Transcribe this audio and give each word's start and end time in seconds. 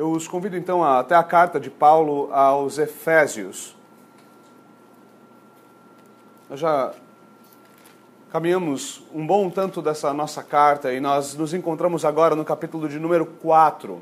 Eu 0.00 0.12
os 0.12 0.26
convido 0.26 0.56
então 0.56 0.82
a, 0.82 1.00
até 1.00 1.14
a 1.14 1.22
carta 1.22 1.60
de 1.60 1.68
Paulo 1.68 2.32
aos 2.32 2.78
Efésios. 2.78 3.76
Nós 6.48 6.58
já 6.58 6.94
caminhamos 8.32 9.02
um 9.12 9.26
bom 9.26 9.50
tanto 9.50 9.82
dessa 9.82 10.14
nossa 10.14 10.42
carta 10.42 10.90
e 10.90 11.00
nós 11.00 11.34
nos 11.34 11.52
encontramos 11.52 12.02
agora 12.02 12.34
no 12.34 12.46
capítulo 12.46 12.88
de 12.88 12.98
número 12.98 13.26
4. 13.26 14.00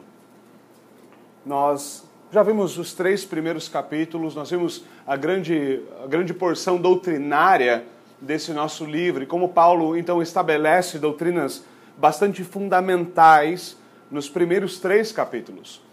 Nós 1.45 2.09
já 2.31 2.45
vimos 2.45 2.79
os 2.79 2.95
três 2.95 3.25
primeiros 3.25 3.69
capítulos, 3.69 4.37
nós 4.37 4.49
vimos 4.49 4.85
a 5.05 5.17
grande, 5.17 5.83
a 6.05 6.07
grande 6.07 6.33
porção 6.33 6.77
doutrinária 6.77 7.85
desse 8.21 8.53
nosso 8.53 8.85
livro 8.85 9.25
e 9.25 9.27
como 9.27 9.49
Paulo 9.49 9.97
então 9.97 10.23
estabelece 10.23 10.97
doutrinas 10.97 11.65
bastante 11.97 12.45
fundamentais 12.45 13.77
nos 14.09 14.31
primeiros 14.31 14.79
três 14.79 15.11
capítulos. 15.11 15.88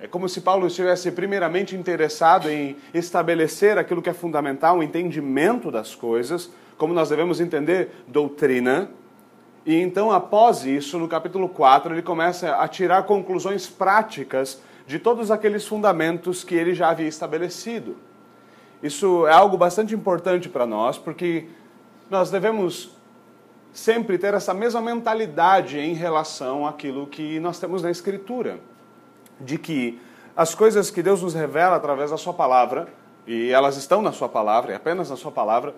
É 0.00 0.06
como 0.06 0.28
se 0.28 0.40
Paulo 0.40 0.68
estivesse 0.68 1.10
primeiramente 1.10 1.74
interessado 1.74 2.48
em 2.48 2.76
estabelecer 2.94 3.78
aquilo 3.78 4.00
que 4.00 4.08
é 4.08 4.12
fundamental, 4.12 4.78
o 4.78 4.82
entendimento 4.82 5.72
das 5.72 5.94
coisas, 5.94 6.50
como 6.76 6.94
nós 6.94 7.08
devemos 7.08 7.40
entender 7.40 7.90
doutrina. 8.06 8.90
E 9.66 9.74
então, 9.74 10.12
após 10.12 10.64
isso, 10.64 10.98
no 11.00 11.08
capítulo 11.08 11.48
4, 11.48 11.92
ele 11.92 12.02
começa 12.02 12.54
a 12.54 12.68
tirar 12.68 13.02
conclusões 13.02 13.66
práticas 13.66 14.62
de 14.86 15.00
todos 15.00 15.32
aqueles 15.32 15.66
fundamentos 15.66 16.44
que 16.44 16.54
ele 16.54 16.74
já 16.74 16.90
havia 16.90 17.08
estabelecido. 17.08 17.96
Isso 18.80 19.26
é 19.26 19.32
algo 19.32 19.56
bastante 19.56 19.96
importante 19.96 20.48
para 20.48 20.64
nós, 20.64 20.96
porque 20.96 21.46
nós 22.08 22.30
devemos 22.30 22.96
sempre 23.72 24.16
ter 24.16 24.32
essa 24.32 24.54
mesma 24.54 24.80
mentalidade 24.80 25.78
em 25.78 25.92
relação 25.92 26.64
àquilo 26.64 27.06
que 27.08 27.40
nós 27.40 27.58
temos 27.58 27.82
na 27.82 27.90
Escritura. 27.90 28.60
De 29.40 29.58
que 29.58 30.00
as 30.36 30.54
coisas 30.54 30.90
que 30.90 31.02
Deus 31.02 31.22
nos 31.22 31.34
revela 31.34 31.76
através 31.76 32.10
da 32.10 32.16
Sua 32.16 32.32
palavra, 32.32 32.88
e 33.26 33.50
elas 33.50 33.76
estão 33.76 34.00
na 34.00 34.12
Sua 34.12 34.28
palavra, 34.28 34.72
e 34.72 34.74
apenas 34.74 35.10
na 35.10 35.16
Sua 35.16 35.32
palavra, 35.32 35.74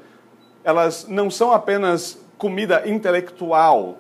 elas 0.62 1.06
não 1.08 1.30
são 1.30 1.52
apenas 1.52 2.18
comida 2.36 2.88
intelectual, 2.88 3.98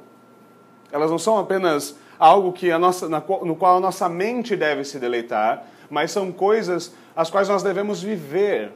elas 0.92 1.10
não 1.10 1.18
são 1.18 1.38
apenas 1.38 1.96
algo 2.18 2.52
que 2.52 2.70
a 2.70 2.78
nossa, 2.78 3.08
no 3.08 3.56
qual 3.56 3.78
a 3.78 3.80
nossa 3.80 4.08
mente 4.08 4.54
deve 4.54 4.84
se 4.84 4.98
deleitar, 4.98 5.64
mas 5.88 6.10
são 6.10 6.30
coisas 6.30 6.92
as 7.16 7.30
quais 7.30 7.48
nós 7.48 7.62
devemos 7.62 8.02
viver. 8.02 8.72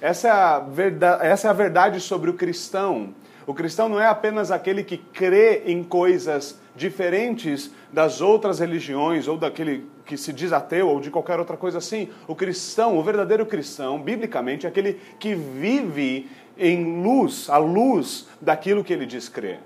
Essa 0.00 0.28
é 0.28 0.30
a 0.30 0.58
verdade, 0.58 1.26
essa 1.26 1.48
é 1.48 1.50
a 1.50 1.54
verdade 1.54 2.00
sobre 2.00 2.30
o 2.30 2.34
cristão. 2.34 3.14
O 3.46 3.54
cristão 3.54 3.88
não 3.88 4.00
é 4.00 4.06
apenas 4.06 4.50
aquele 4.50 4.84
que 4.84 4.98
crê 4.98 5.62
em 5.66 5.82
coisas 5.82 6.58
diferentes 6.76 7.70
das 7.92 8.20
outras 8.20 8.58
religiões 8.58 9.26
ou 9.26 9.36
daquele 9.36 9.86
que 10.04 10.16
se 10.16 10.32
diz 10.32 10.52
ateu 10.52 10.88
ou 10.88 11.00
de 11.00 11.10
qualquer 11.10 11.38
outra 11.38 11.56
coisa 11.56 11.78
assim. 11.78 12.08
O 12.26 12.34
cristão, 12.34 12.96
o 12.96 13.02
verdadeiro 13.02 13.46
cristão, 13.46 14.00
biblicamente, 14.00 14.66
é 14.66 14.68
aquele 14.68 14.94
que 15.18 15.34
vive 15.34 16.28
em 16.56 17.02
luz, 17.02 17.48
à 17.48 17.56
luz 17.56 18.28
daquilo 18.40 18.84
que 18.84 18.92
ele 18.92 19.06
diz 19.06 19.28
crer. 19.28 19.60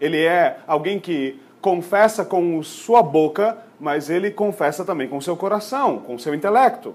Ele 0.00 0.22
é 0.22 0.58
alguém 0.66 0.98
que 0.98 1.40
confessa 1.60 2.24
com 2.24 2.62
sua 2.62 3.02
boca, 3.02 3.58
mas 3.78 4.10
ele 4.10 4.30
confessa 4.30 4.84
também 4.84 5.08
com 5.08 5.20
seu 5.20 5.36
coração, 5.36 5.98
com 5.98 6.18
seu 6.18 6.34
intelecto. 6.34 6.94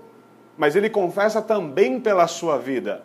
Mas 0.57 0.75
ele 0.75 0.89
confessa 0.89 1.41
também 1.41 1.99
pela 1.99 2.27
sua 2.27 2.57
vida. 2.57 3.03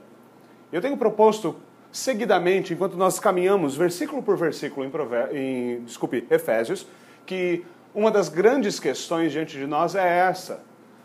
Eu 0.72 0.80
tenho 0.80 0.96
proposto 0.96 1.56
seguidamente, 1.92 2.72
enquanto 2.72 2.96
nós 2.96 3.18
caminhamos 3.18 3.76
versículo 3.76 4.22
por 4.22 4.36
versículo 4.36 4.86
em, 4.86 5.36
em 5.36 5.84
desculpe, 5.84 6.26
Efésios, 6.30 6.86
que 7.26 7.64
uma 7.94 8.10
das 8.10 8.28
grandes 8.28 8.78
questões 8.78 9.32
diante 9.32 9.58
de 9.58 9.66
nós 9.66 9.94
é 9.94 10.18
essa. 10.28 10.62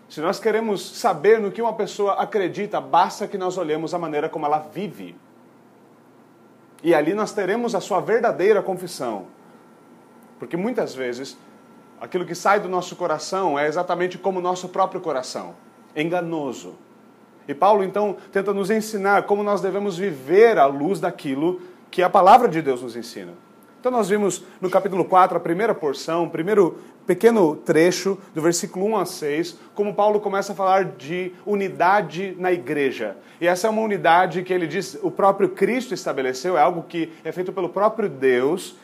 Se 0.07 0.21
nós 0.21 0.39
queremos 0.39 0.97
saber 0.97 1.39
no 1.39 1.51
que 1.51 1.61
uma 1.61 1.73
pessoa 1.73 2.13
acredita, 2.13 2.79
basta 2.79 3.27
que 3.27 3.37
nós 3.37 3.57
olhemos 3.57 3.93
a 3.93 3.99
maneira 3.99 4.29
como 4.29 4.45
ela 4.45 4.59
vive. 4.59 5.15
E 6.83 6.93
ali 6.93 7.15
nós 7.15 7.33
teremos 7.33 7.73
a 7.73 7.81
sua 7.81 7.99
verdadeira 7.99 8.61
confissão. 8.61 9.25
Porque 10.37 10.55
muitas 10.55 10.93
vezes 10.93 11.35
aquilo 11.99 12.25
que 12.25 12.35
sai 12.35 12.59
do 12.59 12.69
nosso 12.69 12.95
coração 12.95 13.57
é 13.57 13.67
exatamente 13.67 14.17
como 14.17 14.37
o 14.37 14.41
nosso 14.41 14.69
próprio 14.69 15.01
coração 15.01 15.55
enganoso. 15.95 16.75
E 17.47 17.53
Paulo 17.53 17.83
então 17.83 18.17
tenta 18.31 18.53
nos 18.53 18.69
ensinar 18.69 19.23
como 19.23 19.43
nós 19.43 19.61
devemos 19.61 19.97
viver 19.97 20.57
à 20.57 20.65
luz 20.65 20.99
daquilo 20.99 21.61
que 21.91 22.01
a 22.01 22.09
palavra 22.09 22.47
de 22.47 22.61
Deus 22.61 22.81
nos 22.81 22.95
ensina. 22.95 23.33
Então 23.79 23.91
nós 23.91 24.09
vimos 24.09 24.43
no 24.59 24.69
capítulo 24.69 25.05
4 25.05 25.37
a 25.37 25.39
primeira 25.39 25.75
porção, 25.75 26.23
o 26.23 26.29
primeiro 26.29 26.77
pequeno 27.05 27.55
trecho 27.55 28.17
do 28.33 28.41
versículo 28.41 28.83
1 28.87 28.97
a 28.97 29.05
6, 29.05 29.59
como 29.75 29.93
Paulo 29.93 30.19
começa 30.19 30.53
a 30.53 30.55
falar 30.55 30.85
de 30.85 31.31
unidade 31.45 32.35
na 32.39 32.51
igreja. 32.51 33.15
E 33.39 33.47
essa 33.47 33.67
é 33.67 33.69
uma 33.69 33.83
unidade 33.83 34.41
que 34.41 34.51
ele 34.51 34.65
diz 34.65 34.97
o 35.03 35.11
próprio 35.11 35.49
Cristo 35.49 35.93
estabeleceu, 35.93 36.57
é 36.57 36.61
algo 36.61 36.83
que 36.89 37.11
é 37.23 37.31
feito 37.31 37.53
pelo 37.53 37.69
próprio 37.69 38.09
Deus, 38.09 38.75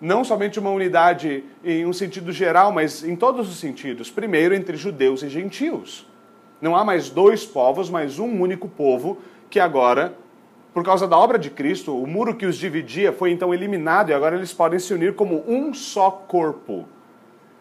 não 0.00 0.24
somente 0.24 0.58
uma 0.58 0.70
unidade 0.70 1.44
em 1.62 1.86
um 1.86 1.92
sentido 1.92 2.32
geral, 2.32 2.72
mas 2.72 3.04
em 3.04 3.14
todos 3.14 3.48
os 3.48 3.58
sentidos. 3.58 4.10
Primeiro, 4.10 4.52
entre 4.52 4.76
judeus 4.76 5.22
e 5.22 5.28
gentios. 5.28 6.06
Não 6.64 6.74
há 6.74 6.82
mais 6.82 7.10
dois 7.10 7.44
povos, 7.44 7.90
mas 7.90 8.18
um 8.18 8.40
único 8.40 8.66
povo 8.66 9.18
que 9.50 9.60
agora, 9.60 10.14
por 10.72 10.82
causa 10.82 11.06
da 11.06 11.14
obra 11.14 11.38
de 11.38 11.50
Cristo, 11.50 11.94
o 11.94 12.06
muro 12.06 12.34
que 12.34 12.46
os 12.46 12.56
dividia 12.56 13.12
foi 13.12 13.32
então 13.32 13.52
eliminado 13.52 14.08
e 14.08 14.14
agora 14.14 14.34
eles 14.34 14.50
podem 14.50 14.78
se 14.78 14.94
unir 14.94 15.14
como 15.14 15.44
um 15.46 15.74
só 15.74 16.10
corpo. 16.10 16.86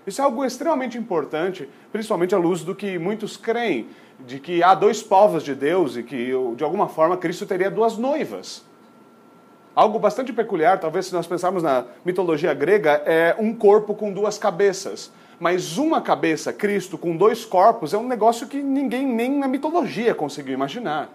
Isso 0.08 0.22
é 0.22 0.24
algo 0.24 0.46
extremamente 0.46 0.97
importante, 0.97 1.68
principalmente 1.92 2.34
à 2.34 2.38
luz 2.38 2.63
do 2.63 2.74
que 2.74 2.97
muitos 2.97 3.36
creem, 3.36 3.90
de 4.22 4.40
que 4.40 4.63
há 4.63 4.74
dois 4.74 5.03
povos 5.03 5.44
de 5.44 5.53
Deus 5.53 5.97
e 5.97 6.03
que, 6.03 6.31
de 6.56 6.63
alguma 6.63 6.88
forma, 6.88 7.18
Cristo 7.18 7.46
teria 7.46 7.69
duas 7.69 7.97
noivas. 7.97 8.63
Algo 9.75 10.00
bastante 10.00 10.31
peculiar, 10.31 10.80
talvez 10.80 11.08
se 11.08 11.13
nós 11.13 11.28
pensarmos 11.28 11.62
na 11.62 11.84
mitologia 12.06 12.53
grega, 12.53 13.03
é 13.06 13.36
um 13.38 13.53
corpo 13.53 13.96
com 13.96 14.13
duas 14.13 14.38
cabeças. 14.38 15.12
Mas 15.44 15.78
uma 15.78 16.00
cabeça, 16.00 16.54
Cristo, 16.54 16.98
com 16.98 17.18
dois 17.18 17.44
corpos, 17.44 17.94
é 17.94 17.98
um 17.98 18.08
negócio 18.08 18.48
que 18.48 18.64
ninguém 18.64 19.06
nem 19.06 19.30
na 19.30 19.46
mitologia 19.46 20.16
conseguiu 20.16 20.54
imaginar. 20.54 21.09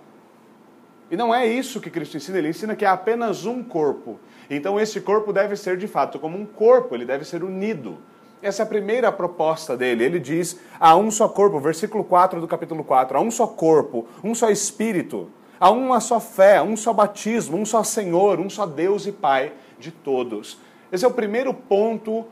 E 1.11 1.17
não 1.17 1.35
é 1.35 1.47
isso 1.47 1.81
que 1.81 1.89
Cristo 1.89 2.19
ensina, 2.19 2.37
ele 2.37 2.51
ensina 2.51 2.77
que 2.77 2.85
é 2.85 2.89
apenas 2.89 3.47
um 3.47 3.63
corpo. 3.63 4.21
Então 4.51 4.79
esse 4.79 5.01
corpo 5.01 5.33
deve 5.33 5.57
ser 5.57 5.79
de 5.79 5.89
fato 5.89 6.19
como 6.19 6.37
um 6.37 6.45
corpo, 6.45 6.95
ele 6.95 7.07
deve 7.07 7.25
ser 7.25 7.43
unido. 7.43 7.97
Essa 8.43 8.61
é 8.61 8.65
a 8.65 8.69
primeira 8.69 9.11
proposta 9.11 9.75
dele. 9.79 10.05
Ele 10.05 10.21
diz: 10.21 10.61
há 10.79 10.95
um 10.95 11.11
só 11.11 11.27
corpo, 11.27 11.59
versículo 11.59 12.05
4 12.05 12.39
do 12.39 12.47
capítulo 12.47 12.85
4, 12.85 13.17
há 13.17 13.23
um 13.23 13.31
só 13.31 13.47
corpo, 13.47 14.07
um 14.23 14.35
só 14.35 14.51
espírito, 14.51 15.31
há 15.59 15.71
uma 15.71 16.01
só 16.01 16.21
fé, 16.21 16.61
um 16.61 16.77
só 16.77 16.93
batismo, 16.93 17.57
um 17.57 17.65
só 17.65 17.83
Senhor, 17.83 18.39
um 18.41 18.51
só 18.51 18.67
Deus 18.67 19.07
e 19.07 19.13
Pai 19.13 19.55
de 19.79 19.91
todos. 19.91 20.59
Esse 20.93 21.07
é 21.07 21.09
o 21.09 21.13
primeiro 21.13 21.55
ponto 21.55 22.27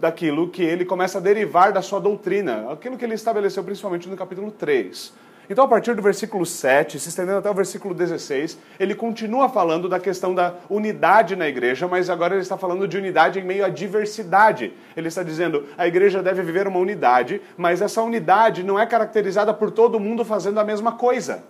daquilo 0.00 0.48
que 0.48 0.62
ele 0.62 0.84
começa 0.84 1.18
a 1.18 1.20
derivar 1.20 1.72
da 1.72 1.82
sua 1.82 2.00
doutrina, 2.00 2.72
aquilo 2.72 2.96
que 2.96 3.04
ele 3.04 3.14
estabeleceu 3.14 3.62
principalmente 3.62 4.08
no 4.08 4.16
capítulo 4.16 4.50
3. 4.50 5.12
Então, 5.50 5.64
a 5.64 5.68
partir 5.68 5.94
do 5.94 6.00
versículo 6.00 6.46
7, 6.46 6.98
se 7.00 7.08
estendendo 7.08 7.38
até 7.38 7.50
o 7.50 7.54
versículo 7.54 7.92
16, 7.92 8.56
ele 8.78 8.94
continua 8.94 9.48
falando 9.48 9.88
da 9.88 9.98
questão 9.98 10.32
da 10.32 10.54
unidade 10.70 11.34
na 11.34 11.48
igreja, 11.48 11.88
mas 11.88 12.08
agora 12.08 12.34
ele 12.34 12.42
está 12.42 12.56
falando 12.56 12.86
de 12.86 12.96
unidade 12.96 13.40
em 13.40 13.42
meio 13.42 13.64
à 13.64 13.68
diversidade. 13.68 14.72
Ele 14.96 15.08
está 15.08 15.24
dizendo 15.24 15.66
a 15.76 15.88
igreja 15.88 16.22
deve 16.22 16.42
viver 16.42 16.68
uma 16.68 16.78
unidade, 16.78 17.42
mas 17.56 17.82
essa 17.82 18.00
unidade 18.00 18.62
não 18.62 18.78
é 18.78 18.86
caracterizada 18.86 19.52
por 19.52 19.72
todo 19.72 19.98
mundo 19.98 20.24
fazendo 20.24 20.60
a 20.60 20.64
mesma 20.64 20.92
coisa. 20.92 21.42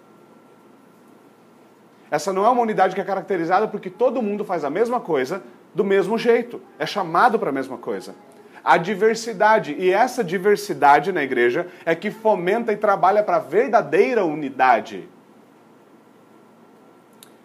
Essa 2.10 2.32
não 2.32 2.46
é 2.46 2.48
uma 2.48 2.62
unidade 2.62 2.94
que 2.94 3.02
é 3.02 3.04
caracterizada 3.04 3.68
porque 3.68 3.90
todo 3.90 4.22
mundo 4.22 4.46
faz 4.46 4.64
a 4.64 4.70
mesma 4.70 4.98
coisa 4.98 5.42
do 5.74 5.84
mesmo 5.84 6.16
jeito, 6.16 6.60
é 6.78 6.86
chamado 6.86 7.38
para 7.38 7.50
a 7.50 7.52
mesma 7.52 7.76
coisa 7.76 8.14
a 8.64 8.76
diversidade. 8.76 9.74
E 9.78 9.90
essa 9.90 10.22
diversidade 10.22 11.12
na 11.12 11.22
igreja 11.22 11.66
é 11.84 11.94
que 11.94 12.10
fomenta 12.10 12.72
e 12.72 12.76
trabalha 12.76 13.22
para 13.22 13.36
a 13.36 13.40
verdadeira 13.40 14.24
unidade. 14.24 15.08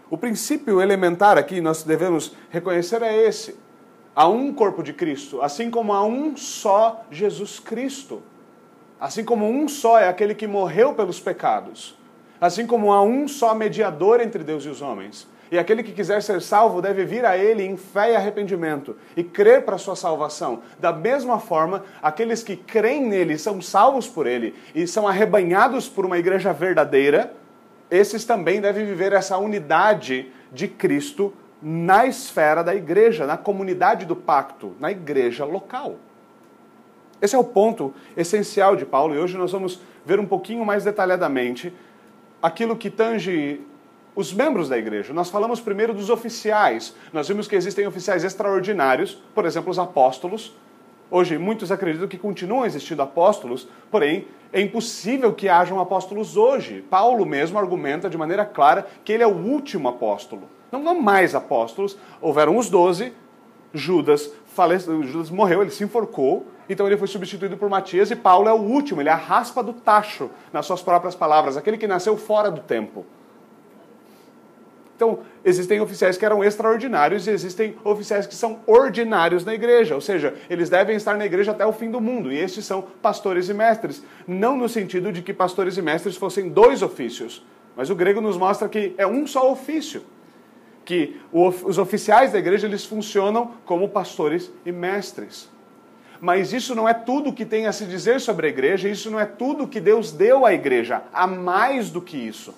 O 0.10 0.18
princípio 0.18 0.81
elementar 0.81 1.38
aqui 1.38 1.60
nós 1.60 1.84
devemos 1.84 2.36
reconhecer 2.50 3.01
é 3.01 3.28
esse. 3.28 3.57
Há 4.16 4.28
um 4.28 4.54
corpo 4.54 4.81
de 4.81 4.94
Cristo, 4.94 5.42
assim 5.42 5.69
como 5.69 5.92
há 5.92 6.06
um 6.06 6.38
só 6.38 7.06
Jesus 7.12 7.60
Cristo. 7.60 8.24
Assim 9.00 9.25
como 9.25 9.50
um 9.50 9.68
só 9.68 10.00
é 10.00 10.07
aquele 10.07 10.34
que 10.34 10.48
morreu 10.48 10.94
pelos 10.94 11.19
pecados. 11.19 11.98
Assim 12.39 12.66
como 12.66 12.94
há 12.94 13.01
um 13.01 13.28
só 13.28 13.54
mediador 13.54 14.22
entre 14.22 14.44
Deus 14.44 14.63
e 14.63 14.69
os 14.69 14.81
homens. 14.81 15.28
E 15.56 15.57
aquele 15.57 15.84
que 15.84 15.94
quiser 15.94 16.22
ser 16.22 16.42
salvo 16.42 16.81
deve 16.81 17.06
vir 17.06 17.24
a 17.24 17.38
ele 17.38 17.63
em 17.63 17.78
fé 17.78 18.12
e 18.12 18.16
arrependimento 18.18 18.98
e 19.16 19.24
crer 19.24 19.63
para 19.63 19.78
sua 19.78 19.96
salvação. 19.96 20.63
Da 20.78 20.92
mesma 20.92 21.40
forma, 21.40 21.86
aqueles 22.04 22.44
que 22.44 22.57
creem 22.57 23.06
nele 23.06 23.38
são 23.38 23.62
salvos 23.62 24.06
por 24.06 24.28
ele 24.28 24.54
e 24.75 24.86
são 24.86 25.07
arrebanhados 25.07 25.88
por 25.88 26.06
uma 26.06 26.18
igreja 26.18 26.52
verdadeira, 26.52 27.31
esses 27.90 28.25
também 28.25 28.60
devem 28.60 28.86
viver 28.86 29.13
essa 29.13 29.38
unidade 29.38 30.30
de 30.52 30.68
Cristo 30.68 31.34
na 31.62 32.06
esfera 32.06 32.62
da 32.62 32.75
igreja, 32.75 33.25
na 33.25 33.38
comunidade 33.38 34.06
do 34.06 34.16
pacto, 34.16 34.75
na 34.78 34.92
igreja 34.92 35.46
local. 35.46 35.96
Esse 37.22 37.34
é 37.34 37.40
o 37.40 37.46
ponto 37.46 37.94
essencial 38.18 38.75
de 38.75 38.86
Paulo 38.86 39.16
e 39.16 39.19
hoje 39.19 39.38
nós 39.38 39.54
vamos 39.54 39.80
ver 40.06 40.19
um 40.19 40.25
pouquinho 40.25 40.66
mais 40.66 40.84
detalhadamente 40.84 41.74
aquilo 42.42 42.75
que 42.75 42.90
tange 42.90 43.62
os 44.15 44.33
membros 44.33 44.69
da 44.69 44.77
igreja. 44.77 45.13
Nós 45.13 45.29
falamos 45.29 45.59
primeiro 45.59 45.94
dos 45.94 46.09
oficiais. 46.09 46.95
Nós 47.12 47.27
vimos 47.27 47.47
que 47.47 47.56
existem 47.56 47.85
oficiais 47.85 48.23
extraordinários, 48.23 49.21
por 49.33 49.45
exemplo, 49.45 49.69
os 49.69 49.77
apóstolos. 49.77 50.56
Hoje, 51.12 51.38
muitos 51.38 51.71
acreditam 51.71 52.07
que 52.07 52.17
continuam 52.17 52.65
existindo 52.65 53.01
apóstolos, 53.01 53.67
porém, 53.91 54.27
é 54.51 54.62
impossível 54.62 55.33
que 55.33 55.50
hajam 55.50 55.79
apóstolos 55.79 56.38
hoje. 56.38 56.83
Paulo 56.89 57.25
mesmo 57.25 57.59
argumenta 57.59 58.09
de 58.09 58.17
maneira 58.17 58.45
clara 58.45 58.88
que 59.03 59.12
ele 59.12 59.21
é 59.21 59.27
o 59.27 59.35
último 59.35 59.89
apóstolo. 59.89 60.44
Não 60.71 60.88
há 60.89 60.94
mais 60.94 61.35
apóstolos, 61.35 61.97
houveram 62.21 62.57
os 62.57 62.69
doze, 62.69 63.13
Judas, 63.73 64.31
Judas 65.03 65.29
morreu, 65.29 65.62
ele 65.62 65.69
se 65.69 65.83
enforcou, 65.83 66.47
então 66.69 66.88
ele 66.88 66.97
foi 66.97 67.07
substituído 67.07 67.57
por 67.57 67.69
Matias 67.69 68.09
e 68.09 68.15
Paulo 68.15 68.47
é 68.47 68.53
o 68.53 68.62
último, 68.62 69.01
ele 69.01 69.09
é 69.09 69.12
a 69.12 69.17
raspa 69.17 69.62
do 69.62 69.73
tacho, 69.73 70.29
nas 70.51 70.65
suas 70.65 70.81
próprias 70.81 71.13
palavras, 71.13 71.57
aquele 71.57 71.77
que 71.77 71.88
nasceu 71.88 72.17
fora 72.17 72.50
do 72.50 72.62
tempo. 72.62 73.06
Então, 74.95 75.19
existem 75.44 75.81
oficiais 75.81 76.18
que 76.18 76.25
eram 76.25 76.42
extraordinários 76.42 77.27
e 77.27 77.31
existem 77.31 77.75
oficiais 77.83 78.25
que 78.25 78.33
são 78.33 78.62
ordinários 78.65 79.44
na 79.44 79.53
igreja, 79.53 79.94
ou 79.94 80.00
seja, 80.00 80.33
eles 80.50 80.69
devem 80.69 80.95
estar 80.95 81.18
na 81.18 81.25
igreja 81.25 81.51
até 81.51 81.65
o 81.65 81.74
fim 81.74 81.92
do 81.92 82.00
mundo, 82.00 82.31
e 82.31 82.39
estes 82.39 82.65
são 82.65 82.81
pastores 83.01 83.50
e 83.50 83.53
mestres. 83.53 84.01
Não 84.25 84.56
no 84.56 84.69
sentido 84.69 85.12
de 85.12 85.21
que 85.21 85.33
pastores 85.33 85.75
e 85.75 85.81
mestres 85.81 86.15
fossem 86.15 86.47
dois 86.47 86.81
ofícios, 86.81 87.45
mas 87.75 87.89
o 87.89 87.95
grego 87.95 88.21
nos 88.21 88.38
mostra 88.38 88.69
que 88.69 88.95
é 88.97 89.06
um 89.06 89.27
só 89.27 89.51
ofício. 89.51 90.01
Que 90.86 91.19
os 91.33 91.77
oficiais 91.77 92.31
da 92.31 92.39
igreja 92.39 92.68
eles 92.68 92.86
funcionam 92.86 93.51
como 93.65 93.89
pastores 93.89 94.51
e 94.65 94.71
mestres. 94.71 95.50
Mas 96.21 96.53
isso 96.53 96.74
não 96.74 96.88
é 96.88 96.94
tudo 96.94 97.33
que 97.33 97.44
tem 97.44 97.68
a 97.68 97.74
se 97.74 97.86
dizer 97.86 98.21
sobre 98.21 98.48
a 98.48 98.50
igreja, 98.50 98.88
isso 98.88 99.12
não 99.12 99.19
é 99.19 99.25
tudo 99.25 99.68
que 99.68 99.81
Deus 99.81 100.12
deu 100.13 100.45
à 100.45 100.53
igreja. 100.53 101.01
Há 101.12 101.27
mais 101.27 101.89
do 101.89 102.01
que 102.01 102.15
isso 102.15 102.53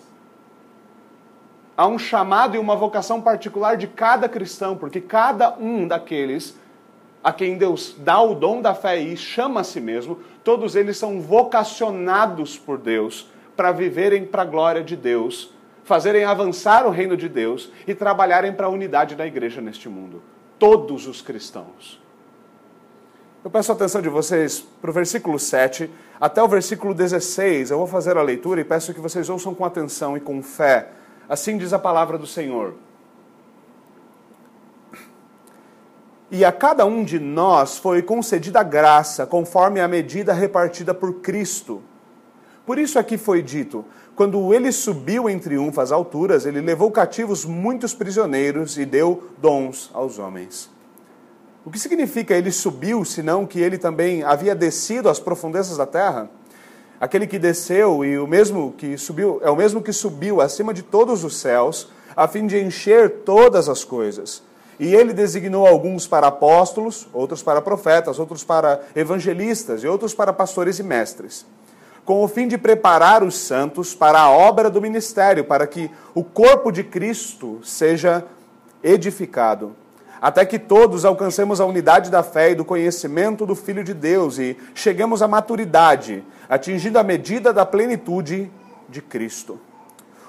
há 1.77 1.85
um 1.87 1.99
chamado 1.99 2.55
e 2.55 2.59
uma 2.59 2.75
vocação 2.75 3.21
particular 3.21 3.77
de 3.77 3.87
cada 3.87 4.27
cristão, 4.27 4.75
porque 4.75 4.99
cada 4.99 5.55
um 5.59 5.87
daqueles 5.87 6.57
a 7.23 7.31
quem 7.31 7.57
Deus 7.57 7.95
dá 7.97 8.21
o 8.21 8.33
dom 8.33 8.61
da 8.61 8.73
fé 8.73 8.99
e 8.99 9.15
chama 9.17 9.59
a 9.59 9.63
si 9.63 9.81
mesmo, 9.81 10.19
todos 10.43 10.75
eles 10.75 10.97
são 10.97 11.19
vocacionados 11.19 12.57
por 12.57 12.77
Deus 12.77 13.29
para 13.55 13.71
viverem 13.71 14.25
para 14.25 14.43
a 14.43 14.45
glória 14.45 14.83
de 14.83 14.95
Deus, 14.95 15.51
fazerem 15.83 16.23
avançar 16.23 16.87
o 16.87 16.89
reino 16.89 17.17
de 17.17 17.27
Deus 17.27 17.71
e 17.85 17.93
trabalharem 17.93 18.53
para 18.53 18.67
a 18.67 18.69
unidade 18.69 19.15
da 19.15 19.27
igreja 19.27 19.59
neste 19.59 19.89
mundo. 19.89 20.21
Todos 20.57 21.05
os 21.05 21.21
cristãos. 21.21 22.01
Eu 23.43 23.51
peço 23.51 23.71
a 23.71 23.75
atenção 23.75 24.01
de 24.01 24.09
vocês 24.09 24.65
para 24.81 24.89
o 24.89 24.93
versículo 24.93 25.37
7 25.37 25.89
até 26.19 26.41
o 26.41 26.47
versículo 26.47 26.93
16. 26.93 27.71
Eu 27.71 27.77
vou 27.77 27.87
fazer 27.87 28.17
a 28.17 28.21
leitura 28.21 28.61
e 28.61 28.63
peço 28.63 28.93
que 28.93 29.01
vocês 29.01 29.29
ouçam 29.29 29.53
com 29.53 29.65
atenção 29.65 30.15
e 30.15 30.19
com 30.19 30.41
fé 30.41 30.89
Assim 31.29 31.57
diz 31.57 31.73
a 31.73 31.79
palavra 31.79 32.17
do 32.17 32.25
Senhor. 32.25 32.75
E 36.29 36.43
a 36.43 36.51
cada 36.51 36.85
um 36.85 37.03
de 37.03 37.19
nós 37.19 37.77
foi 37.77 38.01
concedida 38.01 38.61
graça, 38.61 39.25
conforme 39.25 39.79
a 39.79 39.87
medida 39.87 40.33
repartida 40.33 40.93
por 40.93 41.21
Cristo. 41.21 41.81
Por 42.65 42.77
isso 42.77 42.99
aqui 42.99 43.17
foi 43.17 43.41
dito: 43.41 43.85
quando 44.13 44.53
ele 44.53 44.71
subiu 44.71 45.29
em 45.29 45.39
triunfo 45.39 45.79
às 45.79 45.91
alturas, 45.91 46.45
ele 46.45 46.59
levou 46.59 46.91
cativos 46.91 47.45
muitos 47.45 47.93
prisioneiros 47.93 48.77
e 48.77 48.85
deu 48.85 49.29
dons 49.37 49.89
aos 49.93 50.19
homens. 50.19 50.69
O 51.63 51.71
que 51.71 51.79
significa 51.79 52.33
ele 52.33 52.51
subiu, 52.51 53.05
senão 53.05 53.45
que 53.45 53.59
ele 53.59 53.77
também 53.77 54.23
havia 54.23 54.55
descido 54.55 55.09
às 55.09 55.19
profundezas 55.19 55.77
da 55.77 55.85
terra? 55.85 56.29
Aquele 56.99 57.27
que 57.27 57.37
desceu 57.37 58.03
e 58.03 58.17
o 58.17 58.25
mesmo 58.25 58.73
que 58.75 58.97
subiu, 58.97 59.39
é 59.43 59.49
o 59.51 59.55
mesmo 59.55 59.81
que 59.81 59.93
subiu 59.93 60.41
acima 60.41 60.73
de 60.73 60.81
todos 60.81 61.23
os 61.23 61.37
céus, 61.37 61.89
a 62.15 62.27
fim 62.27 62.47
de 62.47 62.59
encher 62.59 63.21
todas 63.23 63.69
as 63.69 63.83
coisas. 63.83 64.41
E 64.79 64.95
ele 64.95 65.13
designou 65.13 65.67
alguns 65.67 66.07
para 66.07 66.27
apóstolos, 66.27 67.07
outros 67.13 67.43
para 67.43 67.61
profetas, 67.61 68.17
outros 68.17 68.43
para 68.43 68.81
evangelistas 68.95 69.83
e 69.83 69.87
outros 69.87 70.13
para 70.13 70.33
pastores 70.33 70.79
e 70.79 70.83
mestres, 70.83 71.45
com 72.03 72.23
o 72.23 72.27
fim 72.27 72.47
de 72.47 72.57
preparar 72.57 73.23
os 73.23 73.35
santos 73.35 73.93
para 73.93 74.19
a 74.19 74.31
obra 74.31 74.69
do 74.69 74.81
ministério, 74.81 75.43
para 75.43 75.67
que 75.67 75.91
o 76.15 76.23
corpo 76.23 76.71
de 76.71 76.83
Cristo 76.83 77.59
seja 77.63 78.25
edificado 78.83 79.75
até 80.21 80.45
que 80.45 80.59
todos 80.59 81.05
alcancemos 81.05 81.61
a 81.61 81.65
unidade 81.65 82.09
da 82.09 82.23
fé 82.23 82.51
e 82.51 82.55
do 82.55 82.65
conhecimento 82.65 83.45
do 83.45 83.55
Filho 83.55 83.83
de 83.83 83.93
Deus 83.93 84.37
e 84.37 84.57
cheguemos 84.73 85.21
à 85.21 85.27
maturidade, 85.27 86.23
atingindo 86.49 86.99
a 86.99 87.03
medida 87.03 87.53
da 87.53 87.65
plenitude 87.65 88.51
de 88.89 89.01
Cristo. 89.01 89.59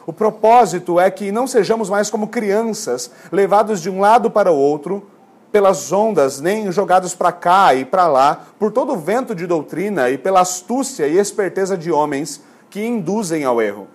O 0.07 0.13
propósito 0.13 0.99
é 0.99 1.11
que 1.11 1.31
não 1.31 1.47
sejamos 1.47 1.91
mais 1.91 2.09
como 2.09 2.29
crianças, 2.29 3.11
levados 3.31 3.83
de 3.83 3.91
um 3.91 4.01
lado 4.01 4.31
para 4.31 4.51
o 4.51 4.57
outro 4.57 5.07
pelas 5.53 5.93
ondas, 5.93 6.41
nem 6.41 6.71
jogados 6.71 7.15
para 7.15 7.33
cá 7.33 7.75
e 7.75 7.85
para 7.85 8.07
lá 8.07 8.47
por 8.59 8.71
todo 8.71 8.93
o 8.93 8.99
vento 8.99 9.35
de 9.35 9.47
doutrina 9.47 10.11
e 10.11 10.19
pela 10.19 10.41
astúcia 10.41 11.07
e 11.07 11.19
esperteza 11.19 11.77
de 11.77 11.91
homens 11.91 12.43
que 12.71 12.85
induzem 12.85 13.45
ao 13.45 13.61
erro. 13.61 13.87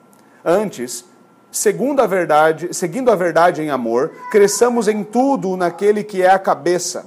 Antes, 0.44 1.06
segundo 1.54 2.02
a 2.02 2.08
verdade, 2.08 2.74
seguindo 2.74 3.12
a 3.12 3.16
verdade 3.16 3.62
em 3.62 3.70
amor, 3.70 4.12
cresçamos 4.32 4.88
em 4.88 5.04
tudo 5.04 5.56
naquele 5.56 6.04
que 6.04 6.24
é 6.24 6.30
a 6.32 6.40
cabeça, 6.40 7.06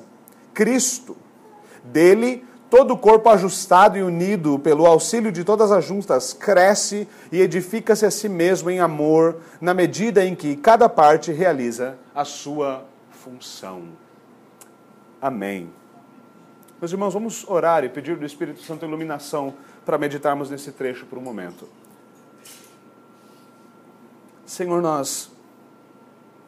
Cristo. 0.54 1.16
Dele, 1.82 2.44
todo 2.70 2.94
o 2.94 2.96
corpo 2.96 3.28
ajustado 3.28 3.98
e 3.98 4.02
unido 4.02 4.58
pelo 4.60 4.86
auxílio 4.86 5.32
de 5.32 5.42
todas 5.42 5.72
as 5.72 5.84
juntas 5.84 6.32
cresce 6.32 7.08
e 7.32 7.40
edifica-se 7.40 8.06
a 8.06 8.10
si 8.10 8.28
mesmo 8.28 8.70
em 8.70 8.78
amor, 8.78 9.38
na 9.60 9.74
medida 9.74 10.24
em 10.24 10.34
que 10.34 10.56
cada 10.56 10.88
parte 10.88 11.32
realiza 11.32 11.98
a 12.14 12.24
sua 12.24 12.84
função. 13.10 13.82
Amém. 15.20 15.70
Meus 16.80 16.92
irmãos, 16.92 17.14
vamos 17.14 17.44
orar 17.48 17.82
e 17.82 17.88
pedir 17.88 18.16
do 18.16 18.24
Espírito 18.24 18.62
Santo 18.62 18.86
iluminação 18.86 19.54
para 19.84 19.98
meditarmos 19.98 20.50
nesse 20.50 20.70
trecho 20.70 21.04
por 21.06 21.18
um 21.18 21.22
momento. 21.22 21.66
Senhor, 24.46 24.80
nós, 24.80 25.28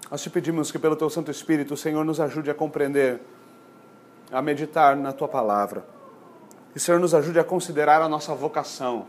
nós 0.09 0.23
te 0.23 0.31
pedimos 0.31 0.71
que 0.71 0.79
pelo 0.79 0.95
teu 0.95 1.11
Santo 1.11 1.33
Espírito, 1.33 1.75
o 1.75 1.77
Senhor 1.77 2.05
nos 2.05 2.21
ajude 2.21 2.49
a 2.49 2.55
compreender, 2.55 3.21
a 4.31 4.41
meditar 4.41 4.97
na 4.97 5.13
tua 5.13 5.27
palavra. 5.27 5.85
Que 6.73 6.79
Senhor 6.79 7.01
nos 7.01 7.13
ajude 7.13 7.41
a 7.41 7.45
considerar 7.45 8.01
a 8.01 8.09
nossa 8.09 8.33
vocação, 8.37 9.07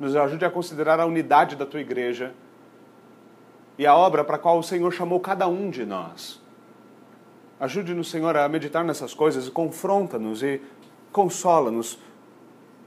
nos 0.00 0.16
ajude 0.16 0.44
a 0.44 0.50
considerar 0.50 0.98
a 0.98 1.06
unidade 1.06 1.54
da 1.54 1.64
tua 1.64 1.80
igreja 1.80 2.34
e 3.78 3.86
a 3.86 3.94
obra 3.94 4.24
para 4.24 4.34
a 4.34 4.38
qual 4.38 4.58
o 4.58 4.64
Senhor 4.64 4.92
chamou 4.92 5.20
cada 5.20 5.46
um 5.46 5.70
de 5.70 5.86
nós. 5.86 6.42
Ajude-nos, 7.60 8.10
Senhor, 8.10 8.36
a 8.36 8.48
meditar 8.48 8.82
nessas 8.84 9.14
coisas 9.14 9.46
e 9.46 9.50
confronta-nos 9.52 10.42
e 10.42 10.60
consola-nos 11.12 12.00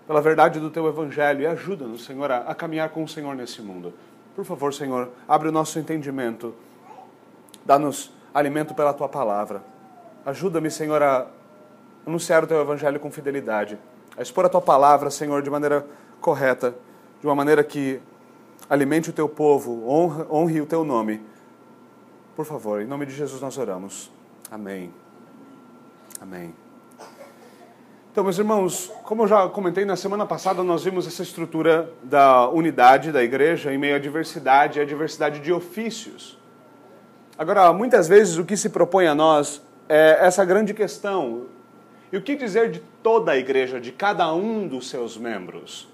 pela 0.06 0.22
verdade 0.22 0.60
do 0.60 0.70
teu 0.70 0.88
evangelho 0.88 1.42
e 1.42 1.48
ajuda-nos, 1.48 2.04
Senhor, 2.04 2.30
a 2.30 2.54
caminhar 2.54 2.90
com 2.90 3.06
o 3.06 3.08
Senhor 3.08 3.34
nesse 3.34 3.62
mundo. 3.62 3.94
Por 4.36 4.46
favor, 4.46 4.74
Senhor, 4.74 5.10
abre 5.28 5.50
o 5.50 5.52
nosso 5.52 5.78
entendimento. 5.78 6.54
Dá-nos 7.66 8.12
alimento 8.34 8.74
pela 8.74 8.94
tua 8.94 9.10
palavra. 9.10 9.62
Ajuda-me, 10.26 10.72
Senhor, 10.72 11.02
a 11.02 11.28
anunciar 12.06 12.44
o 12.44 12.48
teu 12.48 12.62
evangelho 12.62 13.00
com 13.00 13.12
fidelidade, 13.12 13.78
a 14.18 14.22
expor 14.22 14.46
a 14.46 14.50
tua 14.50 14.62
palavra, 14.62 15.10
Senhor, 15.10 15.42
de 15.42 15.50
maneira 15.50 15.86
correta, 16.20 16.76
de 17.20 17.28
uma 17.28 17.36
maneira 17.36 17.64
que 17.64 18.02
alimente 18.70 19.10
o 19.10 19.14
teu 19.14 19.28
povo, 19.28 19.88
honre, 19.88 20.26
honre 20.30 20.62
o 20.62 20.66
teu 20.66 20.84
nome. 20.84 21.22
Por 22.36 22.46
favor, 22.46 22.82
em 22.82 22.86
nome 22.86 23.06
de 23.06 23.14
Jesus 23.14 23.42
nós 23.42 23.58
oramos. 23.58 24.12
Amém. 24.50 24.92
Amém. 26.20 26.54
Então, 28.12 28.25
meus 28.25 28.38
irmãos, 28.38 28.91
como 29.03 29.24
eu 29.24 29.27
já 29.30 29.48
comentei 29.48 29.86
na 29.86 29.96
semana 29.96 30.25
passada, 30.25 30.62
nós 30.63 30.84
vimos 30.84 31.08
essa 31.08 31.24
estrutura 31.24 31.89
da 32.03 32.50
unidade 32.50 33.10
da 33.10 33.24
igreja 33.24 33.74
em 33.74 33.77
meio 33.77 33.96
à 33.96 34.00
diversidade 34.00 34.82
à 34.82 34.84
diversidade 34.84 35.39
de 35.39 35.53
ofícios. 35.53 36.38
Agora, 37.38 37.72
muitas 37.72 38.10
vezes 38.10 38.38
o 38.38 38.44
que 38.44 38.58
se 38.58 38.68
propõe 38.68 39.08
a 39.08 39.15
nós 39.15 39.62
é 39.88 40.18
essa 40.20 40.44
grande 40.44 40.74
questão. 40.74 41.44
E 42.12 42.18
o 42.18 42.22
que 42.22 42.36
dizer 42.36 42.70
de 42.70 42.82
toda 43.01 43.32
a 43.32 43.38
igreja, 43.38 43.80
de 43.80 43.94
cada 43.94 44.34
um 44.34 44.68
dos 44.68 44.89
seus 44.89 45.15
membros? 45.15 45.88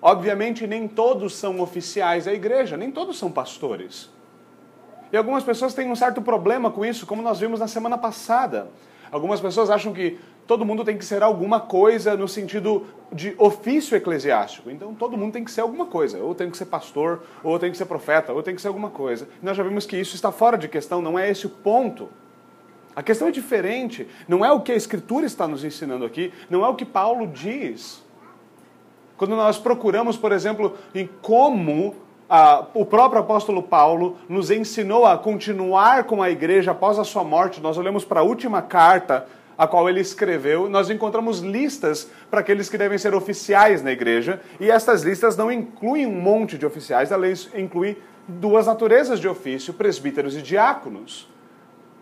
Obviamente, 0.00 0.66
nem 0.66 0.88
todos 0.88 1.36
são 1.36 1.60
oficiais 1.60 2.24
da 2.24 2.32
igreja, 2.32 2.78
nem 2.78 2.90
todos 2.90 3.18
são 3.18 3.30
pastores. 3.30 4.08
E 5.12 5.16
algumas 5.16 5.44
pessoas 5.44 5.74
têm 5.74 5.90
um 5.90 5.96
certo 5.96 6.22
problema 6.22 6.70
com 6.70 6.86
isso, 6.86 7.06
como 7.06 7.20
nós 7.20 7.38
vimos 7.38 7.60
na 7.60 7.68
semana 7.68 7.98
passada. 7.98 8.68
Algumas 9.12 9.40
pessoas 9.40 9.70
acham 9.70 9.92
que 9.92 10.18
todo 10.46 10.64
mundo 10.64 10.84
tem 10.84 10.96
que 10.96 11.04
ser 11.04 11.22
alguma 11.22 11.60
coisa 11.60 12.16
no 12.16 12.28
sentido 12.28 12.86
de 13.12 13.34
ofício 13.38 13.96
eclesiástico. 13.96 14.70
Então 14.70 14.94
todo 14.94 15.16
mundo 15.16 15.32
tem 15.32 15.44
que 15.44 15.50
ser 15.50 15.60
alguma 15.60 15.86
coisa. 15.86 16.18
Ou 16.18 16.34
tem 16.34 16.50
que 16.50 16.56
ser 16.56 16.66
pastor, 16.66 17.22
ou 17.42 17.58
tem 17.58 17.70
que 17.70 17.76
ser 17.76 17.86
profeta, 17.86 18.32
ou 18.32 18.42
tem 18.42 18.54
que 18.54 18.60
ser 18.60 18.68
alguma 18.68 18.90
coisa. 18.90 19.28
nós 19.42 19.56
já 19.56 19.62
vimos 19.62 19.86
que 19.86 19.96
isso 19.96 20.14
está 20.14 20.30
fora 20.30 20.58
de 20.58 20.68
questão, 20.68 21.00
não 21.00 21.18
é 21.18 21.30
esse 21.30 21.46
o 21.46 21.50
ponto. 21.50 22.08
A 22.94 23.02
questão 23.02 23.28
é 23.28 23.30
diferente. 23.30 24.06
Não 24.28 24.44
é 24.44 24.52
o 24.52 24.60
que 24.60 24.72
a 24.72 24.76
Escritura 24.76 25.26
está 25.26 25.48
nos 25.48 25.64
ensinando 25.64 26.04
aqui, 26.04 26.32
não 26.48 26.64
é 26.64 26.68
o 26.68 26.74
que 26.74 26.84
Paulo 26.84 27.26
diz. 27.26 28.02
Quando 29.16 29.36
nós 29.36 29.58
procuramos, 29.58 30.16
por 30.16 30.32
exemplo, 30.32 30.76
em 30.94 31.08
como 31.22 31.94
ah, 32.28 32.66
o 32.74 32.84
próprio 32.84 33.20
apóstolo 33.20 33.62
Paulo 33.62 34.16
nos 34.28 34.50
ensinou 34.50 35.06
a 35.06 35.16
continuar 35.16 36.04
com 36.04 36.22
a 36.22 36.30
igreja 36.30 36.72
após 36.72 36.98
a 36.98 37.04
sua 37.04 37.22
morte, 37.22 37.60
nós 37.60 37.78
olhamos 37.78 38.04
para 38.04 38.20
a 38.20 38.24
última 38.24 38.60
carta 38.60 39.26
a 39.56 39.66
qual 39.66 39.88
ele 39.88 40.00
escreveu, 40.00 40.68
nós 40.68 40.90
encontramos 40.90 41.40
listas 41.40 42.10
para 42.30 42.40
aqueles 42.40 42.68
que 42.68 42.78
devem 42.78 42.98
ser 42.98 43.14
oficiais 43.14 43.82
na 43.82 43.92
igreja, 43.92 44.40
e 44.58 44.70
estas 44.70 45.02
listas 45.02 45.36
não 45.36 45.50
incluem 45.50 46.06
um 46.06 46.20
monte 46.20 46.58
de 46.58 46.66
oficiais, 46.66 47.12
elas 47.12 47.48
incluem 47.54 47.96
duas 48.26 48.66
naturezas 48.66 49.20
de 49.20 49.28
ofício, 49.28 49.74
presbíteros 49.74 50.36
e 50.36 50.42
diáconos. 50.42 51.28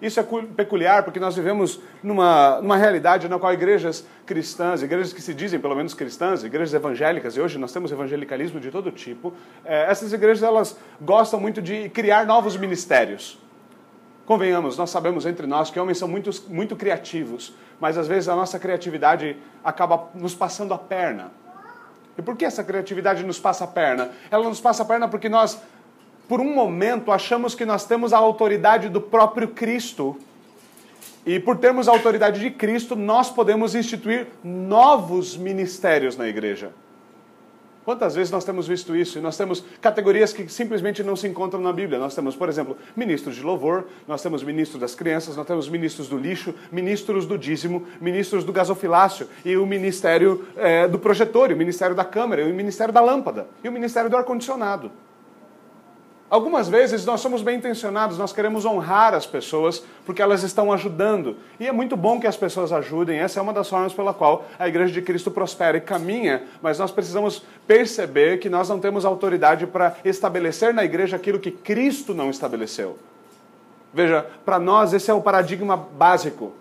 Isso 0.01 0.19
é 0.19 0.25
peculiar 0.57 1.05
porque 1.05 1.21
nós 1.21 1.37
vivemos 1.37 1.81
numa, 2.03 2.61
numa 2.61 2.77
realidade 2.77 3.29
na 3.29 3.39
qual 3.39 3.53
igrejas 3.53 4.05
cristãs, 4.27 4.83
igrejas 4.83 5.13
que 5.13 5.23
se 5.23 5.33
dizem 5.33 5.61
pelo 5.61 5.77
menos 5.77 5.95
cristãs, 5.95 6.43
igrejas 6.43 6.75
evangélicas, 6.75 7.37
e 7.37 7.41
hoje 7.41 7.57
nós 7.57 7.73
temos 7.73 7.93
evangelicalismo 7.93 8.59
de 8.59 8.69
todo 8.73 8.91
tipo, 8.91 9.33
é, 9.65 9.89
essas 9.89 10.13
igrejas 10.13 10.43
elas 10.43 10.77
gostam 11.01 11.39
muito 11.39 11.63
de 11.63 11.89
criar 11.91 12.27
novos 12.27 12.57
ministérios. 12.57 13.39
Convenhamos, 14.27 14.79
nós 14.79 14.91
sabemos 14.91 15.27
entre 15.27 15.47
nós 15.47 15.71
que 15.71 15.81
homens 15.81 15.99
são 15.99 16.07
muito, 16.07 16.31
muito 16.49 16.77
criativos, 16.77 17.53
mas 17.81 17.99
às 17.99 18.07
vezes 18.07 18.29
a 18.29 18.37
nossa 18.37 18.59
criatividade 18.59 19.37
acaba 19.65 20.09
nos 20.15 20.35
passando 20.35 20.73
a 20.73 20.79
perna. 20.79 21.33
E 22.17 22.23
por 22.23 22.37
que 22.37 22.45
essa 22.45 22.63
criatividade 22.63 23.25
nos 23.25 23.41
passa 23.41 23.65
a 23.65 23.67
perna? 23.67 24.11
Ela 24.31 24.49
nos 24.49 24.61
passa 24.61 24.83
a 24.83 24.87
perna 24.87 25.09
porque 25.09 25.29
nós, 25.29 25.61
por 26.29 26.41
um 26.41 26.55
momento, 26.55 27.11
achamos 27.11 27.55
que 27.55 27.65
nós 27.65 27.85
temos 27.85 28.13
a 28.13 28.19
autoridade 28.19 28.89
do 28.89 29.01
próprio 29.01 29.49
Cristo. 29.49 30.17
E 31.25 31.41
por 31.41 31.57
termos 31.57 31.89
a 31.89 31.93
autoridade 31.93 32.41
de 32.41 32.51
Cristo, 32.51 32.95
nós 32.95 33.31
podemos 33.31 33.75
instituir 33.75 34.29
novos 34.45 35.37
ministérios 35.37 36.17
na 36.17 36.29
igreja. 36.29 36.71
Quantas 37.85 38.15
vezes 38.15 38.31
nós 38.31 38.45
temos 38.45 38.69
visto 38.69 38.95
isso? 38.95 39.19
E 39.19 39.21
nós 39.21 39.37
temos 39.37 39.65
categorias 39.81 40.33
que 40.33 40.49
simplesmente 40.49 41.03
não 41.03 41.17
se 41.17 41.27
encontram 41.27 41.61
na 41.61 41.73
Bíblia. 41.73 41.99
Nós 41.99 42.15
temos, 42.15 42.37
por 42.37 42.49
exemplo, 42.49 42.77
ministros 42.97 43.35
de 43.35 43.43
louvor, 43.43 43.87
nós 44.07 44.23
temos 44.23 44.45
ministros 44.45 44.81
das 44.81 44.95
crianças, 44.95 45.37
nós 45.37 45.47
temos 45.47 45.69
ministros 45.69 46.09
do 46.09 46.17
lixo, 46.17 46.55
ministros 46.71 47.27
do 47.27 47.37
dízimo, 47.37 47.85
ministros 48.01 48.45
do 48.45 48.53
gasofilácio 48.53 49.27
e 49.45 49.57
o 49.57 49.67
ministério 49.67 50.47
é, 50.57 50.87
do 50.87 50.99
projetor, 50.99 51.51
o 51.51 51.57
ministério 51.57 51.97
da 51.97 52.05
câmera, 52.05 52.45
o 52.45 52.55
ministério 52.55 52.95
da 52.95 53.01
lâmpada 53.01 53.47
e 53.65 53.69
o 53.69 53.73
ministério 53.73 54.09
do 54.09 54.17
ar-condicionado. 54.17 54.91
Algumas 56.33 56.67
vezes 56.67 57.05
nós 57.05 57.21
somos 57.21 57.43
bem 57.43 57.59
intencionados, 57.59 58.17
nós 58.17 58.33
queremos 58.33 58.65
honrar 58.65 59.13
as 59.13 59.27
pessoas 59.27 59.85
porque 60.07 60.23
elas 60.23 60.43
estão 60.43 60.73
ajudando. 60.73 61.37
E 61.61 61.69
é 61.69 61.73
muito 61.73 61.95
bom 61.95 62.19
que 62.19 62.27
as 62.27 62.39
pessoas 62.39 62.73
ajudem, 62.73 63.19
essa 63.19 63.39
é 63.39 63.43
uma 63.43 63.53
das 63.53 63.69
formas 63.69 63.93
pela 63.93 64.15
qual 64.15 64.47
a 64.59 64.67
Igreja 64.67 64.95
de 64.95 65.03
Cristo 65.03 65.31
prospera 65.31 65.77
e 65.77 65.81
caminha, 65.83 66.45
mas 66.63 66.79
nós 66.79 66.91
precisamos 66.91 67.43
perceber 67.67 68.39
que 68.39 68.49
nós 68.49 68.67
não 68.67 68.81
temos 68.81 69.05
autoridade 69.05 69.67
para 69.67 69.95
estabelecer 70.07 70.73
na 70.73 70.83
igreja 70.83 71.17
aquilo 71.17 71.39
que 71.39 71.51
Cristo 71.51 72.15
não 72.15 72.31
estabeleceu. 72.31 72.99
Veja, 73.93 74.25
para 74.43 74.59
nós 74.59 74.95
esse 74.95 75.11
é 75.11 75.15
o 75.15 75.21
paradigma 75.21 75.77
básico. 75.77 76.53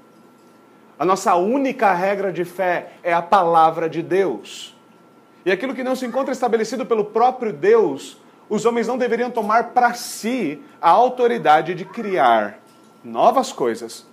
A 1.00 1.06
nossa 1.06 1.36
única 1.36 1.94
regra 1.94 2.30
de 2.30 2.44
fé 2.44 2.96
é 3.02 3.14
a 3.14 3.22
palavra 3.22 3.90
de 3.90 4.02
Deus. 4.02 4.76
E 5.46 5.52
aquilo 5.52 5.74
que 5.74 5.82
não 5.82 5.96
se 5.96 6.06
encontra 6.06 6.34
estabelecido 6.34 6.86
pelo 6.86 7.06
próprio 7.06 7.54
Deus, 7.54 8.20
os 8.52 8.66
homens 8.66 8.86
não 8.86 8.98
deveriam 8.98 9.32
tomar 9.32 9.70
para 9.70 9.94
si 9.94 10.62
a 10.82 10.90
autoridade 10.90 11.74
de 11.74 11.86
criar 11.86 12.60
novas 13.02 13.54
coisas, 13.54 14.06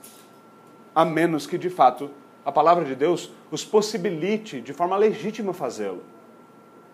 a 0.94 1.04
menos 1.04 1.44
que 1.44 1.58
de 1.58 1.68
fato 1.68 2.08
a 2.46 2.52
palavra 2.52 2.84
de 2.84 2.94
Deus 2.94 3.32
os 3.50 3.64
possibilite 3.64 4.60
de 4.60 4.72
forma 4.72 4.96
legítima 4.96 5.52
fazê-lo. 5.52 6.04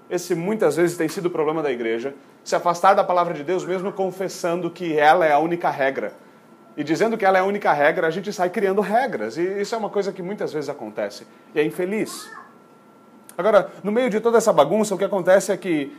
Esse 0.08 0.34
muitas 0.34 0.76
vezes 0.76 0.96
tem 0.96 1.06
sido 1.06 1.26
o 1.26 1.30
problema 1.30 1.62
da 1.62 1.70
igreja, 1.70 2.14
se 2.42 2.56
afastar 2.56 2.94
da 2.94 3.04
palavra 3.04 3.34
de 3.34 3.44
Deus 3.44 3.62
mesmo 3.62 3.92
confessando 3.92 4.70
que 4.70 4.96
ela 4.96 5.26
é 5.26 5.32
a 5.32 5.38
única 5.38 5.68
regra. 5.68 6.14
E 6.74 6.82
dizendo 6.82 7.18
que 7.18 7.26
ela 7.26 7.36
é 7.36 7.42
a 7.42 7.44
única 7.44 7.74
regra, 7.74 8.06
a 8.06 8.10
gente 8.10 8.32
sai 8.32 8.48
criando 8.48 8.80
regras. 8.80 9.36
E 9.36 9.60
isso 9.60 9.74
é 9.74 9.78
uma 9.78 9.90
coisa 9.90 10.14
que 10.14 10.22
muitas 10.22 10.50
vezes 10.50 10.70
acontece. 10.70 11.26
E 11.54 11.60
é 11.60 11.64
infeliz. 11.64 12.26
Agora, 13.36 13.70
no 13.82 13.92
meio 13.92 14.08
de 14.08 14.18
toda 14.18 14.38
essa 14.38 14.52
bagunça, 14.52 14.94
o 14.94 14.98
que 14.98 15.04
acontece 15.04 15.52
é 15.52 15.56
que 15.56 15.94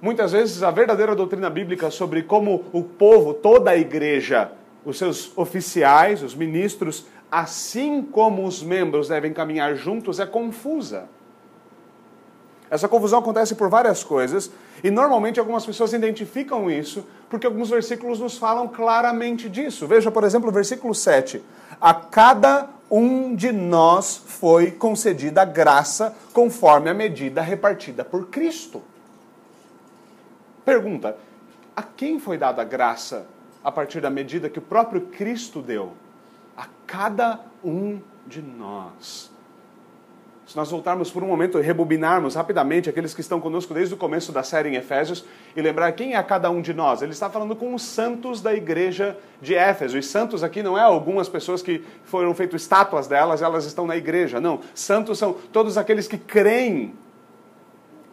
Muitas 0.00 0.32
vezes 0.32 0.62
a 0.62 0.70
verdadeira 0.70 1.14
doutrina 1.14 1.50
bíblica 1.50 1.90
sobre 1.90 2.22
como 2.22 2.64
o 2.72 2.82
povo, 2.82 3.34
toda 3.34 3.72
a 3.72 3.76
igreja, 3.76 4.52
os 4.84 4.96
seus 4.96 5.36
oficiais, 5.36 6.22
os 6.22 6.34
ministros, 6.34 7.06
assim 7.30 8.02
como 8.02 8.46
os 8.46 8.62
membros 8.62 9.08
devem 9.08 9.32
caminhar 9.32 9.74
juntos, 9.74 10.20
é 10.20 10.26
confusa. 10.26 11.08
Essa 12.70 12.86
confusão 12.86 13.18
acontece 13.18 13.54
por 13.54 13.68
várias 13.68 14.04
coisas, 14.04 14.50
e 14.84 14.90
normalmente 14.90 15.40
algumas 15.40 15.64
pessoas 15.66 15.92
identificam 15.92 16.70
isso 16.70 17.04
porque 17.28 17.46
alguns 17.46 17.70
versículos 17.70 18.20
nos 18.20 18.38
falam 18.38 18.68
claramente 18.68 19.48
disso. 19.48 19.86
Veja, 19.86 20.10
por 20.10 20.24
exemplo, 20.24 20.48
o 20.48 20.52
versículo 20.52 20.94
7. 20.94 21.42
A 21.80 21.92
cada 21.92 22.68
um 22.90 23.34
de 23.34 23.52
nós 23.52 24.16
foi 24.16 24.70
concedida 24.70 25.44
graça 25.44 26.14
conforme 26.32 26.88
a 26.88 26.94
medida 26.94 27.42
repartida 27.42 28.04
por 28.04 28.26
Cristo. 28.28 28.82
Pergunta: 30.68 31.16
a 31.74 31.82
quem 31.82 32.20
foi 32.20 32.36
dada 32.36 32.60
a 32.60 32.64
graça 32.64 33.26
a 33.64 33.72
partir 33.72 34.02
da 34.02 34.10
medida 34.10 34.50
que 34.50 34.58
o 34.58 34.62
próprio 34.62 35.00
Cristo 35.00 35.62
deu? 35.62 35.94
A 36.54 36.66
cada 36.86 37.40
um 37.64 38.02
de 38.26 38.42
nós. 38.42 39.32
Se 40.46 40.54
nós 40.54 40.70
voltarmos 40.70 41.10
por 41.10 41.22
um 41.22 41.26
momento 41.26 41.58
e 41.58 41.62
rebobinarmos 41.62 42.34
rapidamente 42.34 42.90
aqueles 42.90 43.14
que 43.14 43.22
estão 43.22 43.40
conosco 43.40 43.72
desde 43.72 43.94
o 43.94 43.96
começo 43.96 44.30
da 44.30 44.42
série 44.42 44.68
em 44.68 44.74
Efésios 44.74 45.24
e 45.56 45.62
lembrar 45.62 45.92
quem 45.92 46.16
é 46.16 46.22
cada 46.22 46.50
um 46.50 46.60
de 46.60 46.74
nós, 46.74 47.00
ele 47.00 47.12
está 47.12 47.30
falando 47.30 47.56
com 47.56 47.74
os 47.74 47.82
santos 47.82 48.42
da 48.42 48.52
igreja 48.52 49.16
de 49.40 49.54
Éfeso. 49.54 49.96
E 49.96 50.02
santos 50.02 50.44
aqui 50.44 50.62
não 50.62 50.76
é 50.76 50.82
algumas 50.82 51.30
pessoas 51.30 51.62
que 51.62 51.82
foram 52.04 52.34
feitas 52.34 52.60
estátuas 52.60 53.06
delas, 53.06 53.40
elas 53.40 53.64
estão 53.64 53.86
na 53.86 53.96
igreja. 53.96 54.38
Não, 54.38 54.60
santos 54.74 55.18
são 55.18 55.32
todos 55.50 55.78
aqueles 55.78 56.06
que 56.06 56.18
creem 56.18 56.94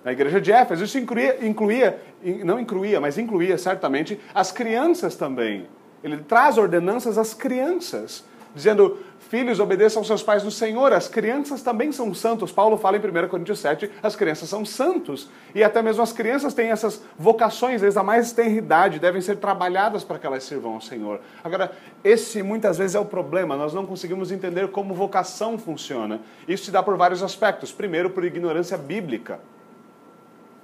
na 0.06 0.12
igreja 0.12 0.40
de 0.40 0.52
Éfeso. 0.52 0.84
Isso 0.84 1.00
incluía, 1.00 1.44
incluía, 1.44 2.00
não 2.46 2.60
incluía, 2.60 3.02
mas 3.02 3.18
incluía 3.18 3.58
certamente 3.58 4.20
as 4.34 4.52
crianças 4.52 5.16
também. 5.16 5.68
Ele 6.04 6.18
traz 6.18 6.60
ordenanças 6.60 7.18
às 7.18 7.34
crianças, 7.34 8.24
dizendo: 8.54 9.00
Filhos, 9.28 9.60
obedeçam 9.60 10.02
aos 10.02 10.08
seus 10.08 10.22
pais 10.22 10.44
no 10.44 10.52
Senhor. 10.52 10.94
As 10.94 11.08
crianças 11.08 11.64
também 11.64 11.92
são 11.92 12.14
santos. 12.14 12.52
Paulo 12.52 12.78
fala 12.78 12.98
em 12.98 13.00
1 13.00 13.28
Coríntios 13.28 13.58
7, 13.58 13.90
as 14.04 14.16
crianças 14.16 14.48
são 14.48 14.64
santos. 14.64 15.28
E 15.56 15.64
até 15.64 15.82
mesmo 15.82 16.04
as 16.04 16.14
crianças 16.14 16.54
têm 16.54 16.70
essas 16.70 17.02
vocações, 17.18 17.82
desde 17.82 17.98
a 17.98 18.04
mais 18.04 18.32
tenra 18.32 18.52
idade, 18.52 19.00
devem 19.00 19.20
ser 19.20 19.38
trabalhadas 19.38 20.04
para 20.04 20.20
que 20.20 20.28
elas 20.28 20.44
sirvam 20.44 20.76
ao 20.76 20.82
Senhor. 20.82 21.20
Agora, 21.44 21.72
esse 22.04 22.44
muitas 22.44 22.78
vezes 22.78 22.96
é 22.96 23.00
o 23.00 23.06
problema. 23.06 23.58
Nós 23.58 23.74
não 23.74 23.88
conseguimos 23.88 24.32
entender 24.32 24.68
como 24.68 24.94
vocação 24.94 25.58
funciona. 25.58 26.22
Isso 26.48 26.66
se 26.66 26.72
dá 26.72 26.84
por 26.84 26.96
vários 26.96 27.24
aspectos. 27.24 27.72
Primeiro, 27.72 28.12
por 28.12 28.24
ignorância 28.24 28.78
bíblica. 28.78 29.40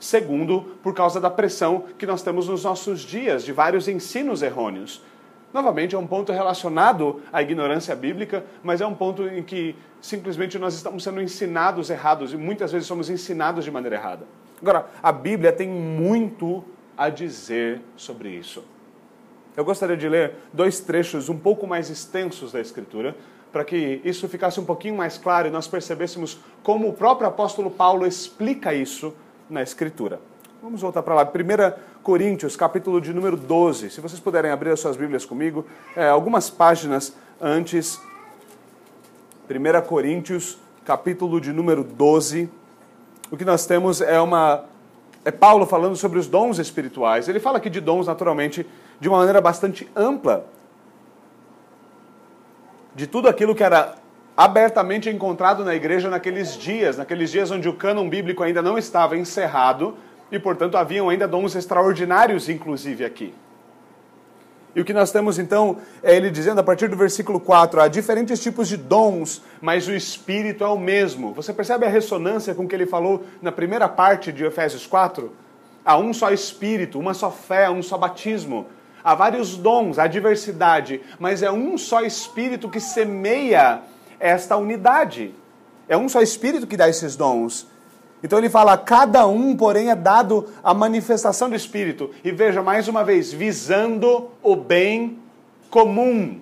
Segundo, 0.02 0.62
por 0.82 0.96
causa 0.96 1.22
da 1.22 1.30
pressão 1.30 1.86
que 1.96 2.08
nós 2.08 2.24
temos 2.24 2.48
nos 2.48 2.64
nossos 2.64 3.02
dias 3.02 3.46
de 3.46 3.54
vários 3.54 3.88
ensinos 3.88 4.42
errôneos. 4.42 5.00
Novamente, 5.54 5.94
é 5.94 6.00
um 6.00 6.08
ponto 6.08 6.32
relacionado 6.32 7.22
à 7.32 7.40
ignorância 7.40 7.96
bíblica, 7.96 8.44
mas 8.64 8.82
é 8.82 8.88
um 8.88 8.96
ponto 8.96 9.28
em 9.28 9.44
que 9.44 9.76
simplesmente 10.02 10.58
nós 10.58 10.74
estamos 10.74 11.04
sendo 11.04 11.22
ensinados 11.22 11.92
errados 11.92 12.34
e 12.34 12.38
muitas 12.38 12.72
vezes 12.72 12.88
somos 12.88 13.12
ensinados 13.12 13.64
de 13.64 13.70
maneira 13.70 13.96
errada. 13.96 14.26
Agora, 14.60 14.88
a 15.04 15.12
Bíblia 15.12 15.52
tem 15.52 15.70
muito 15.70 16.64
a 16.98 17.08
dizer 17.08 17.80
sobre 17.96 18.30
isso. 18.30 18.64
Eu 19.56 19.64
gostaria 19.64 19.96
de 19.96 20.10
ler 20.10 20.34
dois 20.52 20.80
trechos 20.80 21.30
um 21.30 21.38
pouco 21.38 21.68
mais 21.68 21.92
extensos 21.92 22.52
da 22.52 22.60
Escritura, 22.60 23.16
para 23.52 23.64
que 23.64 24.02
isso 24.04 24.28
ficasse 24.28 24.60
um 24.60 24.66
pouquinho 24.66 24.96
mais 24.96 25.20
claro 25.20 25.48
e 25.48 25.52
nós 25.52 25.68
percebêssemos 25.68 26.40
como 26.64 26.90
o 26.90 26.94
próprio 26.94 27.28
apóstolo 27.28 27.70
Paulo 27.70 28.08
explica 28.08 28.74
isso 28.74 29.14
na 29.52 29.62
Escritura. 29.62 30.20
Vamos 30.64 30.82
voltar 30.82 31.04
para 31.04 31.14
lá. 31.14 31.24
1 31.24 32.02
Coríntios, 32.02 32.56
capítulo 32.56 33.02
de 33.02 33.14
número 33.14 33.36
12. 33.36 33.90
Se 33.90 34.00
vocês 34.00 34.20
puderem 34.20 34.50
abrir 34.50 34.72
as 34.72 34.80
suas 34.80 34.96
Bíblias 34.96 35.26
comigo, 35.26 35.66
é, 35.96 36.08
algumas 36.08 36.50
páginas 36.50 37.14
antes. 37.40 38.00
1 39.50 39.88
Coríntios, 39.88 40.58
capítulo 40.86 41.42
de 41.42 41.52
número 41.52 41.84
12. 41.84 42.50
O 43.30 43.36
que 43.36 43.44
nós 43.44 43.66
temos 43.66 44.00
é 44.00 44.20
uma. 44.22 44.64
É 45.26 45.32
Paulo 45.32 45.66
falando 45.66 45.96
sobre 45.96 46.18
os 46.18 46.28
dons 46.28 46.58
espirituais. 46.58 47.28
Ele 47.28 47.40
fala 47.40 47.58
aqui 47.58 47.70
de 47.70 47.82
dons, 47.82 48.08
naturalmente, 48.08 48.66
de 49.00 49.10
uma 49.10 49.18
maneira 49.18 49.42
bastante 49.42 49.90
ampla. 49.96 50.46
De 52.96 53.06
tudo 53.06 53.28
aquilo 53.28 53.54
que 53.54 53.64
era 53.64 53.96
abertamente 54.44 55.08
encontrado 55.08 55.64
na 55.64 55.76
igreja 55.76 56.10
naqueles 56.10 56.58
dias, 56.58 56.98
naqueles 56.98 57.30
dias 57.30 57.52
onde 57.52 57.70
o 57.70 57.74
cânon 57.74 58.10
bíblico 58.10 58.42
ainda 58.42 58.60
não 58.60 58.76
estava 58.76 59.16
encerrado 59.16 59.96
e, 60.32 60.40
portanto, 60.40 60.78
haviam 60.78 61.10
ainda 61.10 61.28
dons 61.28 61.56
extraordinários, 61.56 62.50
inclusive 62.50 63.06
aqui. 63.06 63.36
E 64.76 64.82
o 64.82 64.86
que 64.86 64.94
nós 64.94 65.12
temos 65.12 65.38
então 65.38 65.78
é 66.02 66.16
ele 66.16 66.32
dizendo 66.32 66.60
a 66.60 66.64
partir 66.64 66.88
do 66.88 66.96
versículo 66.96 67.40
4: 67.40 67.82
há 67.82 67.88
diferentes 67.88 68.42
tipos 68.42 68.68
de 68.68 68.78
dons, 68.78 69.44
mas 69.62 69.88
o 69.88 69.94
Espírito 69.94 70.64
é 70.64 70.68
o 70.68 70.80
mesmo. 70.80 71.34
Você 71.34 71.54
percebe 71.54 71.86
a 71.86 71.90
ressonância 71.90 72.56
com 72.56 72.68
que 72.68 72.74
ele 72.74 72.88
falou 72.88 73.24
na 73.44 73.52
primeira 73.52 73.88
parte 73.88 74.32
de 74.32 74.44
Efésios 74.44 74.88
4? 74.88 75.32
Há 75.86 75.98
um 75.98 76.14
só 76.14 76.32
Espírito, 76.32 76.98
uma 76.98 77.14
só 77.14 77.30
fé, 77.30 77.70
um 77.70 77.84
só 77.84 77.96
batismo. 77.96 78.66
Há 79.04 79.14
vários 79.14 79.56
dons, 79.56 80.00
há 80.00 80.08
diversidade, 80.08 81.02
mas 81.20 81.44
é 81.44 81.52
um 81.52 81.78
só 81.78 82.02
Espírito 82.02 82.70
que 82.70 82.80
semeia 82.80 83.82
esta 84.22 84.56
unidade. 84.56 85.34
É 85.90 85.98
um 85.98 86.08
só 86.08 86.22
Espírito 86.22 86.68
que 86.68 86.78
dá 86.78 86.88
esses 86.88 87.16
dons. 87.16 87.68
Então 88.24 88.38
ele 88.38 88.50
fala: 88.50 88.78
cada 88.78 89.26
um, 89.28 89.56
porém, 89.56 89.90
é 89.90 89.96
dado 89.96 90.48
a 90.64 90.74
manifestação 90.74 91.50
do 91.50 91.56
Espírito. 91.56 92.12
E 92.24 92.32
veja, 92.32 92.62
mais 92.62 92.88
uma 92.88 93.04
vez, 93.04 93.34
visando 93.34 94.30
o 94.42 94.56
bem 94.56 95.20
comum. 95.70 96.40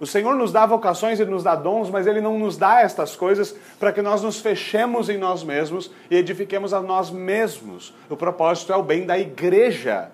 O 0.00 0.06
Senhor 0.06 0.36
nos 0.36 0.52
dá 0.52 0.64
vocações 0.64 1.18
e 1.18 1.24
nos 1.24 1.42
dá 1.42 1.56
dons, 1.56 1.90
mas 1.90 2.06
Ele 2.06 2.20
não 2.20 2.38
nos 2.38 2.56
dá 2.56 2.82
estas 2.82 3.16
coisas 3.16 3.54
para 3.80 3.92
que 3.92 4.00
nós 4.00 4.22
nos 4.22 4.38
fechemos 4.38 5.08
em 5.08 5.18
nós 5.18 5.42
mesmos 5.42 5.90
e 6.08 6.16
edifiquemos 6.16 6.72
a 6.72 6.80
nós 6.80 7.10
mesmos. 7.10 7.92
O 8.08 8.16
propósito 8.16 8.72
é 8.72 8.76
o 8.76 8.82
bem 8.82 9.04
da 9.04 9.18
igreja, 9.18 10.10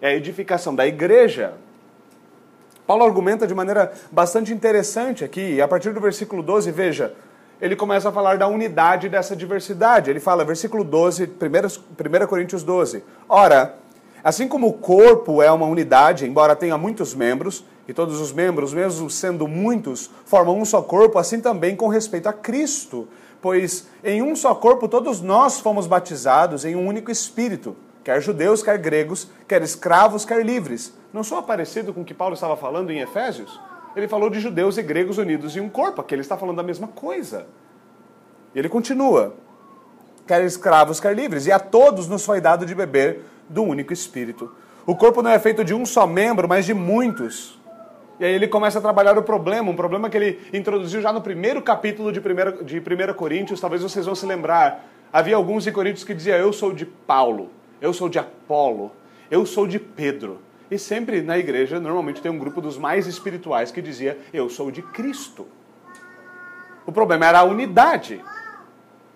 é 0.00 0.10
a 0.10 0.14
edificação 0.14 0.74
da 0.74 0.86
igreja. 0.86 1.54
Paulo 2.86 3.04
argumenta 3.04 3.46
de 3.46 3.54
maneira 3.54 3.92
bastante 4.12 4.52
interessante 4.52 5.24
aqui, 5.24 5.60
a 5.60 5.66
partir 5.66 5.92
do 5.92 6.00
versículo 6.00 6.42
12, 6.42 6.70
veja, 6.70 7.14
ele 7.60 7.74
começa 7.74 8.10
a 8.10 8.12
falar 8.12 8.38
da 8.38 8.46
unidade 8.46 9.08
dessa 9.08 9.34
diversidade. 9.34 10.10
Ele 10.10 10.20
fala, 10.20 10.44
versículo 10.44 10.84
12, 10.84 11.24
1, 11.24 12.22
1 12.22 12.26
Coríntios 12.26 12.62
12: 12.62 13.02
Ora, 13.28 13.74
assim 14.22 14.46
como 14.46 14.68
o 14.68 14.72
corpo 14.72 15.42
é 15.42 15.50
uma 15.50 15.66
unidade, 15.66 16.26
embora 16.26 16.54
tenha 16.54 16.78
muitos 16.78 17.14
membros, 17.14 17.64
e 17.88 17.94
todos 17.94 18.20
os 18.20 18.32
membros, 18.32 18.74
mesmo 18.74 19.08
sendo 19.08 19.48
muitos, 19.48 20.10
formam 20.24 20.58
um 20.58 20.64
só 20.64 20.82
corpo, 20.82 21.18
assim 21.18 21.40
também 21.40 21.74
com 21.74 21.88
respeito 21.88 22.28
a 22.28 22.32
Cristo. 22.32 23.08
Pois 23.40 23.88
em 24.02 24.22
um 24.22 24.34
só 24.34 24.54
corpo 24.54 24.88
todos 24.88 25.20
nós 25.20 25.60
fomos 25.60 25.86
batizados 25.86 26.64
em 26.64 26.74
um 26.74 26.86
único 26.86 27.10
Espírito, 27.10 27.76
quer 28.06 28.22
judeus, 28.22 28.62
quer 28.62 28.78
gregos, 28.78 29.28
quer 29.48 29.60
escravos, 29.62 30.24
quer 30.24 30.46
livres. 30.46 30.96
Não 31.12 31.24
sou 31.24 31.42
parecido 31.42 31.92
com 31.92 32.02
o 32.02 32.04
que 32.04 32.14
Paulo 32.14 32.34
estava 32.34 32.56
falando 32.56 32.90
em 32.90 33.00
Efésios? 33.00 33.60
ele 33.96 34.06
falou 34.06 34.28
de 34.28 34.38
judeus 34.38 34.76
e 34.76 34.82
gregos 34.82 35.16
unidos 35.16 35.56
em 35.56 35.60
um 35.60 35.70
corpo. 35.70 36.02
Aqui 36.02 36.14
ele 36.14 36.20
está 36.20 36.36
falando 36.36 36.58
da 36.58 36.62
mesma 36.62 36.86
coisa. 36.86 37.46
E 38.54 38.58
ele 38.58 38.68
continua: 38.68 39.34
quer 40.26 40.44
escravos, 40.44 41.00
quer 41.00 41.16
livres, 41.16 41.46
e 41.46 41.52
a 41.52 41.58
todos 41.58 42.06
nos 42.06 42.24
foi 42.24 42.40
dado 42.40 42.66
de 42.66 42.74
beber 42.74 43.22
do 43.48 43.62
único 43.62 43.92
Espírito. 43.92 44.52
O 44.84 44.94
corpo 44.94 45.22
não 45.22 45.30
é 45.30 45.38
feito 45.38 45.64
de 45.64 45.74
um 45.74 45.86
só 45.86 46.06
membro, 46.06 46.46
mas 46.46 46.66
de 46.66 46.74
muitos. 46.74 47.58
E 48.20 48.24
aí 48.24 48.32
ele 48.32 48.46
começa 48.46 48.78
a 48.78 48.82
trabalhar 48.82 49.18
o 49.18 49.22
problema, 49.22 49.70
um 49.70 49.76
problema 49.76 50.08
que 50.08 50.16
ele 50.16 50.40
introduziu 50.52 51.00
já 51.00 51.12
no 51.12 51.20
primeiro 51.20 51.60
capítulo 51.60 52.12
de 52.12 52.20
1, 52.20 52.64
de 52.64 52.78
1 52.78 53.14
Coríntios, 53.14 53.60
talvez 53.60 53.82
vocês 53.82 54.06
vão 54.06 54.14
se 54.14 54.24
lembrar. 54.24 54.86
Havia 55.12 55.36
alguns 55.36 55.66
em 55.66 55.72
Coríntios 55.72 56.04
que 56.04 56.14
diziam: 56.14 56.36
Eu 56.36 56.52
sou 56.52 56.72
de 56.72 56.84
Paulo, 56.84 57.50
eu 57.80 57.92
sou 57.92 58.08
de 58.08 58.18
Apolo, 58.18 58.92
eu 59.30 59.44
sou 59.44 59.66
de 59.66 59.78
Pedro. 59.78 60.40
E 60.70 60.78
sempre 60.78 61.22
na 61.22 61.38
igreja, 61.38 61.78
normalmente 61.78 62.20
tem 62.20 62.30
um 62.30 62.38
grupo 62.38 62.60
dos 62.60 62.76
mais 62.76 63.06
espirituais 63.06 63.70
que 63.70 63.80
dizia: 63.80 64.18
Eu 64.32 64.48
sou 64.48 64.70
de 64.70 64.82
Cristo. 64.82 65.46
O 66.84 66.92
problema 66.92 67.26
era 67.26 67.40
a 67.40 67.44
unidade. 67.44 68.22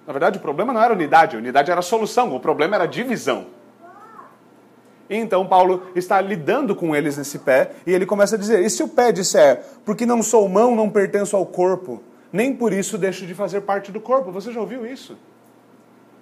Na 0.06 0.12
verdade, 0.12 0.38
o 0.38 0.40
problema 0.40 0.72
não 0.72 0.82
era 0.82 0.92
unidade, 0.92 1.36
a 1.36 1.38
unidade 1.38 1.70
era 1.70 1.80
a 1.80 1.82
solução, 1.82 2.34
o 2.34 2.40
problema 2.40 2.76
era 2.76 2.84
a 2.84 2.86
divisão. 2.86 3.46
E 5.08 5.16
então 5.16 5.44
Paulo 5.46 5.88
está 5.94 6.20
lidando 6.20 6.74
com 6.74 6.94
eles 6.94 7.18
nesse 7.18 7.40
pé 7.40 7.72
e 7.84 7.92
ele 7.92 8.06
começa 8.06 8.36
a 8.36 8.38
dizer: 8.38 8.64
E 8.64 8.70
se 8.70 8.82
o 8.82 8.88
pé 8.88 9.10
disser, 9.10 9.60
porque 9.84 10.06
não 10.06 10.22
sou 10.22 10.48
mão, 10.48 10.76
não 10.76 10.88
pertenço 10.88 11.36
ao 11.36 11.44
corpo, 11.44 12.00
nem 12.32 12.54
por 12.54 12.72
isso 12.72 12.96
deixo 12.96 13.26
de 13.26 13.34
fazer 13.34 13.62
parte 13.62 13.90
do 13.90 14.00
corpo? 14.00 14.30
Você 14.30 14.52
já 14.52 14.60
ouviu 14.60 14.86
isso? 14.86 15.18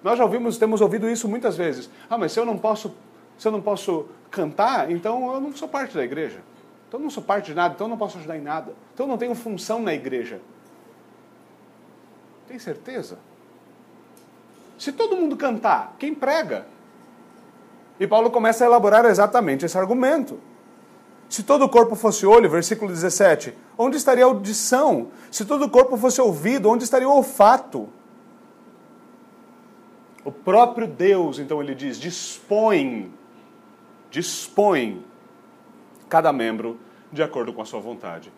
Nós 0.02 0.18
já 0.18 0.24
ouvimos, 0.24 0.58
temos 0.58 0.80
ouvido 0.80 1.08
isso 1.08 1.28
muitas 1.28 1.56
vezes. 1.56 1.90
Ah, 2.08 2.16
mas 2.16 2.32
se 2.32 2.40
eu 2.40 2.44
não 2.44 2.56
posso 2.56 2.92
se 3.38 3.46
eu 3.46 3.52
não 3.52 3.62
posso 3.62 4.06
cantar, 4.30 4.90
então 4.90 5.32
eu 5.32 5.40
não 5.40 5.54
sou 5.54 5.68
parte 5.68 5.94
da 5.94 6.02
igreja. 6.02 6.40
Então 6.88 6.98
eu 6.98 7.04
não 7.04 7.10
sou 7.10 7.22
parte 7.22 7.46
de 7.46 7.54
nada, 7.54 7.74
então 7.74 7.86
eu 7.86 7.90
não 7.90 7.96
posso 7.96 8.18
ajudar 8.18 8.36
em 8.36 8.42
nada. 8.42 8.74
Então 8.92 9.06
eu 9.06 9.10
não 9.10 9.16
tenho 9.16 9.34
função 9.34 9.80
na 9.80 9.94
igreja. 9.94 10.40
Tem 12.48 12.58
certeza? 12.58 13.18
Se 14.76 14.90
todo 14.90 15.16
mundo 15.16 15.36
cantar, 15.36 15.94
quem 15.98 16.14
prega? 16.14 16.66
E 18.00 18.06
Paulo 18.06 18.30
começa 18.30 18.64
a 18.64 18.66
elaborar 18.66 19.04
exatamente 19.04 19.64
esse 19.64 19.78
argumento. 19.78 20.40
Se 21.28 21.42
todo 21.42 21.64
o 21.64 21.68
corpo 21.68 21.94
fosse 21.94 22.26
olho, 22.26 22.48
versículo 22.48 22.90
17, 22.90 23.54
onde 23.76 23.96
estaria 23.96 24.24
a 24.24 24.28
audição? 24.28 25.08
Se 25.30 25.44
todo 25.44 25.66
o 25.66 25.70
corpo 25.70 25.96
fosse 25.96 26.20
ouvido, 26.20 26.70
onde 26.70 26.84
estaria 26.84 27.08
o 27.08 27.12
olfato? 27.12 27.88
O 30.28 30.30
próprio 30.30 30.86
Deus, 30.86 31.38
então 31.38 31.62
ele 31.62 31.74
diz, 31.74 31.98
dispõe 31.98 33.10
dispõe 34.10 35.02
cada 36.06 36.30
membro 36.34 36.78
de 37.10 37.22
acordo 37.22 37.50
com 37.50 37.62
a 37.62 37.64
sua 37.64 37.80
vontade. 37.80 38.30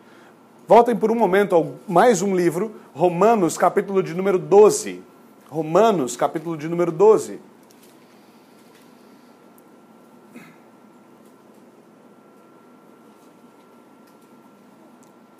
Voltem 0.65 0.95
por 0.95 1.11
um 1.11 1.15
momento 1.15 1.53
ao 1.53 1.75
mais 1.85 2.21
um 2.21 2.33
livro, 2.33 2.73
Romanos, 2.93 3.57
capítulo 3.57 4.01
de 4.01 4.13
número 4.13 4.39
12. 4.39 5.03
Romanos, 5.49 6.15
capítulo 6.15 6.55
de 6.55 6.69
número 6.69 6.93
12. 6.93 7.41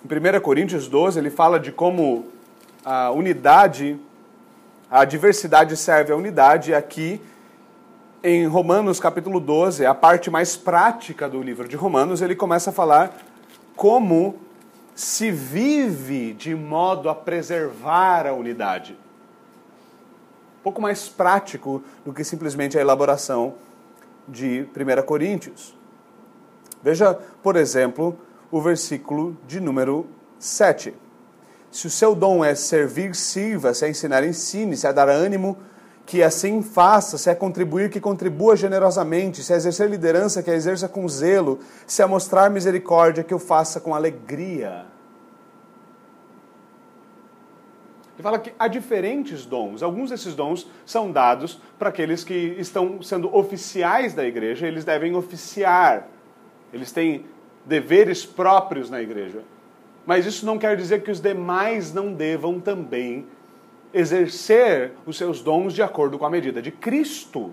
Em 0.04 0.36
1 0.36 0.40
Coríntios 0.42 0.86
12, 0.86 1.18
ele 1.18 1.30
fala 1.30 1.58
de 1.58 1.72
como 1.72 2.26
a 2.84 3.10
unidade, 3.10 3.98
a 4.92 5.06
diversidade 5.06 5.74
serve 5.74 6.12
à 6.12 6.16
unidade, 6.16 6.74
aqui 6.74 7.18
em 8.22 8.46
Romanos 8.46 9.00
capítulo 9.00 9.40
12, 9.40 9.86
a 9.86 9.94
parte 9.94 10.30
mais 10.30 10.54
prática 10.54 11.26
do 11.26 11.42
livro 11.42 11.66
de 11.66 11.76
Romanos, 11.76 12.20
ele 12.20 12.36
começa 12.36 12.68
a 12.68 12.72
falar 12.74 13.16
como 13.74 14.34
se 14.94 15.30
vive 15.30 16.34
de 16.34 16.54
modo 16.54 17.08
a 17.08 17.14
preservar 17.14 18.26
a 18.26 18.34
unidade. 18.34 18.92
Um 20.60 20.62
pouco 20.62 20.82
mais 20.82 21.08
prático 21.08 21.82
do 22.04 22.12
que 22.12 22.22
simplesmente 22.22 22.76
a 22.76 22.80
elaboração 22.82 23.54
de 24.28 24.66
1 24.76 25.06
Coríntios. 25.06 25.74
Veja, 26.82 27.14
por 27.42 27.56
exemplo, 27.56 28.14
o 28.50 28.60
versículo 28.60 29.38
de 29.48 29.58
número 29.58 30.06
7. 30.38 30.92
Se 31.72 31.86
o 31.86 31.90
seu 31.90 32.14
dom 32.14 32.44
é 32.44 32.54
servir, 32.54 33.14
sirva, 33.14 33.72
se 33.72 33.86
é 33.86 33.88
ensinar, 33.88 34.22
ensine, 34.22 34.76
se 34.76 34.86
é 34.86 34.92
dar 34.92 35.08
ânimo, 35.08 35.56
que 36.04 36.22
assim 36.22 36.62
faça, 36.62 37.16
se 37.16 37.30
é 37.30 37.34
contribuir, 37.34 37.88
que 37.88 37.98
contribua 37.98 38.54
generosamente, 38.54 39.42
se 39.42 39.54
é 39.54 39.56
exercer 39.56 39.88
liderança, 39.88 40.42
que 40.42 40.50
a 40.50 40.54
exerça 40.54 40.86
com 40.86 41.08
zelo, 41.08 41.60
se 41.86 42.02
é 42.02 42.06
mostrar 42.06 42.50
misericórdia, 42.50 43.24
que 43.24 43.34
o 43.34 43.38
faça 43.38 43.80
com 43.80 43.94
alegria. 43.94 44.84
Ele 48.16 48.22
fala 48.22 48.38
que 48.38 48.52
há 48.58 48.68
diferentes 48.68 49.46
dons. 49.46 49.82
Alguns 49.82 50.10
desses 50.10 50.34
dons 50.34 50.68
são 50.84 51.10
dados 51.10 51.58
para 51.78 51.88
aqueles 51.88 52.22
que 52.22 52.34
estão 52.58 53.00
sendo 53.00 53.34
oficiais 53.34 54.12
da 54.12 54.26
igreja, 54.26 54.66
eles 54.66 54.84
devem 54.84 55.16
oficiar, 55.16 56.06
eles 56.70 56.92
têm 56.92 57.24
deveres 57.64 58.26
próprios 58.26 58.90
na 58.90 59.00
igreja. 59.00 59.40
Mas 60.06 60.26
isso 60.26 60.44
não 60.44 60.58
quer 60.58 60.76
dizer 60.76 61.02
que 61.02 61.10
os 61.10 61.20
demais 61.20 61.92
não 61.92 62.12
devam 62.12 62.60
também 62.60 63.26
exercer 63.94 64.92
os 65.06 65.16
seus 65.16 65.40
dons 65.40 65.74
de 65.74 65.82
acordo 65.82 66.18
com 66.18 66.26
a 66.26 66.30
medida 66.30 66.60
de 66.60 66.70
Cristo. 66.70 67.52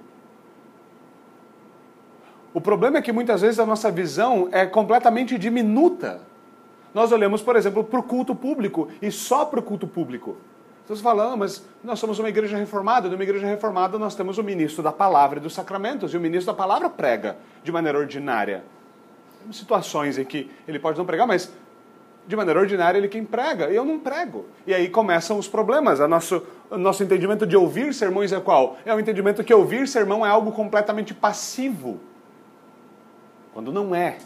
O 2.53 2.59
problema 2.59 2.97
é 2.97 3.01
que 3.01 3.11
muitas 3.11 3.41
vezes 3.41 3.59
a 3.59 3.65
nossa 3.65 3.91
visão 3.91 4.49
é 4.51 4.65
completamente 4.65 5.37
diminuta. 5.37 6.21
Nós 6.93 7.11
olhamos, 7.11 7.41
por 7.41 7.55
exemplo, 7.55 7.83
para 7.83 7.99
o 7.99 8.03
culto 8.03 8.33
público 8.33 8.87
e 9.01 9.11
só 9.11 9.45
para 9.45 9.59
o 9.59 9.63
culto 9.63 9.87
público. 9.87 10.37
Então 10.83 10.97
você 10.97 11.07
ah, 11.07 11.35
mas 11.37 11.63
nós 11.83 11.99
somos 11.99 12.17
uma 12.17 12.29
igreja 12.29 12.57
reformada. 12.57 13.07
Numa 13.07 13.21
igreja 13.21 13.45
reformada 13.45 13.99
nós 13.99 14.15
temos 14.15 14.39
o 14.39 14.43
ministro 14.43 14.81
da 14.81 14.91
palavra 14.91 15.37
e 15.37 15.41
dos 15.41 15.53
sacramentos, 15.53 16.15
e 16.15 16.17
o 16.17 16.19
ministro 16.19 16.51
da 16.51 16.57
palavra 16.57 16.89
prega 16.89 17.37
de 17.63 17.71
maneira 17.71 17.99
ordinária. 17.99 18.63
Temos 19.39 19.57
situações 19.57 20.17
em 20.17 20.25
que 20.25 20.49
ele 20.67 20.79
pode 20.79 20.97
não 20.97 21.05
pregar, 21.05 21.27
mas 21.27 21.53
de 22.29 22.35
maneira 22.35 22.59
ordinária, 22.59 22.99
ele 22.99 23.07
quem 23.07 23.25
prega, 23.25 23.71
e 23.71 23.75
eu 23.75 23.83
não 23.83 23.99
prego. 23.99 24.45
E 24.67 24.71
aí 24.71 24.87
começam 24.87 25.39
os 25.39 25.47
problemas. 25.47 25.99
A 25.99 26.07
nosso, 26.07 26.45
o 26.69 26.77
nosso 26.77 27.01
entendimento 27.03 27.47
de 27.47 27.57
ouvir 27.57 27.91
sermões 27.91 28.31
é 28.31 28.39
qual? 28.39 28.77
É 28.85 28.93
o 28.93 28.99
entendimento 28.99 29.43
que 29.43 29.51
ouvir 29.51 29.87
sermão 29.87 30.23
é 30.23 30.29
algo 30.29 30.51
completamente 30.51 31.11
passivo. 31.11 31.99
Quando 33.51 33.73
não 33.73 33.95
é. 33.95 34.19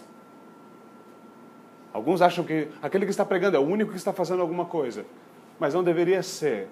Alguns 1.94 2.22
acham 2.22 2.44
que 2.44 2.68
aquele 2.82 3.06
que 3.06 3.12
está 3.12 3.24
pregando 3.24 3.56
é 3.56 3.60
o 3.62 3.64
único 3.64 3.92
que 3.92 3.98
está 3.98 4.12
fazendo 4.12 4.42
alguma 4.42 4.66
coisa. 4.66 5.06
Mas 5.58 5.74
não 5.74 5.82
deveria 5.82 6.22
ser. 6.22 6.68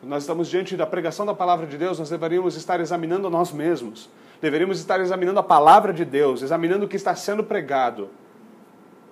Quando 0.00 0.10
nós 0.10 0.24
estamos 0.24 0.48
diante 0.50 0.76
da 0.76 0.84
pregação 0.84 1.24
da 1.24 1.32
palavra 1.32 1.66
de 1.66 1.78
Deus, 1.78 1.98
nós 1.98 2.10
deveríamos 2.10 2.56
estar 2.56 2.78
examinando 2.78 3.30
nós 3.30 3.50
mesmos 3.52 4.10
deveríamos 4.44 4.78
estar 4.78 5.00
examinando 5.00 5.40
a 5.40 5.42
palavra 5.42 5.90
de 5.90 6.04
Deus, 6.04 6.42
examinando 6.42 6.84
o 6.84 6.88
que 6.88 6.96
está 6.96 7.14
sendo 7.16 7.42
pregado 7.42 8.10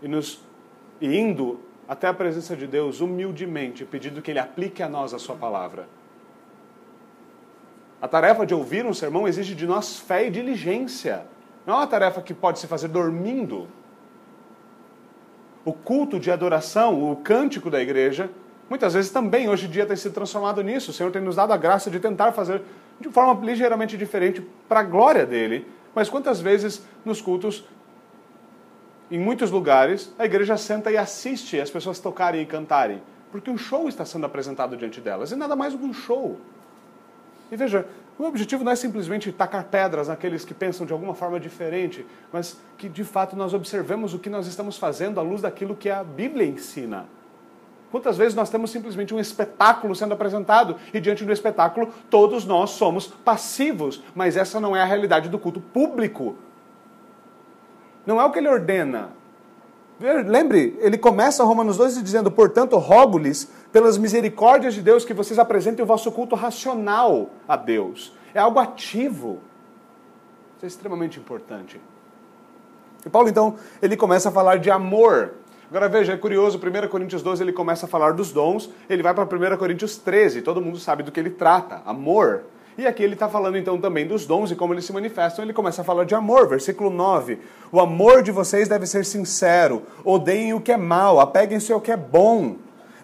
e 0.03 0.09
nos 0.09 0.43
e 1.03 1.19
indo 1.19 1.59
até 1.89 2.07
a 2.07 2.15
presença 2.15 2.57
de 2.57 2.65
Deus 2.65 3.01
humildemente, 3.01 3.85
pedindo 3.85 4.23
que 4.23 4.31
Ele 4.31 4.39
aplique 4.39 4.85
a 4.85 4.89
nós 4.89 5.13
a 5.13 5.19
Sua 5.19 5.35
palavra. 5.35 5.89
A 8.01 8.07
tarefa 8.07 8.47
de 8.47 8.55
ouvir 8.55 8.87
um 8.87 8.95
sermão 8.95 9.27
exige 9.27 9.55
de 9.55 9.67
nós 9.67 9.99
fé 9.99 10.29
e 10.29 10.31
diligência. 10.31 11.27
Não 11.67 11.75
é 11.75 11.77
uma 11.79 11.87
tarefa 11.89 12.23
que 12.23 12.33
pode 12.33 12.61
se 12.61 12.69
fazer 12.69 12.87
dormindo. 12.87 13.69
O 15.65 15.73
culto 15.73 16.21
de 16.21 16.31
adoração, 16.31 17.11
o 17.11 17.17
cântico 17.17 17.69
da 17.69 17.81
igreja, 17.81 18.31
muitas 18.71 18.95
vezes 18.95 19.11
também 19.11 19.49
hoje 19.49 19.67
em 19.67 19.71
dia 19.71 19.85
tem 19.85 19.97
sido 19.97 20.13
transformado 20.13 20.63
nisso. 20.63 20.93
O 20.93 20.95
Senhor 20.95 21.11
tem 21.11 21.21
nos 21.21 21.37
dado 21.37 21.53
a 21.53 21.57
graça 21.57 21.91
de 21.91 21.99
tentar 21.99 22.31
fazer 22.33 22.63
de 23.01 23.09
forma 23.09 23.45
ligeiramente 23.45 23.97
diferente 23.97 24.41
para 24.69 24.81
a 24.81 24.85
glória 24.85 25.27
dele. 25.27 25.67
Mas 25.95 26.09
quantas 26.09 26.41
vezes 26.41 26.85
nos 27.05 27.21
cultos, 27.21 27.65
em 29.13 29.19
muitos 29.19 29.51
lugares, 29.51 30.11
a 30.19 30.25
igreja 30.25 30.57
senta 30.57 30.91
e 30.91 30.97
assiste 30.97 31.61
as 31.61 31.69
pessoas 31.69 31.99
tocarem 31.99 32.41
e 32.41 32.47
cantarem, 32.47 33.03
porque 33.31 33.51
um 33.51 33.59
show 33.59 33.87
está 33.87 34.07
sendo 34.07 34.25
apresentado 34.25 34.75
diante 34.75 35.03
delas, 35.03 35.31
e 35.31 35.37
nada 35.37 35.55
mais 35.55 35.75
do 35.75 35.79
que 35.79 35.85
um 35.85 35.93
show. 35.93 36.39
E 37.51 37.57
veja, 37.57 37.87
o 38.19 38.25
objetivo 38.25 38.65
não 38.65 38.73
é 38.73 38.77
simplesmente 38.77 39.31
tacar 39.31 39.65
pedras 39.65 40.09
naqueles 40.09 40.47
que 40.47 40.55
pensam 40.55 40.87
de 40.87 40.95
alguma 40.95 41.15
forma 41.15 41.39
diferente, 41.39 42.07
mas 42.33 42.59
que 42.79 42.89
de 42.89 43.05
fato 43.05 43.37
nós 43.37 43.53
observemos 43.53 44.15
o 44.15 44.19
que 44.19 44.31
nós 44.31 44.47
estamos 44.47 44.79
fazendo 44.79 45.21
à 45.21 45.23
luz 45.23 45.43
daquilo 45.43 45.77
que 45.77 45.91
a 45.91 46.03
Bíblia 46.03 46.47
ensina. 46.47 47.05
Quantas 47.91 48.17
vezes 48.17 48.35
nós 48.35 48.49
temos 48.49 48.71
simplesmente 48.71 49.15
um 49.15 49.21
espetáculo 49.21 49.95
sendo 49.95 50.15
apresentado 50.15 50.77
e 50.95 50.99
diante 50.99 51.23
do 51.23 51.33
espetáculo 51.33 51.93
todos 52.09 52.47
nós 52.47 52.71
somos 52.71 53.07
passivos, 53.07 54.03
mas 54.15 54.39
essa 54.39 54.59
não 54.59 54.75
é 54.75 54.81
a 54.81 54.87
realidade 54.87 55.29
do 55.29 55.39
culto 55.39 55.61
público. 55.61 56.35
Não 58.07 58.21
é 58.21 58.25
o 58.25 58.31
que 58.31 58.39
ele 58.39 58.49
ordena. 58.49 59.11
Lembre, 60.27 60.77
ele 60.81 60.99
começa 60.99 61.45
Romanos 61.45 61.77
2 61.77 62.03
dizendo: 62.03 62.31
Portanto, 62.31 62.77
rogo-lhes, 62.77 63.49
pelas 63.71 63.97
misericórdias 63.97 64.75
de 64.75 64.83
Deus, 64.83 65.05
que 65.05 65.15
vocês 65.15 65.39
apresentem 65.39 65.83
o 65.83 65.87
vosso 65.87 66.11
culto 66.11 66.35
racional 66.35 67.31
a 67.47 67.57
Deus. 67.57 68.13
É 68.35 68.41
algo 68.41 68.59
ativo. 68.59 69.39
Isso 70.57 70.65
é 70.65 70.67
extremamente 70.67 71.21
importante. 71.21 71.81
E 73.05 73.09
Paulo, 73.09 73.29
então, 73.29 73.57
ele 73.81 73.97
começa 73.97 74.29
a 74.29 74.33
falar 74.33 74.59
de 74.59 74.71
amor. 74.71 75.35
Agora 75.69 75.89
veja, 75.89 76.13
é 76.13 76.17
curioso, 76.17 76.59
1 76.59 76.89
Coríntios 76.89 77.23
12 77.23 77.43
ele 77.43 77.53
começa 77.53 77.87
a 77.87 77.89
falar 77.89 78.13
dos 78.13 78.31
dons, 78.31 78.69
ele 78.91 79.03
vai 79.03 79.15
para 79.15 79.25
1 79.25 79.57
Coríntios 79.57 79.97
13, 79.97 80.43
todo 80.43 80.61
mundo 80.61 80.79
sabe 80.79 81.03
do 81.03 81.11
que 81.11 81.19
ele 81.19 81.31
trata, 81.31 81.81
amor. 81.87 82.43
E 82.77 82.87
aqui 82.87 83.03
ele 83.03 83.15
está 83.15 83.29
falando 83.29 83.59
então 83.59 83.79
também 83.79 84.07
dos 84.07 84.25
dons 84.25 84.51
e 84.51 84.57
como 84.57 84.73
eles 84.73 84.85
se 84.85 84.93
manifestam. 84.93 85.45
Ele 85.45 85.53
começa 85.53 85.83
a 85.83 85.85
falar 85.85 86.05
de 86.05 86.15
amor, 86.15 86.49
versículo 86.49 86.89
9. 86.89 87.39
O 87.71 87.81
amor 87.81 88.23
de 88.23 88.31
vocês 88.31 88.69
deve 88.69 88.87
ser 88.87 89.05
sincero, 89.05 89.83
odeiem 90.05 90.55
o 90.55 90.61
que 90.61 90.73
é 90.73 90.77
mal, 90.77 91.21
apeguem-se 91.21 91.73
ao 91.73 91.81
que 91.81 91.93
é 91.93 91.97
bom, 91.97 92.57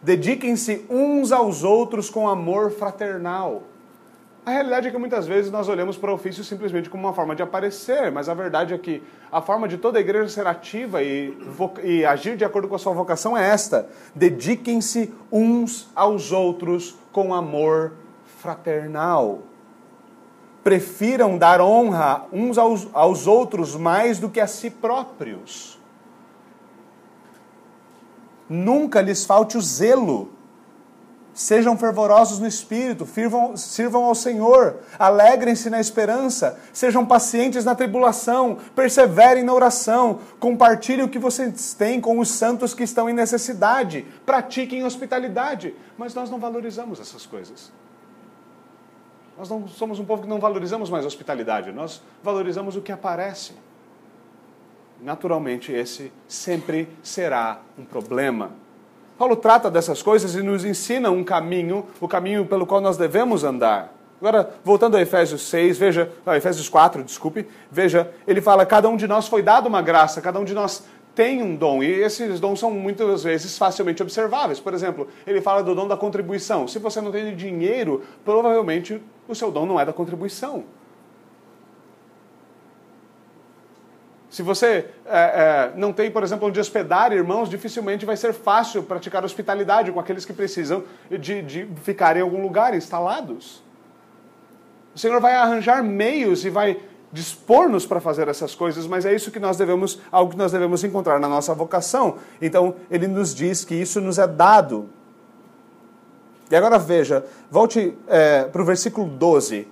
dediquem-se 0.02 0.86
uns 0.88 1.32
aos 1.32 1.64
outros 1.64 2.08
com 2.08 2.28
amor 2.28 2.70
fraternal. 2.70 3.62
A 4.48 4.50
realidade 4.50 4.88
é 4.88 4.90
que 4.90 4.96
muitas 4.96 5.26
vezes 5.26 5.50
nós 5.50 5.68
olhamos 5.68 5.98
para 5.98 6.10
o 6.10 6.14
ofício 6.14 6.42
simplesmente 6.42 6.88
como 6.88 7.06
uma 7.06 7.12
forma 7.12 7.36
de 7.36 7.42
aparecer, 7.42 8.10
mas 8.10 8.30
a 8.30 8.34
verdade 8.34 8.72
é 8.72 8.78
que 8.78 9.02
a 9.30 9.42
forma 9.42 9.68
de 9.68 9.76
toda 9.76 9.98
a 9.98 10.00
igreja 10.00 10.26
ser 10.30 10.46
ativa 10.46 11.02
e, 11.02 11.36
e 11.84 12.02
agir 12.06 12.34
de 12.34 12.46
acordo 12.46 12.66
com 12.66 12.74
a 12.74 12.78
sua 12.78 12.94
vocação 12.94 13.36
é 13.36 13.46
esta: 13.46 13.86
dediquem-se 14.14 15.12
uns 15.30 15.90
aos 15.94 16.32
outros 16.32 16.96
com 17.12 17.34
amor 17.34 17.92
fraternal. 18.38 19.40
Prefiram 20.68 21.38
dar 21.38 21.62
honra 21.62 22.26
uns 22.30 22.58
aos, 22.58 22.86
aos 22.92 23.26
outros 23.26 23.74
mais 23.74 24.18
do 24.18 24.28
que 24.28 24.38
a 24.38 24.46
si 24.46 24.68
próprios. 24.68 25.80
Nunca 28.46 29.00
lhes 29.00 29.24
falte 29.24 29.56
o 29.56 29.62
zelo 29.62 30.30
Sejam 31.38 31.78
fervorosos 31.78 32.40
no 32.40 32.48
espírito, 32.48 33.06
sirvam, 33.06 33.56
sirvam 33.56 34.02
ao 34.02 34.14
Senhor, 34.14 34.78
alegrem-se 34.98 35.70
na 35.70 35.78
esperança, 35.78 36.58
sejam 36.72 37.06
pacientes 37.06 37.64
na 37.64 37.76
tribulação, 37.76 38.58
perseverem 38.74 39.44
na 39.44 39.54
oração, 39.54 40.18
compartilhem 40.40 41.04
o 41.04 41.08
que 41.08 41.16
vocês 41.16 41.74
têm 41.74 42.00
com 42.00 42.18
os 42.18 42.28
santos 42.28 42.74
que 42.74 42.82
estão 42.82 43.08
em 43.08 43.12
necessidade, 43.12 44.04
pratiquem 44.26 44.82
hospitalidade. 44.82 45.76
Mas 45.96 46.12
nós 46.12 46.28
não 46.28 46.40
valorizamos 46.40 46.98
essas 46.98 47.24
coisas. 47.24 47.70
Nós 49.38 49.48
não 49.48 49.68
somos 49.68 50.00
um 50.00 50.04
povo 50.04 50.22
que 50.22 50.28
não 50.28 50.40
valorizamos 50.40 50.90
mais 50.90 51.04
a 51.04 51.06
hospitalidade, 51.06 51.70
nós 51.70 52.02
valorizamos 52.24 52.74
o 52.74 52.80
que 52.80 52.90
aparece. 52.90 53.52
Naturalmente, 55.00 55.70
esse 55.70 56.12
sempre 56.26 56.88
será 57.04 57.60
um 57.78 57.84
problema. 57.84 58.50
Paulo 59.16 59.36
trata 59.36 59.70
dessas 59.70 60.02
coisas 60.02 60.34
e 60.34 60.42
nos 60.42 60.64
ensina 60.64 61.08
um 61.12 61.22
caminho, 61.22 61.86
o 62.00 62.08
caminho 62.08 62.46
pelo 62.46 62.66
qual 62.66 62.80
nós 62.80 62.96
devemos 62.96 63.44
andar. 63.44 63.94
Agora, 64.20 64.54
voltando 64.64 64.96
a 64.96 65.00
Efésios 65.00 65.42
6, 65.42 65.78
veja, 65.78 66.10
a 66.26 66.36
Efésios 66.36 66.68
4, 66.68 67.04
desculpe, 67.04 67.46
veja, 67.70 68.12
ele 68.26 68.40
fala: 68.40 68.66
cada 68.66 68.88
um 68.88 68.96
de 68.96 69.06
nós 69.06 69.28
foi 69.28 69.40
dado 69.40 69.68
uma 69.68 69.80
graça, 69.80 70.20
cada 70.20 70.40
um 70.40 70.44
de 70.44 70.52
nós 70.52 70.82
tem 71.14 71.44
um 71.44 71.54
dom, 71.54 71.80
e 71.80 71.86
esses 71.86 72.40
dons 72.40 72.58
são 72.58 72.72
muitas 72.72 73.22
vezes 73.22 73.56
facilmente 73.56 74.02
observáveis. 74.02 74.58
Por 74.58 74.74
exemplo, 74.74 75.06
ele 75.24 75.40
fala 75.40 75.62
do 75.62 75.76
dom 75.76 75.86
da 75.86 75.96
contribuição. 75.96 76.66
Se 76.66 76.80
você 76.80 77.00
não 77.00 77.12
tem 77.12 77.36
dinheiro, 77.36 78.02
provavelmente 78.24 79.00
o 79.28 79.34
seu 79.34 79.50
dom 79.50 79.66
não 79.66 79.78
é 79.78 79.84
da 79.84 79.92
contribuição. 79.92 80.64
Se 84.30 84.42
você 84.42 84.90
é, 85.06 85.18
é, 85.18 85.72
não 85.74 85.92
tem, 85.92 86.10
por 86.10 86.22
exemplo, 86.22 86.48
onde 86.48 86.60
hospedar 86.60 87.12
irmãos, 87.12 87.48
dificilmente 87.48 88.04
vai 88.04 88.16
ser 88.16 88.32
fácil 88.32 88.82
praticar 88.82 89.24
hospitalidade 89.24 89.90
com 89.90 89.98
aqueles 89.98 90.24
que 90.24 90.32
precisam 90.32 90.84
de, 91.10 91.42
de 91.42 91.68
ficar 91.82 92.16
em 92.16 92.20
algum 92.20 92.42
lugar 92.42 92.74
instalados. 92.74 93.62
O 94.94 94.98
Senhor 94.98 95.18
vai 95.20 95.34
arranjar 95.34 95.82
meios 95.82 96.44
e 96.44 96.50
vai 96.50 96.78
dispor-nos 97.10 97.86
para 97.86 98.00
fazer 98.00 98.28
essas 98.28 98.54
coisas, 98.54 98.86
mas 98.86 99.06
é 99.06 99.14
isso 99.14 99.30
que 99.30 99.40
nós 99.40 99.56
devemos, 99.56 99.98
algo 100.12 100.32
que 100.32 100.36
nós 100.38 100.52
devemos 100.52 100.84
encontrar 100.84 101.18
na 101.18 101.28
nossa 101.28 101.54
vocação. 101.54 102.18
Então, 102.40 102.74
ele 102.90 103.06
nos 103.06 103.34
diz 103.34 103.64
que 103.64 103.74
isso 103.74 104.00
nos 104.00 104.18
é 104.18 104.26
dado. 104.26 104.90
E 106.50 106.56
agora 106.56 106.78
veja, 106.78 107.24
volte 107.50 107.96
é, 108.06 108.44
para 108.44 108.62
o 108.62 108.64
versículo 108.64 109.06
12. 109.06 109.68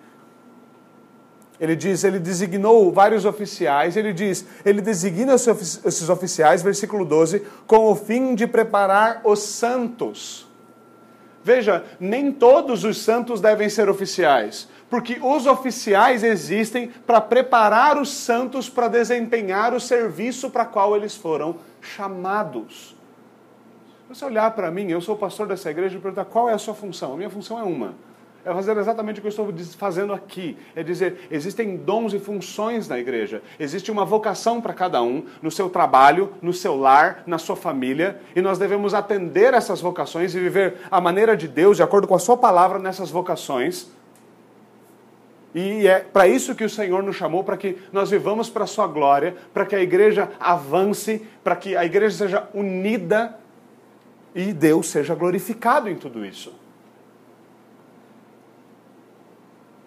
Ele 1.58 1.74
diz, 1.74 2.04
ele 2.04 2.18
designou 2.18 2.92
vários 2.92 3.24
oficiais, 3.24 3.96
ele 3.96 4.12
diz, 4.12 4.44
ele 4.64 4.82
designa 4.82 5.34
esses 5.34 6.08
oficiais, 6.08 6.62
versículo 6.62 7.04
12, 7.04 7.42
com 7.66 7.90
o 7.90 7.96
fim 7.96 8.34
de 8.34 8.46
preparar 8.46 9.22
os 9.24 9.40
santos. 9.40 10.46
Veja, 11.42 11.84
nem 11.98 12.30
todos 12.30 12.84
os 12.84 13.00
santos 13.00 13.40
devem 13.40 13.70
ser 13.70 13.88
oficiais, 13.88 14.68
porque 14.90 15.18
os 15.22 15.46
oficiais 15.46 16.22
existem 16.22 16.88
para 17.06 17.20
preparar 17.20 17.96
os 17.98 18.10
santos 18.12 18.68
para 18.68 18.88
desempenhar 18.88 19.72
o 19.72 19.80
serviço 19.80 20.50
para 20.50 20.64
qual 20.64 20.94
eles 20.96 21.14
foram 21.14 21.56
chamados. 21.80 22.95
Você 24.08 24.24
olhar 24.24 24.50
para 24.52 24.70
mim, 24.70 24.90
eu 24.90 25.00
sou 25.00 25.16
pastor 25.16 25.48
dessa 25.48 25.70
igreja 25.70 25.96
e 25.96 26.00
perguntar 26.00 26.24
qual 26.26 26.48
é 26.48 26.52
a 26.52 26.58
sua 26.58 26.74
função. 26.74 27.14
A 27.14 27.16
minha 27.16 27.30
função 27.30 27.58
é 27.58 27.62
uma 27.62 27.94
é 28.46 28.54
fazer 28.54 28.76
exatamente 28.76 29.18
o 29.18 29.20
que 29.20 29.26
eu 29.26 29.30
estou 29.30 29.52
fazendo 29.76 30.12
aqui. 30.12 30.56
É 30.76 30.82
dizer, 30.84 31.26
existem 31.32 31.76
dons 31.76 32.14
e 32.14 32.20
funções 32.20 32.88
na 32.88 32.96
igreja. 32.96 33.42
Existe 33.58 33.90
uma 33.90 34.04
vocação 34.04 34.60
para 34.60 34.72
cada 34.72 35.02
um, 35.02 35.24
no 35.42 35.50
seu 35.50 35.68
trabalho, 35.68 36.32
no 36.40 36.52
seu 36.52 36.76
lar, 36.76 37.24
na 37.26 37.38
sua 37.38 37.56
família, 37.56 38.20
e 38.36 38.40
nós 38.40 38.56
devemos 38.56 38.94
atender 38.94 39.52
essas 39.52 39.80
vocações 39.80 40.32
e 40.32 40.38
viver 40.38 40.76
a 40.88 41.00
maneira 41.00 41.36
de 41.36 41.48
Deus, 41.48 41.76
de 41.76 41.82
acordo 41.82 42.06
com 42.06 42.14
a 42.14 42.20
sua 42.20 42.36
palavra 42.36 42.78
nessas 42.78 43.10
vocações. 43.10 43.90
E 45.52 45.88
é 45.88 45.98
para 45.98 46.28
isso 46.28 46.54
que 46.54 46.62
o 46.62 46.70
Senhor 46.70 47.02
nos 47.02 47.16
chamou, 47.16 47.42
para 47.42 47.56
que 47.56 47.76
nós 47.92 48.10
vivamos 48.10 48.48
para 48.48 48.62
a 48.62 48.68
sua 48.68 48.86
glória, 48.86 49.34
para 49.52 49.66
que 49.66 49.74
a 49.74 49.82
igreja 49.82 50.30
avance, 50.38 51.26
para 51.42 51.56
que 51.56 51.76
a 51.76 51.84
igreja 51.84 52.16
seja 52.16 52.48
unida 52.54 53.34
e 54.36 54.52
Deus 54.52 54.90
seja 54.90 55.14
glorificado 55.14 55.88
em 55.88 55.96
tudo 55.96 56.22
isso. 56.22 56.52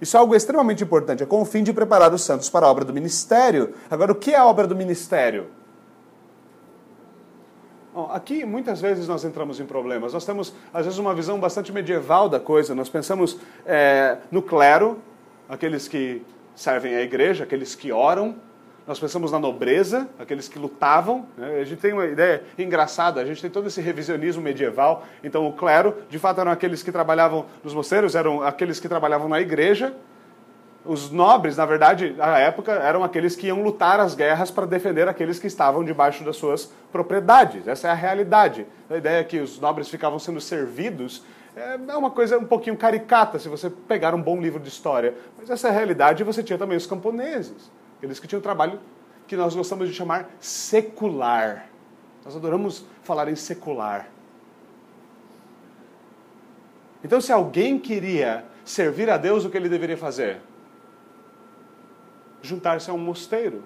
Isso 0.02 0.18
é 0.18 0.20
algo 0.20 0.34
extremamente 0.34 0.84
importante, 0.84 1.22
é 1.22 1.26
com 1.26 1.42
o 1.42 1.46
fim 1.46 1.62
de 1.62 1.72
preparar 1.72 2.12
os 2.12 2.24
santos 2.24 2.50
para 2.50 2.66
a 2.66 2.72
obra 2.72 2.84
do 2.84 2.92
ministério. 2.92 3.76
Agora, 3.92 4.12
o 4.12 4.16
que 4.16 4.32
é 4.32 4.38
a 4.38 4.46
obra 4.46 4.66
do 4.66 4.76
ministério? 4.76 5.48
Bom, 7.94 8.10
aqui 8.12 8.44
muitas 8.44 8.82
vezes 8.82 9.08
nós 9.08 9.24
entramos 9.24 9.60
em 9.60 9.66
problemas. 9.66 10.14
Nós 10.14 10.26
temos, 10.26 10.54
às 10.74 10.86
vezes, 10.86 10.98
uma 10.98 11.14
visão 11.14 11.40
bastante 11.40 11.72
medieval 11.72 12.28
da 12.28 12.40
coisa. 12.40 12.74
Nós 12.74 12.90
pensamos 12.90 13.38
é, 13.68 14.18
no 14.32 14.42
clero, 14.42 15.00
aqueles 15.48 15.88
que 15.88 16.24
servem 16.56 16.96
à 16.96 17.02
igreja, 17.02 17.44
aqueles 17.44 17.76
que 17.76 17.92
oram, 17.92 18.36
nós 18.90 19.00
pensamos 19.00 19.32
na 19.32 19.38
nobreza, 19.38 20.10
aqueles 20.18 20.48
que 20.48 20.58
lutavam. 20.58 21.28
Né? 21.38 21.60
A 21.62 21.64
gente 21.64 21.80
tem 21.80 21.94
uma 21.94 22.08
ideia 22.08 22.42
engraçada, 22.58 23.22
a 23.22 23.26
gente 23.26 23.40
tem 23.40 23.48
todo 23.48 23.68
esse 23.68 23.80
revisionismo 23.80 24.42
medieval. 24.42 25.06
Então, 25.24 25.48
o 25.48 25.54
clero, 25.54 25.98
de 26.10 26.18
fato, 26.18 26.42
eram 26.42 26.52
aqueles 26.52 26.82
que 26.82 26.92
trabalhavam 26.92 27.46
nos 27.64 27.72
mosteiros, 27.72 28.16
eram 28.16 28.42
aqueles 28.42 28.80
que 28.80 28.90
trabalhavam 28.90 29.30
na 29.30 29.40
igreja. 29.40 29.94
Os 30.84 31.12
nobres, 31.12 31.56
na 31.56 31.68
verdade, 31.68 32.16
na 32.18 32.40
época, 32.40 32.72
eram 32.72 33.04
aqueles 33.04 33.36
que 33.36 33.46
iam 33.46 33.62
lutar 33.62 34.00
as 34.00 34.16
guerras 34.16 34.50
para 34.50 34.66
defender 34.66 35.08
aqueles 35.08 35.38
que 35.38 35.46
estavam 35.46 35.84
debaixo 35.84 36.24
das 36.24 36.38
suas 36.38 36.74
propriedades. 36.92 37.68
Essa 37.68 37.90
é 37.90 37.92
a 37.92 37.94
realidade. 37.94 38.66
A 38.90 38.98
ideia 38.98 39.20
é 39.20 39.24
que 39.24 39.38
os 39.38 39.60
nobres 39.60 39.88
ficavam 39.88 40.18
sendo 40.18 40.42
servidos 40.42 41.24
é 41.56 41.98
uma 41.98 42.10
coisa 42.10 42.38
um 42.38 42.46
pouquinho 42.46 42.78
caricata 42.78 43.38
se 43.38 43.50
você 43.50 43.70
pegar 43.70 44.16
um 44.16 44.22
bom 44.22 44.40
livro 44.40 44.60
de 44.60 44.70
história. 44.70 45.14
Mas 45.38 45.50
essa 45.50 45.68
é 45.68 45.72
a 45.72 45.74
realidade. 45.74 46.24
Você 46.24 46.42
tinha 46.42 46.58
também 46.58 46.78
os 46.78 46.86
camponeses, 46.86 47.70
aqueles 48.00 48.20
que 48.20 48.28
tinham 48.28 48.42
trabalho 48.42 48.80
que 49.28 49.38
nós 49.38 49.54
gostamos 49.56 49.88
de 49.88 49.94
chamar 49.94 50.28
secular. 50.40 51.70
Nós 52.26 52.36
adoramos 52.36 52.84
falar 53.04 53.30
em 53.30 53.36
secular. 53.36 54.10
Então, 57.04 57.22
se 57.22 57.32
alguém 57.32 57.78
queria 57.78 58.44
servir 58.66 59.10
a 59.10 59.18
Deus, 59.18 59.46
o 59.46 59.50
que 59.52 59.56
ele 59.56 59.70
deveria 59.70 59.96
fazer? 59.96 60.42
juntar-se 62.42 62.90
a 62.90 62.94
um 62.94 62.98
mosteiro, 62.98 63.64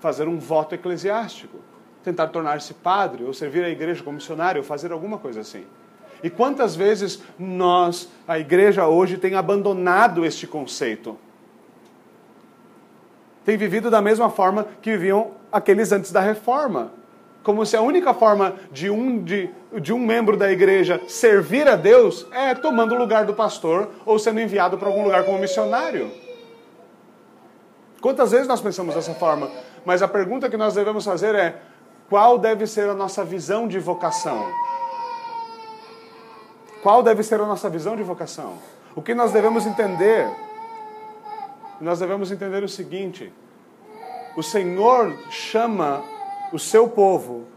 fazer 0.00 0.28
um 0.28 0.38
voto 0.38 0.74
eclesiástico, 0.74 1.58
tentar 2.02 2.28
tornar-se 2.28 2.74
padre, 2.74 3.24
ou 3.24 3.32
servir 3.32 3.64
a 3.64 3.68
igreja 3.68 4.02
como 4.02 4.16
missionário, 4.16 4.60
ou 4.60 4.66
fazer 4.66 4.92
alguma 4.92 5.18
coisa 5.18 5.40
assim. 5.40 5.64
E 6.22 6.30
quantas 6.30 6.74
vezes 6.74 7.22
nós, 7.38 8.08
a 8.26 8.38
igreja 8.38 8.86
hoje, 8.86 9.16
tem 9.16 9.34
abandonado 9.34 10.24
este 10.24 10.46
conceito? 10.46 11.16
Tem 13.44 13.56
vivido 13.56 13.90
da 13.90 14.00
mesma 14.00 14.30
forma 14.30 14.66
que 14.80 14.92
viviam 14.92 15.32
aqueles 15.50 15.92
antes 15.92 16.12
da 16.12 16.20
reforma. 16.20 16.92
Como 17.42 17.66
se 17.66 17.76
a 17.76 17.82
única 17.82 18.14
forma 18.14 18.54
de 18.70 18.88
um, 18.88 19.22
de, 19.22 19.50
de 19.80 19.92
um 19.92 19.98
membro 19.98 20.36
da 20.36 20.50
igreja 20.50 21.00
servir 21.08 21.68
a 21.68 21.74
Deus 21.74 22.26
é 22.30 22.54
tomando 22.54 22.94
o 22.94 22.98
lugar 22.98 23.24
do 23.24 23.34
pastor 23.34 23.88
ou 24.06 24.18
sendo 24.18 24.40
enviado 24.40 24.78
para 24.78 24.88
algum 24.88 25.02
lugar 25.02 25.24
como 25.24 25.38
missionário. 25.38 26.10
Quantas 28.00 28.30
vezes 28.30 28.46
nós 28.46 28.60
pensamos 28.60 28.94
dessa 28.94 29.14
forma? 29.14 29.50
Mas 29.84 30.02
a 30.02 30.08
pergunta 30.08 30.48
que 30.48 30.56
nós 30.56 30.74
devemos 30.74 31.04
fazer 31.04 31.34
é: 31.34 31.56
qual 32.08 32.38
deve 32.38 32.66
ser 32.66 32.88
a 32.88 32.94
nossa 32.94 33.24
visão 33.24 33.66
de 33.66 33.78
vocação? 33.80 34.46
Qual 36.82 37.02
deve 37.02 37.22
ser 37.22 37.40
a 37.40 37.46
nossa 37.46 37.68
visão 37.68 37.96
de 37.96 38.02
vocação? 38.02 38.54
O 38.94 39.02
que 39.02 39.14
nós 39.14 39.32
devemos 39.32 39.66
entender? 39.66 40.28
Nós 41.82 41.98
devemos 41.98 42.30
entender 42.30 42.62
o 42.62 42.68
seguinte: 42.68 43.32
o 44.36 44.42
Senhor 44.42 45.18
chama 45.30 46.04
o 46.52 46.58
seu 46.58 46.88
povo 46.88 47.48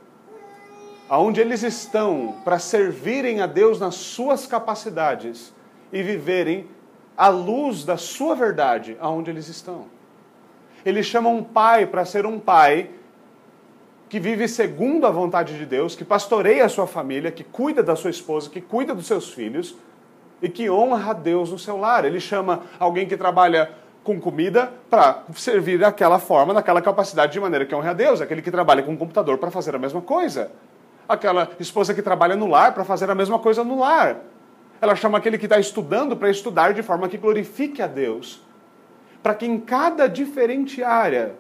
aonde 1.08 1.40
eles 1.40 1.62
estão 1.62 2.36
para 2.44 2.58
servirem 2.58 3.40
a 3.40 3.46
Deus 3.46 3.80
nas 3.80 3.94
suas 3.94 4.48
capacidades 4.48 5.54
e 5.94 6.02
viverem 6.02 6.68
à 7.16 7.28
luz 7.28 7.86
da 7.86 7.98
sua 7.98 8.34
verdade 8.34 8.98
aonde 9.00 9.30
eles 9.30 9.48
estão. 9.48 9.86
Ele 10.84 11.04
chama 11.04 11.30
um 11.30 11.44
pai 11.44 11.86
para 11.86 12.04
ser 12.04 12.26
um 12.26 12.40
pai 12.40 12.90
que 14.10 14.20
vive 14.20 14.48
segundo 14.48 15.06
a 15.06 15.12
vontade 15.12 15.56
de 15.56 15.68
Deus, 15.68 15.96
que 15.96 16.04
pastoreia 16.04 16.66
a 16.66 16.70
sua 16.70 16.88
família, 16.88 17.32
que 17.32 17.44
cuida 17.44 17.84
da 17.84 17.96
sua 17.96 18.10
esposa, 18.10 18.50
que 18.50 18.60
cuida 18.60 18.96
dos 18.96 19.06
seus 19.06 19.32
filhos 19.32 19.76
e 20.42 20.50
que 20.50 20.68
honra 20.68 21.12
a 21.12 21.14
Deus 21.14 21.52
no 21.52 21.60
seu 21.60 21.78
lar. 21.78 22.06
Ele 22.06 22.20
chama 22.20 22.64
alguém 22.80 23.08
que 23.08 23.16
trabalha 23.16 23.85
com 24.06 24.22
comida 24.22 24.72
para 24.90 25.24
servir 25.36 25.80
daquela 25.80 26.20
forma, 26.20 26.54
naquela 26.54 26.82
capacidade 26.82 27.34
de 27.34 27.40
maneira 27.42 27.66
que 27.66 27.76
honre 27.76 27.90
a 27.90 27.94
Deus. 27.94 28.22
Aquele 28.22 28.42
que 28.42 28.50
trabalha 28.50 28.82
com 28.82 28.94
um 28.94 28.98
computador 28.98 29.38
para 29.38 29.52
fazer 29.52 29.76
a 29.76 29.80
mesma 29.80 30.02
coisa. 30.02 30.50
Aquela 31.10 31.50
esposa 31.60 31.94
que 31.94 32.02
trabalha 32.02 32.38
no 32.38 32.48
lar 32.48 32.74
para 32.74 32.86
fazer 32.86 33.10
a 33.10 33.16
mesma 33.16 33.40
coisa 33.40 33.66
no 33.66 33.80
lar. 33.80 34.22
Ela 34.80 34.96
chama 34.96 35.18
aquele 35.18 35.38
que 35.38 35.46
está 35.46 35.60
estudando 35.60 36.16
para 36.16 36.30
estudar 36.30 36.74
de 36.74 36.82
forma 36.82 37.10
que 37.10 37.18
glorifique 37.18 37.82
a 37.82 37.88
Deus 37.88 38.46
para 39.26 39.34
que 39.34 39.48
em 39.48 39.60
cada 39.60 40.06
diferente 40.06 40.84
área, 40.84 41.34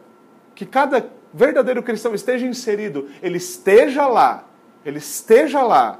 que 0.55 0.65
cada 0.65 1.07
verdadeiro 1.31 1.83
cristão 1.83 2.15
esteja 2.15 2.43
inserido, 2.43 3.07
ele 3.21 3.37
esteja 3.37 4.07
lá, 4.07 4.45
ele 4.83 4.97
esteja 4.97 5.61
lá, 5.61 5.99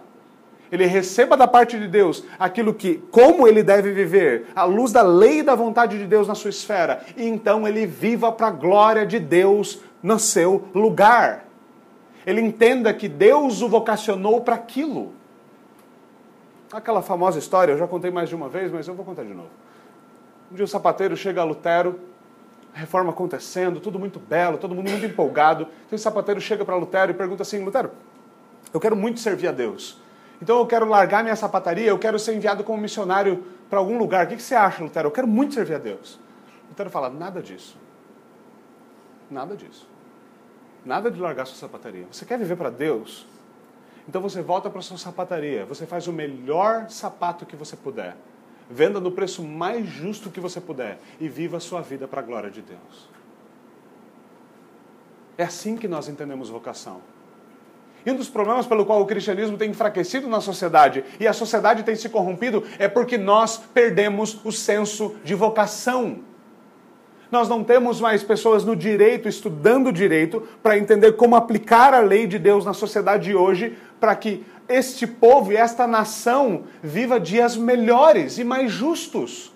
ele 0.71 0.85
receba 0.85 1.37
da 1.37 1.47
parte 1.47 1.79
de 1.79 1.87
Deus 1.87 2.23
aquilo 2.39 2.73
que, 2.73 3.03
como 3.11 3.47
ele 3.47 3.63
deve 3.63 3.91
viver, 3.91 4.47
à 4.55 4.63
luz 4.63 4.91
da 4.91 5.01
lei 5.01 5.39
e 5.39 5.43
da 5.43 5.55
vontade 5.55 5.97
de 5.97 6.05
Deus 6.05 6.27
na 6.27 6.35
sua 6.35 6.49
esfera, 6.49 7.03
e 7.15 7.25
então 7.25 7.67
ele 7.67 7.85
viva 7.85 8.31
para 8.31 8.47
a 8.47 8.51
glória 8.51 9.05
de 9.05 9.19
Deus 9.19 9.81
no 10.01 10.19
seu 10.19 10.67
lugar. 10.73 11.45
Ele 12.25 12.41
entenda 12.41 12.93
que 12.93 13.07
Deus 13.07 13.61
o 13.61 13.69
vocacionou 13.69 14.41
para 14.41 14.55
aquilo. 14.55 15.13
Aquela 16.71 17.01
famosa 17.01 17.37
história, 17.37 17.71
eu 17.71 17.77
já 17.77 17.87
contei 17.87 18.09
mais 18.09 18.27
de 18.27 18.35
uma 18.35 18.49
vez, 18.49 18.71
mas 18.71 18.87
eu 18.87 18.95
vou 18.95 19.05
contar 19.05 19.23
de 19.23 19.33
novo. 19.33 19.49
Um 20.51 20.55
dia 20.55 20.65
o 20.65 20.67
sapateiro 20.67 21.15
chega 21.15 21.41
a 21.41 21.43
Lutero, 21.43 21.99
reforma 22.73 23.11
acontecendo, 23.11 23.79
tudo 23.79 23.97
muito 23.97 24.19
belo, 24.19 24.57
todo 24.57 24.75
mundo 24.75 24.89
muito 24.89 25.05
empolgado. 25.05 25.67
Então 25.85 25.95
o 25.95 25.99
sapateiro 25.99 26.41
chega 26.41 26.65
para 26.65 26.75
Lutero 26.75 27.11
e 27.11 27.13
pergunta 27.13 27.43
assim: 27.43 27.63
Lutero, 27.63 27.91
eu 28.73 28.79
quero 28.79 28.95
muito 28.95 29.19
servir 29.19 29.47
a 29.47 29.51
Deus. 29.51 30.01
Então 30.41 30.59
eu 30.59 30.67
quero 30.67 30.87
largar 30.87 31.23
minha 31.23 31.35
sapataria, 31.35 31.87
eu 31.87 31.99
quero 31.99 32.19
ser 32.19 32.35
enviado 32.35 32.63
como 32.63 32.81
missionário 32.81 33.43
para 33.69 33.79
algum 33.79 33.97
lugar. 33.97 34.25
O 34.25 34.29
que, 34.29 34.41
você 34.41 34.55
acha, 34.55 34.83
Lutero? 34.83 35.07
Eu 35.07 35.11
quero 35.11 35.27
muito 35.27 35.53
servir 35.53 35.75
a 35.75 35.79
Deus. 35.79 36.19
Lutero 36.69 36.89
fala: 36.89 37.09
nada 37.09 37.41
disso. 37.41 37.77
Nada 39.29 39.55
disso. 39.55 39.87
Nada 40.83 41.09
de 41.09 41.19
largar 41.19 41.45
sua 41.47 41.57
sapataria. 41.57 42.05
Você 42.11 42.25
quer 42.25 42.37
viver 42.37 42.55
para 42.55 42.69
Deus? 42.69 43.25
Então 44.07 44.21
você 44.21 44.41
volta 44.41 44.69
para 44.69 44.81
sua 44.81 44.97
sapataria, 44.97 45.65
você 45.65 45.85
faz 45.85 46.07
o 46.07 46.13
melhor 46.13 46.89
sapato 46.89 47.43
que 47.43 47.55
você 47.55 47.75
puder 47.75 48.15
Venda 48.69 48.99
no 48.99 49.11
preço 49.11 49.43
mais 49.43 49.87
justo 49.87 50.31
que 50.31 50.39
você 50.39 50.59
puder 50.59 50.99
e 51.19 51.29
viva 51.29 51.57
a 51.57 51.59
sua 51.59 51.81
vida 51.81 52.07
para 52.07 52.21
a 52.21 52.23
glória 52.23 52.49
de 52.49 52.61
Deus. 52.61 53.09
É 55.37 55.43
assim 55.43 55.77
que 55.77 55.87
nós 55.87 56.07
entendemos 56.07 56.49
vocação. 56.49 57.01
E 58.05 58.11
um 58.11 58.15
dos 58.15 58.29
problemas 58.29 58.67
pelo 58.67 58.85
qual 58.85 59.01
o 59.01 59.05
cristianismo 59.05 59.57
tem 59.57 59.71
enfraquecido 59.71 60.27
na 60.27 60.39
sociedade 60.39 61.03
e 61.19 61.27
a 61.27 61.33
sociedade 61.33 61.83
tem 61.83 61.95
se 61.95 62.07
corrompido 62.07 62.63
é 62.77 62.87
porque 62.87 63.17
nós 63.17 63.57
perdemos 63.73 64.39
o 64.43 64.51
senso 64.51 65.15
de 65.23 65.33
vocação. 65.33 66.19
Nós 67.31 67.49
não 67.49 67.63
temos 67.63 67.99
mais 67.99 68.21
pessoas 68.21 68.63
no 68.63 68.75
direito 68.75 69.27
estudando 69.27 69.91
direito 69.91 70.47
para 70.61 70.77
entender 70.77 71.13
como 71.13 71.35
aplicar 71.35 71.93
a 71.93 71.99
lei 71.99 72.27
de 72.27 72.37
Deus 72.37 72.63
na 72.63 72.73
sociedade 72.73 73.25
de 73.25 73.35
hoje 73.35 73.75
para 73.99 74.15
que 74.15 74.45
este 74.69 75.07
povo 75.07 75.51
e 75.51 75.57
esta 75.57 75.87
nação 75.87 76.63
viva 76.83 77.19
dias 77.19 77.57
melhores 77.57 78.37
e 78.37 78.43
mais 78.43 78.71
justos. 78.71 79.51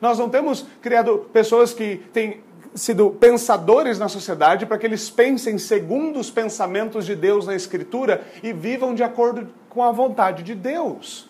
Nós 0.00 0.18
não 0.18 0.28
temos 0.28 0.66
criado 0.80 1.26
pessoas 1.32 1.72
que 1.72 2.02
têm 2.12 2.40
sido 2.76 3.10
pensadores 3.10 3.98
na 3.98 4.08
sociedade 4.08 4.66
para 4.66 4.78
que 4.78 4.86
eles 4.86 5.10
pensem 5.10 5.58
segundo 5.58 6.20
os 6.20 6.30
pensamentos 6.30 7.04
de 7.04 7.16
Deus 7.16 7.46
na 7.46 7.54
Escritura 7.54 8.24
e 8.42 8.52
vivam 8.52 8.94
de 8.94 9.02
acordo 9.02 9.48
com 9.68 9.82
a 9.82 9.90
vontade 9.90 10.42
de 10.42 10.54
Deus. 10.54 11.28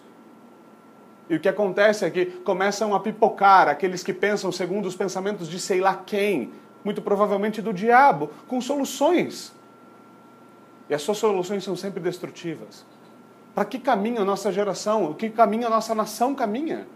E 1.31 1.37
o 1.37 1.41
que 1.41 1.49
acontece 1.49 2.05
é 2.05 2.11
que 2.11 2.27
começam 2.27 2.95
a 2.95 3.01
pipocar 3.01 3.69
aqueles 3.69 4.03
que 4.03 4.13
pensam 4.13 4.53
segundo 4.53 4.87
os 4.87 4.95
pensamentos 4.95 5.49
de 5.49 5.59
sei 5.59 5.81
lá 5.81 6.03
quem, 6.05 6.53
muito 6.85 7.01
provavelmente 7.01 7.63
do 7.63 7.73
diabo, 7.73 8.31
com 8.47 8.61
soluções 8.61 9.57
e 10.89 10.95
as 10.95 11.03
suas 11.03 11.19
soluções 11.19 11.65
são 11.65 11.77
sempre 11.77 12.01
destrutivas. 12.01 12.85
Para 13.55 13.65
que 13.65 13.79
caminha 13.79 14.21
a 14.21 14.25
nossa 14.25 14.53
geração? 14.53 15.11
O 15.11 15.15
que 15.15 15.31
caminho 15.31 15.67
a 15.67 15.71
nossa 15.71 15.95
nação 15.95 16.35
caminha? 16.35 16.87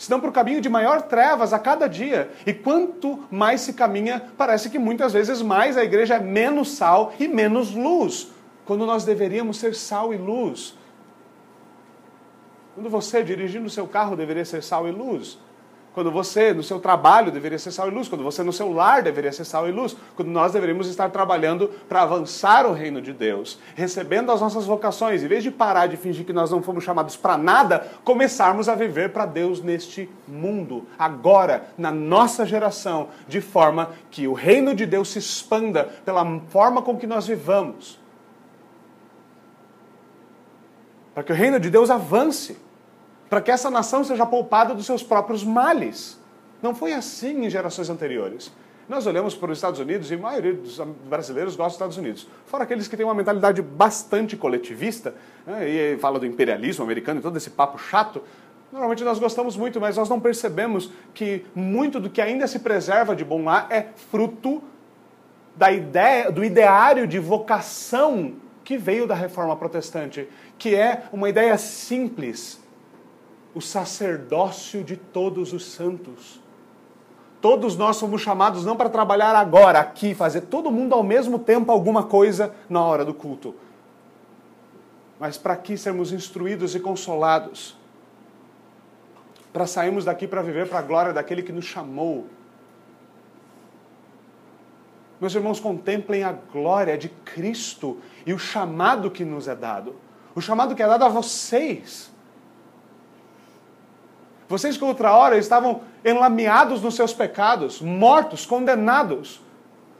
Senão 0.00 0.18
para 0.18 0.30
o 0.30 0.32
caminho 0.32 0.62
de 0.62 0.68
maior 0.70 1.02
trevas 1.02 1.52
a 1.52 1.58
cada 1.58 1.86
dia. 1.86 2.30
E 2.46 2.54
quanto 2.54 3.22
mais 3.30 3.60
se 3.60 3.74
caminha, 3.74 4.30
parece 4.34 4.70
que 4.70 4.78
muitas 4.78 5.12
vezes 5.12 5.42
mais 5.42 5.76
a 5.76 5.84
igreja 5.84 6.14
é 6.14 6.18
menos 6.18 6.70
sal 6.70 7.12
e 7.20 7.28
menos 7.28 7.74
luz. 7.74 8.28
Quando 8.64 8.86
nós 8.86 9.04
deveríamos 9.04 9.58
ser 9.58 9.74
sal 9.74 10.14
e 10.14 10.16
luz. 10.16 10.74
Quando 12.74 12.88
você, 12.88 13.22
dirigindo 13.22 13.66
o 13.66 13.70
seu 13.70 13.86
carro, 13.86 14.16
deveria 14.16 14.46
ser 14.46 14.62
sal 14.62 14.88
e 14.88 14.90
luz. 14.90 15.38
Quando 15.92 16.10
você, 16.10 16.52
no 16.52 16.62
seu 16.62 16.78
trabalho, 16.78 17.32
deveria 17.32 17.58
ser 17.58 17.72
sal 17.72 17.88
e 17.88 17.90
luz. 17.90 18.08
Quando 18.08 18.22
você, 18.22 18.44
no 18.44 18.52
seu 18.52 18.72
lar, 18.72 19.02
deveria 19.02 19.32
ser 19.32 19.44
sal 19.44 19.68
e 19.68 19.72
luz. 19.72 19.96
Quando 20.14 20.28
nós 20.28 20.52
deveríamos 20.52 20.86
estar 20.86 21.10
trabalhando 21.10 21.68
para 21.88 22.02
avançar 22.02 22.64
o 22.64 22.72
reino 22.72 23.02
de 23.02 23.12
Deus, 23.12 23.58
recebendo 23.74 24.30
as 24.30 24.40
nossas 24.40 24.66
vocações, 24.66 25.22
em 25.22 25.26
vez 25.26 25.42
de 25.42 25.50
parar 25.50 25.88
de 25.88 25.96
fingir 25.96 26.24
que 26.24 26.32
nós 26.32 26.52
não 26.52 26.62
fomos 26.62 26.84
chamados 26.84 27.16
para 27.16 27.36
nada, 27.36 27.88
começarmos 28.04 28.68
a 28.68 28.76
viver 28.76 29.10
para 29.10 29.26
Deus 29.26 29.60
neste 29.60 30.08
mundo, 30.28 30.86
agora, 30.96 31.66
na 31.76 31.90
nossa 31.90 32.46
geração, 32.46 33.08
de 33.26 33.40
forma 33.40 33.90
que 34.12 34.28
o 34.28 34.32
reino 34.32 34.76
de 34.76 34.86
Deus 34.86 35.08
se 35.08 35.18
expanda 35.18 35.84
pela 36.04 36.24
forma 36.50 36.82
com 36.82 36.96
que 36.96 37.06
nós 37.06 37.26
vivamos. 37.26 37.98
Para 41.12 41.24
que 41.24 41.32
o 41.32 41.34
reino 41.34 41.58
de 41.58 41.68
Deus 41.68 41.90
avance 41.90 42.69
para 43.30 43.40
que 43.40 43.50
essa 43.50 43.70
nação 43.70 44.04
seja 44.04 44.26
poupada 44.26 44.74
dos 44.74 44.84
seus 44.84 45.02
próprios 45.02 45.42
males. 45.44 46.20
Não 46.60 46.74
foi 46.74 46.92
assim 46.92 47.46
em 47.46 47.48
gerações 47.48 47.88
anteriores. 47.88 48.52
Nós 48.88 49.06
olhamos 49.06 49.36
para 49.36 49.52
os 49.52 49.58
Estados 49.58 49.78
Unidos 49.78 50.10
e 50.10 50.14
a 50.14 50.18
maioria 50.18 50.52
dos 50.52 50.78
brasileiros 51.08 51.54
gosta 51.54 51.68
dos 51.68 51.74
Estados 51.76 51.96
Unidos. 51.96 52.26
Fora 52.44 52.64
aqueles 52.64 52.88
que 52.88 52.96
têm 52.96 53.06
uma 53.06 53.14
mentalidade 53.14 53.62
bastante 53.62 54.36
coletivista, 54.36 55.14
né, 55.46 55.66
e 55.68 55.98
fala 55.98 56.18
do 56.18 56.26
imperialismo 56.26 56.84
americano 56.84 57.20
e 57.20 57.22
todo 57.22 57.36
esse 57.36 57.50
papo 57.50 57.78
chato, 57.78 58.20
Normalmente 58.72 59.02
nós 59.02 59.18
gostamos 59.18 59.56
muito, 59.56 59.80
mas 59.80 59.96
nós 59.96 60.08
não 60.08 60.20
percebemos 60.20 60.92
que 61.12 61.44
muito 61.54 61.98
do 61.98 62.08
que 62.08 62.20
ainda 62.20 62.46
se 62.46 62.60
preserva 62.60 63.16
de 63.16 63.24
bom 63.24 63.42
lá 63.42 63.66
é 63.68 63.86
fruto 64.10 64.62
da 65.56 65.72
ideia, 65.72 66.30
do 66.30 66.44
ideário 66.44 67.04
de 67.06 67.18
vocação 67.18 68.34
que 68.62 68.78
veio 68.78 69.08
da 69.08 69.14
reforma 69.14 69.56
protestante, 69.56 70.28
que 70.56 70.76
é 70.76 71.02
uma 71.12 71.28
ideia 71.28 71.58
simples, 71.58 72.59
o 73.54 73.60
sacerdócio 73.60 74.84
de 74.84 74.96
todos 74.96 75.52
os 75.52 75.64
santos. 75.64 76.40
Todos 77.40 77.76
nós 77.76 77.96
somos 77.96 78.20
chamados 78.20 78.64
não 78.64 78.76
para 78.76 78.90
trabalhar 78.90 79.34
agora, 79.34 79.80
aqui, 79.80 80.14
fazer 80.14 80.42
todo 80.42 80.70
mundo 80.70 80.94
ao 80.94 81.02
mesmo 81.02 81.38
tempo 81.38 81.72
alguma 81.72 82.04
coisa 82.04 82.54
na 82.68 82.82
hora 82.82 83.04
do 83.04 83.14
culto, 83.14 83.54
mas 85.18 85.38
para 85.38 85.54
aqui 85.54 85.76
sermos 85.76 86.12
instruídos 86.12 86.74
e 86.74 86.80
consolados, 86.80 87.76
para 89.52 89.66
sairmos 89.66 90.04
daqui 90.04 90.28
para 90.28 90.42
viver 90.42 90.68
para 90.68 90.78
a 90.78 90.82
glória 90.82 91.12
daquele 91.12 91.42
que 91.42 91.52
nos 91.52 91.64
chamou. 91.64 92.26
Meus 95.20 95.34
irmãos, 95.34 95.60
contemplem 95.60 96.22
a 96.22 96.32
glória 96.32 96.96
de 96.96 97.08
Cristo 97.08 97.98
e 98.24 98.32
o 98.32 98.38
chamado 98.38 99.10
que 99.10 99.24
nos 99.24 99.48
é 99.48 99.54
dado. 99.54 99.96
O 100.34 100.40
chamado 100.40 100.74
que 100.74 100.82
é 100.82 100.86
dado 100.86 101.04
a 101.04 101.08
vocês. 101.08 102.09
Vocês 104.50 104.76
que 104.76 104.84
outra 104.84 105.12
hora 105.12 105.38
estavam 105.38 105.82
enlameados 106.04 106.82
nos 106.82 106.96
seus 106.96 107.12
pecados, 107.12 107.80
mortos, 107.80 108.44
condenados, 108.44 109.40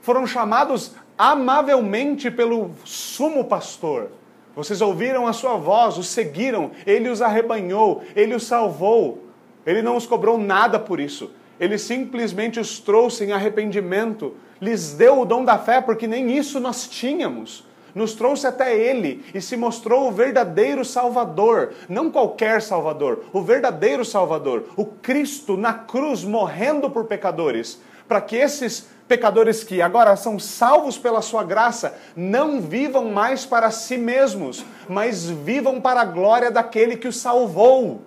foram 0.00 0.26
chamados 0.26 0.96
amavelmente 1.16 2.32
pelo 2.32 2.72
sumo 2.84 3.44
pastor. 3.44 4.10
Vocês 4.56 4.80
ouviram 4.80 5.24
a 5.28 5.32
sua 5.32 5.54
voz, 5.56 5.96
o 5.98 6.02
seguiram, 6.02 6.72
ele 6.84 7.08
os 7.08 7.22
arrebanhou, 7.22 8.02
ele 8.16 8.34
os 8.34 8.42
salvou. 8.42 9.22
Ele 9.64 9.82
não 9.82 9.94
os 9.96 10.04
cobrou 10.04 10.36
nada 10.36 10.80
por 10.80 10.98
isso. 10.98 11.30
Ele 11.60 11.78
simplesmente 11.78 12.58
os 12.58 12.80
trouxe 12.80 13.24
em 13.24 13.30
arrependimento, 13.30 14.34
lhes 14.60 14.94
deu 14.94 15.20
o 15.20 15.24
dom 15.24 15.44
da 15.44 15.58
fé, 15.58 15.80
porque 15.80 16.08
nem 16.08 16.36
isso 16.36 16.58
nós 16.58 16.88
tínhamos 16.88 17.64
nos 17.94 18.14
trouxe 18.14 18.46
até 18.46 18.76
Ele 18.76 19.24
e 19.34 19.40
se 19.40 19.56
mostrou 19.56 20.08
o 20.08 20.12
verdadeiro 20.12 20.84
Salvador, 20.84 21.72
não 21.88 22.10
qualquer 22.10 22.62
Salvador, 22.62 23.24
o 23.32 23.42
verdadeiro 23.42 24.04
Salvador, 24.04 24.64
o 24.76 24.84
Cristo 24.84 25.56
na 25.56 25.74
cruz 25.74 26.24
morrendo 26.24 26.90
por 26.90 27.04
pecadores, 27.04 27.80
para 28.08 28.20
que 28.20 28.36
esses 28.36 28.88
pecadores 29.10 29.64
que 29.64 29.82
agora 29.82 30.14
são 30.14 30.38
salvos 30.38 30.96
pela 30.96 31.20
Sua 31.20 31.42
graça 31.42 31.98
não 32.14 32.60
vivam 32.60 33.10
mais 33.10 33.44
para 33.44 33.70
si 33.70 33.96
mesmos, 33.96 34.64
mas 34.88 35.28
vivam 35.28 35.80
para 35.80 36.02
a 36.02 36.04
glória 36.04 36.50
daquele 36.50 36.96
que 36.96 37.08
os 37.08 37.16
salvou. 37.16 38.02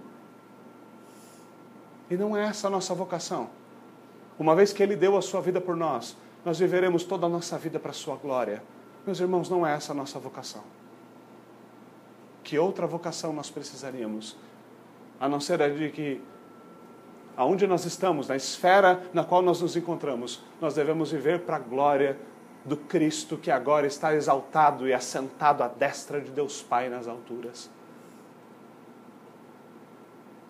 E 2.09 2.15
não 2.15 2.37
é 2.37 2.45
essa 2.45 2.67
a 2.67 2.69
nossa 2.69 2.93
vocação. 2.93 3.49
Uma 4.39 4.55
vez 4.55 4.71
que 4.71 4.81
Ele 4.81 4.95
deu 4.95 5.17
a 5.17 5.21
Sua 5.21 5.41
vida 5.41 5.59
por 5.59 5.75
nós, 5.75 6.15
nós 6.45 6.59
viveremos 6.59 7.03
toda 7.03 7.25
a 7.25 7.29
nossa 7.29 7.57
vida 7.57 7.79
para 7.79 7.91
a 7.91 7.93
Sua 7.93 8.15
glória. 8.15 8.63
Meus 9.05 9.19
irmãos, 9.19 9.49
não 9.49 9.67
é 9.67 9.73
essa 9.73 9.91
a 9.91 9.95
nossa 9.95 10.17
vocação. 10.17 10.63
Que 12.43 12.57
outra 12.57 12.87
vocação 12.87 13.33
nós 13.33 13.49
precisaríamos? 13.49 14.37
A 15.19 15.27
não 15.27 15.39
ser 15.39 15.61
a 15.61 15.69
de 15.69 15.89
que, 15.89 16.21
aonde 17.35 17.67
nós 17.67 17.85
estamos, 17.85 18.27
na 18.27 18.35
esfera 18.35 19.01
na 19.13 19.23
qual 19.23 19.41
nós 19.41 19.61
nos 19.61 19.75
encontramos, 19.75 20.41
nós 20.61 20.75
devemos 20.75 21.11
viver 21.11 21.41
para 21.41 21.57
a 21.57 21.59
glória 21.59 22.17
do 22.65 22.77
Cristo 22.77 23.37
que 23.37 23.51
agora 23.51 23.85
está 23.87 24.15
exaltado 24.15 24.87
e 24.87 24.93
assentado 24.93 25.63
à 25.63 25.67
destra 25.67 26.21
de 26.21 26.31
Deus 26.31 26.61
Pai 26.61 26.89
nas 26.89 27.07
alturas. 27.07 27.69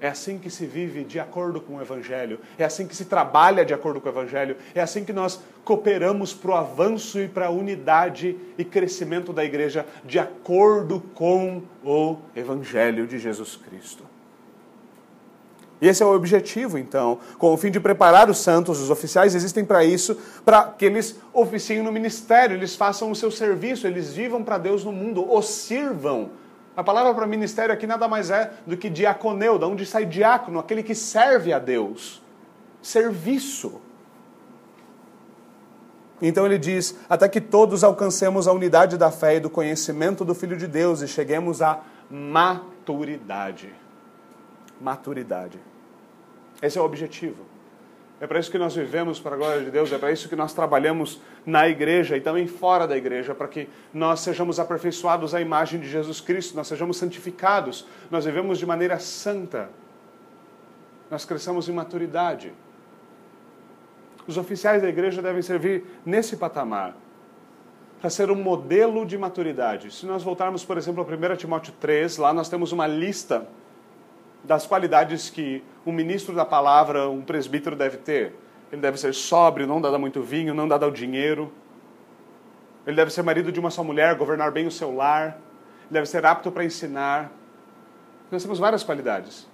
É 0.04 0.10
assim 0.10 0.38
que 0.38 0.50
se 0.50 0.66
vive 0.66 1.06
de 1.06 1.18
acordo 1.18 1.62
com 1.62 1.78
o 1.78 1.82
Evangelho, 1.82 2.38
é 2.58 2.66
assim 2.66 2.86
que 2.86 2.94
se 2.94 3.06
trabalha 3.06 3.64
de 3.64 3.74
acordo 3.74 4.02
com 4.02 4.10
o 4.10 4.12
Evangelho, 4.12 4.58
é 4.76 4.82
assim 4.82 5.06
que 5.06 5.14
nós 5.14 5.40
cooperamos 5.64 6.34
para 6.34 6.52
o 6.52 6.56
avanço 6.56 7.22
e 7.22 7.30
para 7.30 7.46
a 7.46 7.50
unidade 7.50 8.36
e 8.58 8.66
crescimento 8.66 9.32
da 9.32 9.46
igreja 9.46 9.86
de 10.04 10.20
acordo 10.20 11.02
com 11.16 11.64
o 11.82 12.18
Evangelho 12.36 13.08
de 13.08 13.18
Jesus 13.18 13.56
Cristo. 13.56 14.04
E 15.82 15.88
esse 15.88 16.04
é 16.04 16.06
o 16.06 16.14
objetivo, 16.14 16.78
então, 16.78 17.20
com 17.38 17.54
o 17.54 17.58
fim 17.58 17.72
de 17.72 17.80
preparar 17.80 18.30
os 18.30 18.40
santos, 18.40 18.82
os 18.82 18.90
oficiais 18.90 19.34
existem 19.34 19.64
para 19.64 19.86
isso, 19.86 20.18
para 20.44 20.66
que 20.66 20.84
eles 20.84 21.18
oficiem 21.32 21.82
no 21.82 21.94
ministério, 21.94 22.58
eles 22.58 22.76
façam 22.76 23.10
o 23.10 23.16
seu 23.16 23.32
serviço, 23.32 23.88
eles 23.88 24.14
vivam 24.14 24.44
para 24.44 24.58
Deus 24.58 24.84
no 24.84 24.92
mundo, 24.92 25.26
o 25.34 25.42
sirvam 25.42 26.43
a 26.76 26.84
palavra 26.84 27.14
para 27.14 27.28
ministério 27.28 27.74
aqui 27.74 27.86
nada 27.86 28.08
mais 28.08 28.32
é 28.32 28.52
do 28.66 28.76
que 28.76 28.90
diaconeu, 28.90 29.60
de 29.60 29.66
onde 29.66 29.86
sai 29.86 30.06
diácono, 30.06 30.60
aquele 30.60 30.82
que 30.82 30.96
serve 30.96 31.54
a 31.54 31.60
Deus. 31.60 32.22
Serviço. 32.82 33.80
Então 36.22 36.46
ele 36.46 36.58
diz: 36.58 36.98
até 37.10 37.30
que 37.30 37.40
todos 37.40 37.84
alcancemos 37.84 38.48
a 38.48 38.54
unidade 38.54 38.98
da 38.98 39.12
fé 39.12 39.36
e 39.36 39.40
do 39.40 39.50
conhecimento 39.50 40.26
do 40.26 40.34
Filho 40.34 40.58
de 40.58 40.68
Deus 40.68 41.02
e 41.02 41.08
cheguemos 41.08 41.62
à 41.62 41.82
maturidade. 42.10 43.74
Maturidade. 44.82 45.60
Esse 46.62 46.78
é 46.78 46.82
o 46.82 46.86
objetivo. 46.86 47.53
É 48.24 48.26
para 48.26 48.40
isso 48.40 48.50
que 48.50 48.58
nós 48.58 48.74
vivemos 48.74 49.20
para 49.20 49.36
a 49.36 49.38
glória 49.38 49.66
de 49.66 49.70
Deus, 49.70 49.92
é 49.92 49.98
para 49.98 50.10
isso 50.10 50.30
que 50.30 50.36
nós 50.36 50.54
trabalhamos 50.54 51.20
na 51.46 51.68
igreja 51.68 52.16
e 52.16 52.22
também 52.22 52.48
fora 52.48 52.88
da 52.88 52.96
igreja, 52.96 53.36
para 53.36 53.50
que 53.50 53.68
nós 53.94 54.22
sejamos 54.22 54.62
aperfeiçoados 54.62 55.36
à 55.36 55.42
imagem 55.42 55.78
de 55.78 55.90
Jesus 55.90 56.22
Cristo, 56.22 56.56
nós 56.56 56.70
sejamos 56.70 56.96
santificados, 56.96 57.86
nós 58.10 58.24
vivemos 58.24 58.58
de 58.58 58.66
maneira 58.66 58.98
santa, 58.98 59.70
nós 61.12 61.26
cresçamos 61.26 61.68
em 61.68 61.74
maturidade. 61.74 62.54
Os 64.26 64.38
oficiais 64.38 64.82
da 64.82 64.88
igreja 64.88 65.22
devem 65.22 65.42
servir 65.42 65.84
nesse 66.06 66.38
patamar, 66.38 66.96
para 68.00 68.10
ser 68.10 68.32
um 68.32 68.42
modelo 68.42 69.06
de 69.06 69.18
maturidade. 69.18 69.94
Se 69.94 70.06
nós 70.06 70.24
voltarmos, 70.24 70.64
por 70.64 70.78
exemplo, 70.78 71.06
a 71.06 71.34
1 71.34 71.36
Timóteo 71.36 71.74
3, 71.78 72.16
lá 72.16 72.34
nós 72.34 72.48
temos 72.48 72.72
uma 72.72 72.88
lista 72.88 73.46
das 74.44 74.68
qualidades 74.68 75.30
que 75.30 75.64
um 75.86 75.92
ministro 75.92 76.36
da 76.36 76.46
palavra, 76.46 77.10
um 77.10 77.22
presbítero 77.22 77.76
deve 77.76 77.98
ter. 77.98 78.36
Ele 78.72 78.82
deve 78.82 79.00
ser 79.00 79.14
sóbrio, 79.14 79.68
não 79.68 79.80
dar 79.80 79.98
muito 79.98 80.22
vinho, 80.22 80.54
não 80.54 80.68
dar 80.68 80.84
o 80.84 80.92
dinheiro. 80.92 81.52
Ele 82.86 82.96
deve 82.96 83.12
ser 83.12 83.22
marido 83.22 83.52
de 83.52 83.60
uma 83.60 83.70
só 83.70 83.84
mulher, 83.84 84.16
governar 84.16 84.52
bem 84.52 84.68
o 84.68 84.72
seu 84.72 84.94
lar. 84.94 85.38
Ele 85.84 85.92
deve 85.92 86.08
ser 86.08 86.26
apto 86.26 86.52
para 86.52 86.66
ensinar. 86.66 87.32
Nós 88.32 88.42
temos 88.42 88.60
várias 88.60 88.84
qualidades. 88.84 89.48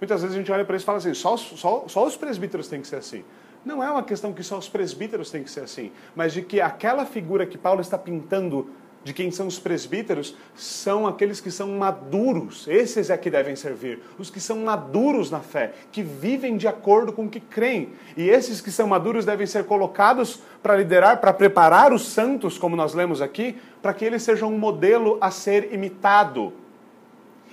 Muitas 0.00 0.20
vezes 0.20 0.36
a 0.36 0.38
gente 0.38 0.52
olha 0.52 0.64
para 0.64 0.76
isso 0.76 0.84
e 0.84 0.86
fala 0.86 0.98
assim: 0.98 1.14
só, 1.14 1.36
só, 1.36 1.84
só 1.86 2.06
os 2.06 2.16
presbíteros 2.16 2.68
têm 2.68 2.80
que 2.80 2.86
ser 2.86 2.96
assim. 2.96 3.24
Não 3.64 3.82
é 3.82 3.90
uma 3.90 4.02
questão 4.02 4.32
que 4.32 4.42
só 4.42 4.58
os 4.58 4.68
presbíteros 4.68 5.30
têm 5.30 5.42
que 5.42 5.50
ser 5.50 5.60
assim, 5.60 5.90
mas 6.14 6.32
de 6.32 6.42
que 6.42 6.60
aquela 6.60 7.04
figura 7.04 7.46
que 7.46 7.58
Paulo 7.58 7.80
está 7.80 7.98
pintando 7.98 8.70
de 9.06 9.12
quem 9.12 9.30
são 9.30 9.46
os 9.46 9.56
presbíteros 9.56 10.34
são 10.56 11.06
aqueles 11.06 11.38
que 11.38 11.48
são 11.48 11.68
maduros. 11.68 12.66
Esses 12.66 13.08
é 13.08 13.16
que 13.16 13.30
devem 13.30 13.54
servir. 13.54 14.00
Os 14.18 14.30
que 14.30 14.40
são 14.40 14.64
maduros 14.64 15.30
na 15.30 15.38
fé, 15.38 15.74
que 15.92 16.02
vivem 16.02 16.56
de 16.56 16.66
acordo 16.66 17.12
com 17.12 17.26
o 17.26 17.28
que 17.28 17.38
creem. 17.38 17.90
E 18.16 18.28
esses 18.28 18.60
que 18.60 18.68
são 18.68 18.88
maduros 18.88 19.24
devem 19.24 19.46
ser 19.46 19.62
colocados 19.62 20.40
para 20.60 20.74
liderar, 20.74 21.20
para 21.20 21.32
preparar 21.32 21.92
os 21.92 22.04
santos, 22.08 22.58
como 22.58 22.74
nós 22.74 22.94
lemos 22.94 23.22
aqui, 23.22 23.56
para 23.80 23.94
que 23.94 24.04
eles 24.04 24.24
sejam 24.24 24.52
um 24.52 24.58
modelo 24.58 25.18
a 25.20 25.30
ser 25.30 25.72
imitado. 25.72 26.52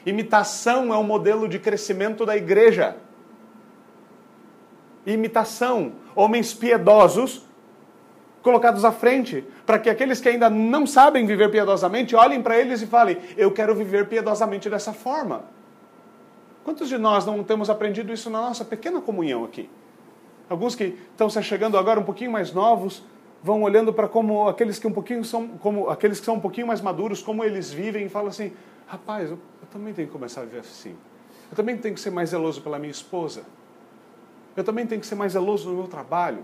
Imitação 0.08 0.92
é 0.92 0.98
um 0.98 1.04
modelo 1.04 1.48
de 1.48 1.60
crescimento 1.60 2.26
da 2.26 2.36
igreja. 2.36 2.98
Imitação. 5.06 5.92
Homens 6.16 6.52
piedosos 6.52 7.46
colocados 8.44 8.84
à 8.84 8.92
frente, 8.92 9.44
para 9.66 9.80
que 9.80 9.90
aqueles 9.90 10.20
que 10.20 10.30
ainda 10.30 10.50
não 10.50 10.86
sabem 10.86 11.26
viver 11.26 11.50
piedosamente 11.50 12.16
olhem 12.16 12.44
para 12.44 12.60
eles 12.60 12.82
e 12.82 12.86
falem: 12.86 13.18
Eu 13.38 13.52
quero 13.52 13.74
viver 13.74 14.08
piedosamente 14.08 14.70
dessa 14.70 14.94
forma. 14.94 15.46
Quantos 16.64 16.88
de 16.88 16.98
nós 16.98 17.26
não 17.26 17.44
temos 17.44 17.70
aprendido 17.70 18.14
isso 18.14 18.30
na 18.30 18.42
nossa 18.42 18.64
pequena 18.64 19.02
comunhão 19.02 19.44
aqui? 19.44 19.70
Alguns 20.50 20.76
que 20.76 20.98
estão 21.12 21.30
se 21.30 21.42
chegando 21.42 21.78
agora 21.78 22.00
um 22.00 22.04
pouquinho 22.04 22.32
mais 22.32 22.54
novos 22.54 23.04
vão 23.42 23.64
olhando 23.64 23.92
para 23.92 24.08
como 24.08 24.48
aqueles 24.48 24.78
que 24.78 24.88
um 24.88 24.92
pouquinho 24.92 25.24
são 25.26 25.48
como 25.48 25.90
aqueles 25.90 26.20
que 26.20 26.26
são 26.26 26.36
um 26.36 26.40
pouquinho 26.40 26.68
mais 26.68 26.82
maduros, 26.82 27.22
como 27.22 27.44
eles 27.44 27.72
vivem 27.72 28.06
e 28.06 28.10
falam 28.10 28.28
assim: 28.28 28.54
"Rapaz, 28.86 29.32
eu, 29.32 29.40
eu 29.62 29.68
também 29.72 29.94
tenho 29.94 30.08
que 30.08 30.14
começar 30.14 30.42
a 30.42 30.44
viver 30.44 30.60
assim. 30.60 30.96
Eu 31.50 31.56
também 31.56 31.78
tenho 31.78 31.94
que 31.96 32.02
ser 32.02 32.12
mais 32.12 32.30
zeloso 32.30 32.62
pela 32.62 32.78
minha 32.78 32.92
esposa. 32.92 33.44
Eu 34.56 34.64
também 34.64 34.86
tenho 34.86 35.02
que 35.02 35.08
ser 35.08 35.16
mais 35.16 35.34
zeloso 35.34 35.70
no 35.70 35.76
meu 35.76 35.88
trabalho. 35.88 36.44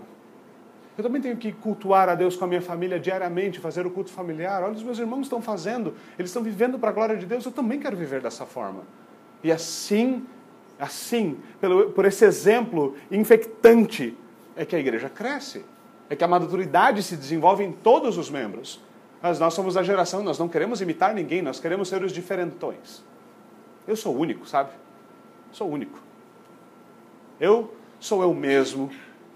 Eu 0.96 1.04
também 1.04 1.20
tenho 1.22 1.36
que 1.36 1.52
cultuar 1.52 2.08
a 2.08 2.14
Deus 2.14 2.36
com 2.36 2.44
a 2.44 2.48
minha 2.48 2.60
família 2.60 2.98
diariamente, 2.98 3.58
fazer 3.58 3.86
o 3.86 3.90
culto 3.90 4.10
familiar. 4.10 4.62
Olha, 4.62 4.74
os 4.74 4.82
meus 4.82 4.98
irmãos 4.98 5.22
estão 5.22 5.40
fazendo, 5.40 5.94
eles 6.18 6.30
estão 6.30 6.42
vivendo 6.42 6.78
para 6.78 6.90
a 6.90 6.92
glória 6.92 7.16
de 7.16 7.26
Deus, 7.26 7.44
eu 7.44 7.52
também 7.52 7.78
quero 7.78 7.96
viver 7.96 8.20
dessa 8.20 8.44
forma. 8.44 8.82
E 9.42 9.50
assim, 9.50 10.26
assim, 10.78 11.38
pelo, 11.60 11.90
por 11.90 12.04
esse 12.04 12.24
exemplo 12.24 12.96
infectante, 13.10 14.16
é 14.56 14.64
que 14.64 14.76
a 14.76 14.78
igreja 14.78 15.08
cresce, 15.08 15.64
é 16.08 16.16
que 16.16 16.24
a 16.24 16.28
maturidade 16.28 17.02
se 17.02 17.16
desenvolve 17.16 17.64
em 17.64 17.72
todos 17.72 18.18
os 18.18 18.28
membros. 18.28 18.82
Mas 19.22 19.38
nós 19.38 19.54
somos 19.54 19.76
a 19.76 19.82
geração, 19.82 20.22
nós 20.22 20.38
não 20.38 20.48
queremos 20.48 20.80
imitar 20.80 21.14
ninguém, 21.14 21.42
nós 21.42 21.60
queremos 21.60 21.88
ser 21.88 22.02
os 22.02 22.12
diferentões. 22.12 23.04
Eu 23.86 23.96
sou 23.96 24.16
único, 24.16 24.46
sabe? 24.46 24.70
Sou 25.52 25.70
único. 25.70 25.98
Eu 27.38 27.74
sou 27.98 28.22
eu 28.22 28.32
mesmo. 28.32 28.90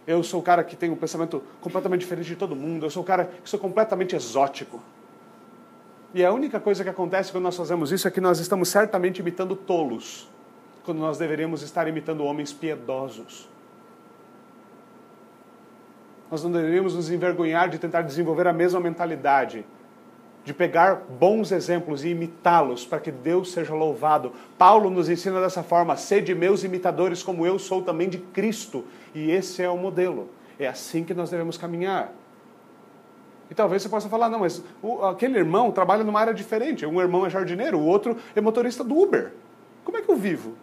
Eu 0.06 0.22
sou 0.22 0.40
o 0.40 0.42
cara 0.42 0.62
que 0.62 0.76
tem 0.76 0.90
um 0.90 0.96
pensamento 0.96 1.42
completamente 1.60 2.00
diferente 2.00 2.26
de 2.26 2.36
todo 2.36 2.54
mundo. 2.54 2.84
Eu 2.84 2.90
sou 2.90 3.02
o 3.02 3.06
cara 3.06 3.30
que 3.42 3.48
sou 3.48 3.58
completamente 3.58 4.14
exótico. 4.14 4.82
E 6.12 6.24
a 6.24 6.32
única 6.32 6.60
coisa 6.60 6.84
que 6.84 6.90
acontece 6.90 7.32
quando 7.32 7.44
nós 7.44 7.56
fazemos 7.56 7.90
isso 7.90 8.06
é 8.06 8.10
que 8.10 8.20
nós 8.20 8.38
estamos 8.38 8.68
certamente 8.68 9.18
imitando 9.18 9.56
tolos, 9.56 10.28
quando 10.84 10.98
nós 10.98 11.18
deveríamos 11.18 11.62
estar 11.62 11.88
imitando 11.88 12.22
homens 12.22 12.52
piedosos. 12.52 13.48
Nós 16.30 16.44
não 16.44 16.52
deveríamos 16.52 16.94
nos 16.94 17.10
envergonhar 17.10 17.68
de 17.68 17.78
tentar 17.78 18.02
desenvolver 18.02 18.46
a 18.46 18.52
mesma 18.52 18.78
mentalidade 18.78 19.64
de 20.44 20.52
pegar 20.52 21.02
bons 21.18 21.50
exemplos 21.50 22.04
e 22.04 22.10
imitá-los 22.10 22.84
para 22.84 23.00
que 23.00 23.10
Deus 23.10 23.50
seja 23.52 23.74
louvado. 23.74 24.32
Paulo 24.58 24.90
nos 24.90 25.08
ensina 25.08 25.40
dessa 25.40 25.62
forma: 25.62 25.96
sede 25.96 26.34
meus 26.34 26.62
imitadores, 26.62 27.22
como 27.22 27.46
eu 27.46 27.58
sou 27.58 27.82
também 27.82 28.08
de 28.08 28.18
Cristo. 28.18 28.84
E 29.14 29.30
esse 29.30 29.62
é 29.62 29.70
o 29.70 29.76
modelo. 29.76 30.28
É 30.58 30.66
assim 30.66 31.02
que 31.02 31.14
nós 31.14 31.30
devemos 31.30 31.56
caminhar. 31.56 32.12
E 33.50 33.54
talvez 33.54 33.82
você 33.82 33.88
possa 33.88 34.08
falar, 34.08 34.28
não, 34.28 34.40
mas 34.40 34.62
o, 34.82 35.04
aquele 35.04 35.38
irmão 35.38 35.70
trabalha 35.70 36.04
numa 36.04 36.20
área 36.20 36.34
diferente. 36.34 36.86
Um 36.86 37.00
irmão 37.00 37.26
é 37.26 37.30
jardineiro, 37.30 37.78
o 37.78 37.84
outro 37.84 38.16
é 38.34 38.40
motorista 38.40 38.82
do 38.82 38.98
Uber. 38.98 39.32
Como 39.84 39.96
é 39.96 40.02
que 40.02 40.10
eu 40.10 40.16
vivo? 40.16 40.54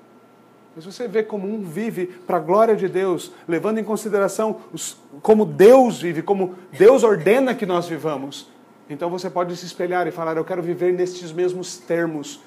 Mas 0.76 0.86
você 0.86 1.08
vê 1.08 1.22
como 1.22 1.48
um 1.48 1.62
vive 1.62 2.08
para 2.08 2.38
a 2.38 2.40
glória 2.40 2.76
de 2.76 2.88
Deus, 2.88 3.32
levando 3.48 3.78
em 3.78 3.84
consideração 3.84 4.62
os, 4.72 4.98
como 5.22 5.46
Deus 5.46 6.02
vive, 6.02 6.22
como 6.22 6.56
Deus 6.72 7.04
ordena 7.04 7.54
que 7.54 7.66
nós 7.66 7.88
vivamos. 7.88 8.51
Então 8.92 9.10
você 9.10 9.30
pode 9.30 9.56
se 9.56 9.66
espelhar 9.66 10.06
e 10.06 10.12
falar: 10.12 10.36
Eu 10.36 10.44
quero 10.44 10.62
viver 10.62 10.92
nestes 10.92 11.32
mesmos 11.32 11.78
termos 11.78 12.42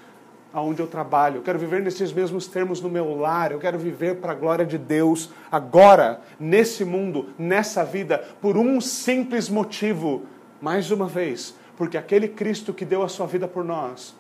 aonde 0.53 0.80
eu 0.80 0.86
trabalho, 0.86 1.38
eu 1.38 1.42
quero 1.42 1.59
viver 1.59 1.82
nesses 1.82 2.12
mesmos 2.12 2.47
termos 2.47 2.80
no 2.80 2.88
meu 2.88 3.16
lar, 3.16 3.51
eu 3.51 3.59
quero 3.59 3.76
viver 3.76 4.20
para 4.20 4.30
a 4.30 4.34
glória 4.36 4.64
de 4.64 4.78
Deus 4.78 5.30
agora, 5.51 6.20
nesse 6.38 6.84
mundo, 6.84 7.30
nessa 7.36 7.84
vida, 7.84 8.18
por 8.40 8.57
um 8.57 8.80
simples 8.80 9.49
motivo. 9.49 10.22
Mais 10.61 10.92
uma 10.92 11.09
vez, 11.09 11.57
porque 11.76 11.99
aquele 11.99 12.28
Cristo 12.28 12.72
que 12.72 12.84
deu 12.84 13.03
a 13.03 13.09
sua 13.09 13.26
vida 13.26 13.49
por 13.49 13.64
nós 13.64 14.14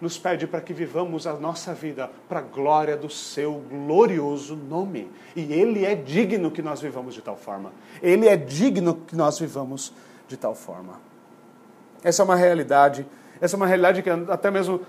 nos 0.00 0.18
pede 0.18 0.46
para 0.46 0.60
que 0.60 0.72
vivamos 0.72 1.26
a 1.26 1.34
nossa 1.34 1.72
vida 1.72 2.10
para 2.28 2.40
a 2.40 2.42
glória 2.42 2.96
do 2.96 3.08
seu 3.08 3.62
glorioso 3.70 4.56
nome. 4.56 5.10
E 5.36 5.52
Ele 5.52 5.84
é 5.84 5.94
digno 5.94 6.50
que 6.50 6.62
nós 6.62 6.80
vivamos 6.80 7.14
de 7.14 7.22
tal 7.22 7.36
forma. 7.36 7.70
Ele 8.02 8.28
é 8.28 8.36
digno 8.36 8.94
que 9.06 9.14
nós 9.14 9.38
vivamos 9.38 9.92
de 10.26 10.36
tal 10.36 10.54
forma. 10.54 11.15
Essa 12.02 12.22
é 12.22 12.24
uma 12.24 12.36
realidade. 12.36 13.06
Essa 13.40 13.54
é 13.54 13.58
uma 13.58 13.66
realidade 13.66 14.02
que 14.02 14.10
até 14.10 14.50
mesmo 14.50 14.80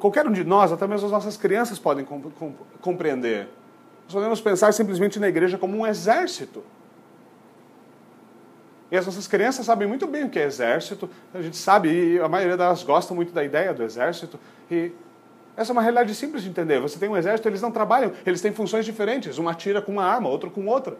qualquer 0.00 0.26
um 0.26 0.32
de 0.32 0.44
nós, 0.44 0.72
até 0.72 0.86
mesmo 0.86 1.06
as 1.06 1.12
nossas 1.12 1.36
crianças 1.36 1.78
podem 1.78 2.06
compreender. 2.80 3.48
Nós 4.04 4.14
podemos 4.14 4.40
pensar 4.40 4.72
simplesmente 4.72 5.20
na 5.20 5.28
igreja 5.28 5.58
como 5.58 5.76
um 5.76 5.86
exército. 5.86 6.64
E 8.90 8.96
as 8.96 9.04
nossas 9.04 9.28
crianças 9.28 9.66
sabem 9.66 9.86
muito 9.86 10.06
bem 10.06 10.24
o 10.24 10.30
que 10.30 10.38
é 10.38 10.44
exército, 10.44 11.10
a 11.34 11.42
gente 11.42 11.58
sabe, 11.58 11.90
e 11.90 12.18
a 12.18 12.26
maioria 12.26 12.56
delas 12.56 12.82
gosta 12.82 13.12
muito 13.12 13.32
da 13.32 13.44
ideia 13.44 13.74
do 13.74 13.82
exército. 13.82 14.40
E 14.70 14.92
essa 15.54 15.72
é 15.72 15.74
uma 15.74 15.82
realidade 15.82 16.14
simples 16.14 16.42
de 16.42 16.48
entender. 16.48 16.80
Você 16.80 16.98
tem 16.98 17.08
um 17.08 17.16
exército, 17.16 17.48
eles 17.48 17.60
não 17.60 17.70
trabalham, 17.70 18.12
eles 18.24 18.40
têm 18.40 18.50
funções 18.50 18.86
diferentes. 18.86 19.38
Um 19.38 19.48
atira 19.48 19.82
com 19.82 19.92
uma 19.92 20.04
arma, 20.04 20.28
outro 20.28 20.50
com 20.50 20.66
outra. 20.66 20.96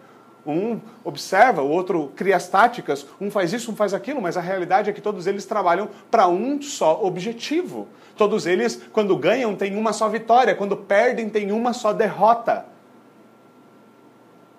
Um 0.49 0.81
observa, 1.05 1.61
o 1.61 1.69
outro 1.69 2.11
cria 2.17 2.35
as 2.35 2.49
táticas, 2.49 3.07
um 3.21 3.31
faz 3.31 3.53
isso, 3.53 3.71
um 3.71 3.77
faz 3.77 3.93
aquilo, 3.93 4.23
mas 4.23 4.35
a 4.35 4.41
realidade 4.41 4.89
é 4.89 4.95
que 4.95 5.01
todos 5.03 5.27
eles 5.27 5.45
trabalham 5.45 5.91
para 6.11 6.27
um 6.27 6.63
só 6.63 7.05
objetivo. 7.05 7.87
Todos 8.17 8.47
eles, 8.47 8.81
quando 8.91 9.15
ganham, 9.15 9.55
têm 9.55 9.77
uma 9.77 9.93
só 9.93 10.09
vitória, 10.09 10.55
quando 10.55 10.75
perdem, 10.75 11.29
têm 11.29 11.53
uma 11.53 11.75
só 11.75 11.93
derrota. 11.93 12.65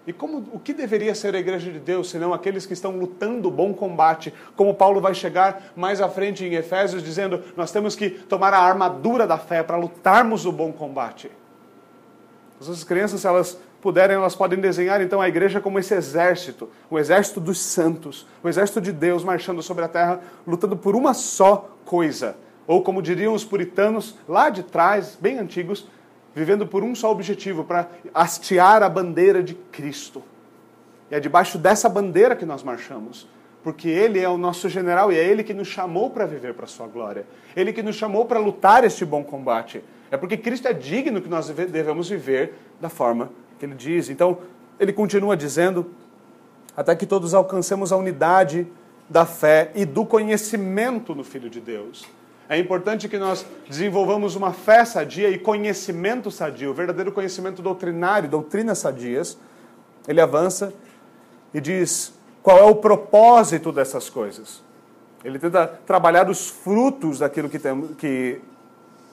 E 0.06 0.14
como, 0.14 0.48
o 0.54 0.60
que 0.60 0.74
deveria 0.74 1.16
ser 1.16 1.34
a 1.34 1.40
igreja 1.40 1.72
de 1.72 1.80
Deus, 1.80 2.12
senão 2.12 2.36
aqueles 2.36 2.68
que 2.68 2.74
estão 2.74 2.92
lutando 2.92 3.48
o 3.48 3.52
bom 3.52 3.74
combate? 3.74 4.32
Como 4.56 4.76
Paulo 4.76 5.02
vai 5.02 5.16
chegar 5.16 5.72
mais 5.76 6.02
à 6.02 6.08
frente 6.08 6.46
em 6.46 6.54
Efésios, 6.54 7.02
dizendo: 7.02 7.44
nós 7.58 7.72
temos 7.72 7.96
que 7.96 8.12
tomar 8.12 8.54
a 8.54 8.60
armadura 8.60 9.26
da 9.26 9.40
fé 9.40 9.64
para 9.64 9.76
lutarmos 9.76 10.46
o 10.46 10.52
bom 10.52 10.72
combate. 10.72 11.32
As 12.60 12.68
nossas 12.68 12.84
crianças, 12.84 13.26
elas 13.26 13.58
puderem, 13.82 14.15
elas 14.15 14.36
podem 14.36 14.59
desenhar 14.59 15.01
então 15.01 15.21
a 15.21 15.27
igreja 15.27 15.61
como 15.61 15.80
esse 15.80 15.93
exército, 15.93 16.69
o 16.89 16.99
exército 16.99 17.39
dos 17.39 17.59
santos, 17.59 18.27
o 18.43 18.49
exército 18.49 18.82
de 18.82 18.91
Deus 18.91 19.23
marchando 19.23 19.61
sobre 19.61 19.86
a 19.86 19.88
terra, 19.88 20.21
lutando 20.45 20.75
por 20.75 20.95
uma 20.95 21.13
só 21.13 21.77
coisa. 21.86 22.36
Ou 22.67 22.84
como 22.84 23.01
diriam 23.01 23.34
os 23.34 23.43
puritanos 23.43 24.15
lá 24.27 24.49
de 24.49 24.63
trás, 24.63 25.17
bem 25.19 25.39
antigos, 25.39 25.88
vivendo 26.36 26.67
por 26.67 26.84
um 26.84 26.93
só 26.93 27.11
objetivo, 27.11 27.63
para 27.63 27.89
hastear 28.13 28.84
a 28.84 28.89
bandeira 28.89 29.41
de 29.41 29.55
Cristo. 29.55 30.21
E 31.09 31.15
é 31.15 31.19
debaixo 31.19 31.57
dessa 31.57 31.89
bandeira 31.89 32.36
que 32.36 32.45
nós 32.45 32.61
marchamos, 32.61 33.27
porque 33.63 33.89
Ele 33.89 34.19
é 34.19 34.30
o 34.30 34.38
nosso 34.38 34.69
general 34.69 35.11
e 35.11 35.17
é 35.17 35.23
Ele 35.23 35.43
que 35.43 35.53
nos 35.53 35.67
chamou 35.67 36.11
para 36.11 36.25
viver 36.25 36.53
para 36.53 36.65
a 36.65 36.67
Sua 36.67 36.86
glória. 36.86 37.25
Ele 37.55 37.73
que 37.73 37.82
nos 37.82 37.95
chamou 37.95 38.25
para 38.25 38.39
lutar 38.39 38.84
este 38.84 39.03
bom 39.03 39.23
combate. 39.23 39.84
É 40.11 40.17
porque 40.17 40.38
Cristo 40.38 40.67
é 40.67 40.73
digno 40.73 41.21
que 41.21 41.30
nós 41.30 41.49
devemos 41.49 42.09
viver 42.09 42.53
da 42.80 42.89
forma 42.89 43.32
que 43.60 43.66
ele 43.66 43.76
diz. 43.76 44.10
Então, 44.10 44.39
ele 44.80 44.93
continua 44.93 45.36
dizendo: 45.36 45.91
até 46.76 46.95
que 46.95 47.05
todos 47.05 47.34
alcancemos 47.34 47.91
a 47.91 47.97
unidade 47.97 48.66
da 49.10 49.26
fé 49.26 49.72
e 49.76 49.86
do 49.86 50.05
conhecimento 50.05 51.14
no 51.14 51.24
Filho 51.24 51.49
de 51.49 51.60
Deus. 51.60 52.05
É 52.47 52.57
importante 52.57 53.07
que 53.07 53.18
nós 53.18 53.45
desenvolvamos 53.68 54.36
uma 54.36 54.51
fé 54.51 54.84
sadia 54.84 55.30
e 55.30 55.38
conhecimento 55.38 56.32
sadio, 56.32 56.72
o 56.72 56.74
verdadeiro 56.74 57.12
conhecimento 57.12 57.62
doutrinário, 57.62 58.28
doutrinas 58.28 58.80
sadias. 58.80 59.38
Ele 60.07 60.20
avança 60.20 60.74
e 61.53 61.62
diz 61.62 62.12
qual 62.41 62.57
é 62.57 62.64
o 62.64 62.76
propósito 62.76 63.72
dessas 63.72 64.10
coisas. 64.10 64.64
Ele 65.24 65.38
tenta 65.38 65.68
trabalhar 65.68 66.30
os 66.30 66.49
frutos 66.49 67.20
daquilo 67.20 67.49
que, 67.49 67.60
tem, 67.60 67.82
que, 67.97 68.41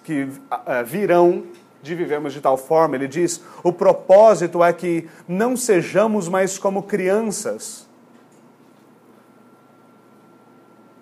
que 0.05 0.23
uh, 0.23 0.85
virão 0.85 1.45
de 1.83 1.95
vivermos 1.95 2.33
de 2.33 2.41
tal 2.41 2.57
forma. 2.57 2.97
Ele 2.97 3.09
diz: 3.09 3.43
o 3.63 3.73
propósito 3.73 4.63
é 4.63 4.73
que 4.73 5.09
não 5.27 5.57
sejamos 5.57 6.29
mais 6.29 6.59
como 6.59 6.83
crianças. 6.83 7.87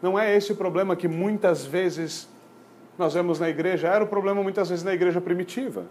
Não 0.03 0.19
é 0.19 0.37
esse 0.37 0.53
o 0.53 0.57
problema 0.57 0.95
que 0.95 1.09
muitas 1.09 1.65
vezes 1.65 2.29
nós 2.99 3.15
vemos 3.15 3.41
na 3.41 3.49
igreja, 3.49 3.89
era 3.89 4.05
o 4.05 4.07
problema 4.07 4.43
muitas 4.43 4.69
vezes 4.69 4.85
na 4.85 4.93
igreja 4.93 5.21
primitiva. 5.21 5.87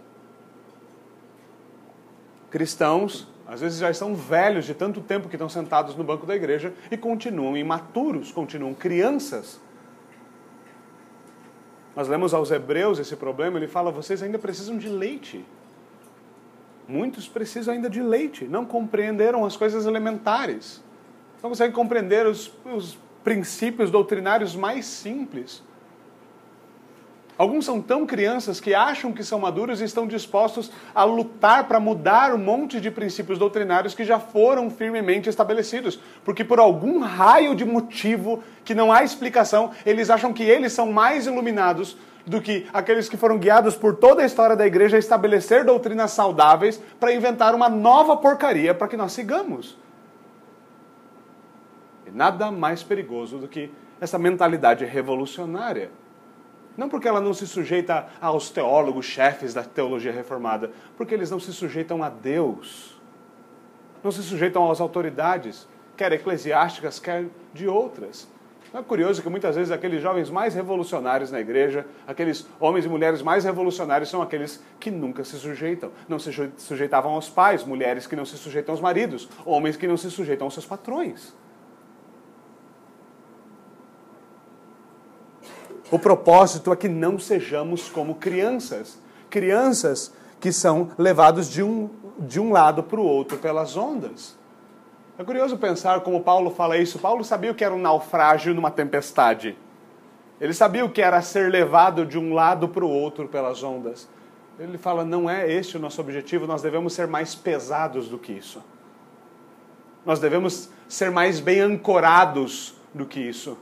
Cristãos, 2.50 3.28
às 3.46 3.60
vezes 3.60 3.78
já 3.78 3.90
estão 3.90 4.14
velhos 4.14 4.64
de 4.64 4.72
tanto 4.72 5.00
tempo 5.00 5.28
que 5.28 5.34
estão 5.34 5.48
sentados 5.48 5.96
no 5.96 6.04
banco 6.04 6.24
da 6.24 6.34
igreja 6.34 6.72
e 6.90 6.96
continuam 6.96 7.56
imaturos, 7.56 8.30
continuam 8.30 8.72
crianças 8.72 9.60
nós 11.96 12.08
lemos 12.08 12.34
aos 12.34 12.50
Hebreus 12.50 12.98
esse 12.98 13.14
problema, 13.16 13.58
ele 13.58 13.68
fala: 13.68 13.90
vocês 13.90 14.22
ainda 14.22 14.38
precisam 14.38 14.76
de 14.76 14.88
leite. 14.88 15.44
Muitos 16.86 17.26
precisam 17.26 17.72
ainda 17.72 17.88
de 17.88 18.02
leite, 18.02 18.44
não 18.44 18.64
compreenderam 18.64 19.44
as 19.44 19.56
coisas 19.56 19.86
elementares. 19.86 20.82
Não 21.42 21.50
conseguem 21.50 21.74
compreender 21.74 22.26
os, 22.26 22.52
os 22.64 22.98
princípios 23.22 23.90
doutrinários 23.90 24.54
mais 24.54 24.84
simples. 24.84 25.62
Alguns 27.36 27.64
são 27.64 27.80
tão 27.80 28.06
crianças 28.06 28.60
que 28.60 28.74
acham 28.74 29.12
que 29.12 29.24
são 29.24 29.40
maduros 29.40 29.80
e 29.80 29.84
estão 29.84 30.06
dispostos 30.06 30.70
a 30.94 31.02
lutar 31.02 31.66
para 31.66 31.80
mudar 31.80 32.32
um 32.32 32.38
monte 32.38 32.80
de 32.80 32.92
princípios 32.92 33.38
doutrinários 33.38 33.94
que 33.94 34.04
já 34.04 34.20
foram 34.20 34.70
firmemente 34.70 35.28
estabelecidos. 35.28 35.98
Porque 36.24 36.44
por 36.44 36.60
algum 36.60 37.00
raio 37.00 37.56
de 37.56 37.64
motivo 37.64 38.42
que 38.64 38.74
não 38.74 38.92
há 38.92 39.02
explicação, 39.02 39.72
eles 39.84 40.10
acham 40.10 40.32
que 40.32 40.44
eles 40.44 40.72
são 40.72 40.92
mais 40.92 41.26
iluminados 41.26 41.96
do 42.24 42.40
que 42.40 42.68
aqueles 42.72 43.08
que 43.08 43.16
foram 43.16 43.36
guiados 43.36 43.74
por 43.74 43.96
toda 43.96 44.22
a 44.22 44.26
história 44.26 44.54
da 44.54 44.66
igreja 44.66 44.96
a 44.96 45.00
estabelecer 45.00 45.64
doutrinas 45.64 46.12
saudáveis 46.12 46.80
para 47.00 47.12
inventar 47.12 47.52
uma 47.52 47.68
nova 47.68 48.16
porcaria 48.16 48.72
para 48.72 48.86
que 48.86 48.96
nós 48.96 49.12
sigamos. 49.12 49.76
E 52.06 52.10
nada 52.12 52.52
mais 52.52 52.82
perigoso 52.82 53.38
do 53.38 53.48
que 53.48 53.70
essa 54.00 54.18
mentalidade 54.18 54.84
revolucionária. 54.84 55.90
Não 56.76 56.88
porque 56.88 57.06
ela 57.06 57.20
não 57.20 57.32
se 57.32 57.46
sujeita 57.46 58.06
aos 58.20 58.50
teólogos, 58.50 59.06
chefes 59.06 59.54
da 59.54 59.62
teologia 59.62 60.12
reformada, 60.12 60.70
porque 60.96 61.14
eles 61.14 61.30
não 61.30 61.38
se 61.38 61.52
sujeitam 61.52 62.02
a 62.02 62.08
Deus. 62.08 63.00
Não 64.02 64.10
se 64.10 64.22
sujeitam 64.22 64.70
às 64.70 64.80
autoridades, 64.80 65.68
quer 65.96 66.12
eclesiásticas, 66.12 66.98
quer 66.98 67.26
de 67.52 67.68
outras. 67.68 68.28
Não 68.74 68.80
é 68.80 68.82
curioso 68.82 69.22
que 69.22 69.28
muitas 69.28 69.54
vezes 69.54 69.70
aqueles 69.70 70.02
jovens 70.02 70.28
mais 70.30 70.52
revolucionários 70.52 71.30
na 71.30 71.38
igreja, 71.38 71.86
aqueles 72.08 72.44
homens 72.58 72.84
e 72.84 72.88
mulheres 72.88 73.22
mais 73.22 73.44
revolucionários 73.44 74.10
são 74.10 74.20
aqueles 74.20 74.60
que 74.80 74.90
nunca 74.90 75.22
se 75.22 75.36
sujeitam. 75.36 75.92
Não 76.08 76.18
se 76.18 76.32
sujeitavam 76.56 77.12
aos 77.12 77.30
pais, 77.30 77.62
mulheres 77.62 78.04
que 78.04 78.16
não 78.16 78.24
se 78.24 78.36
sujeitam 78.36 78.72
aos 78.72 78.80
maridos, 78.80 79.28
homens 79.46 79.76
que 79.76 79.86
não 79.86 79.96
se 79.96 80.10
sujeitam 80.10 80.48
aos 80.48 80.54
seus 80.54 80.66
patrões. 80.66 81.32
O 85.90 85.98
propósito 85.98 86.72
é 86.72 86.76
que 86.76 86.88
não 86.88 87.18
sejamos 87.18 87.88
como 87.88 88.14
crianças. 88.14 88.98
Crianças 89.28 90.12
que 90.40 90.52
são 90.52 90.90
levados 90.98 91.48
de 91.48 91.62
um, 91.62 91.88
de 92.18 92.40
um 92.40 92.52
lado 92.52 92.82
para 92.82 93.00
o 93.00 93.04
outro 93.04 93.38
pelas 93.38 93.76
ondas. 93.76 94.36
É 95.18 95.22
curioso 95.22 95.56
pensar 95.56 96.00
como 96.00 96.22
Paulo 96.22 96.50
fala 96.50 96.76
isso. 96.76 96.98
Paulo 96.98 97.24
sabia 97.24 97.52
o 97.52 97.54
que 97.54 97.64
era 97.64 97.74
um 97.74 97.80
naufrágio 97.80 98.52
numa 98.54 98.70
tempestade. 98.70 99.56
Ele 100.40 100.52
sabia 100.52 100.84
o 100.84 100.90
que 100.90 101.00
era 101.00 101.22
ser 101.22 101.50
levado 101.50 102.04
de 102.04 102.18
um 102.18 102.34
lado 102.34 102.68
para 102.68 102.84
o 102.84 102.90
outro 102.90 103.28
pelas 103.28 103.62
ondas. 103.62 104.08
Ele 104.58 104.76
fala: 104.76 105.04
não 105.04 105.30
é 105.30 105.50
este 105.50 105.76
o 105.76 105.80
nosso 105.80 106.00
objetivo, 106.00 106.46
nós 106.46 106.62
devemos 106.62 106.92
ser 106.92 107.06
mais 107.06 107.34
pesados 107.34 108.08
do 108.08 108.18
que 108.18 108.32
isso. 108.32 108.62
Nós 110.04 110.18
devemos 110.18 110.68
ser 110.88 111.10
mais 111.10 111.40
bem 111.40 111.60
ancorados 111.60 112.74
do 112.92 113.06
que 113.06 113.20
isso. 113.20 113.56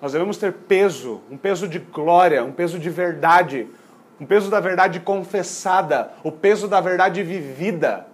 Nós 0.00 0.12
devemos 0.12 0.36
ter 0.36 0.52
peso, 0.52 1.20
um 1.30 1.36
peso 1.36 1.66
de 1.66 1.78
glória, 1.78 2.44
um 2.44 2.52
peso 2.52 2.78
de 2.78 2.88
verdade, 2.88 3.68
um 4.20 4.26
peso 4.26 4.50
da 4.50 4.60
verdade 4.60 5.00
confessada, 5.00 6.12
o 6.22 6.30
peso 6.30 6.68
da 6.68 6.80
verdade 6.80 7.22
vivida. 7.22 8.06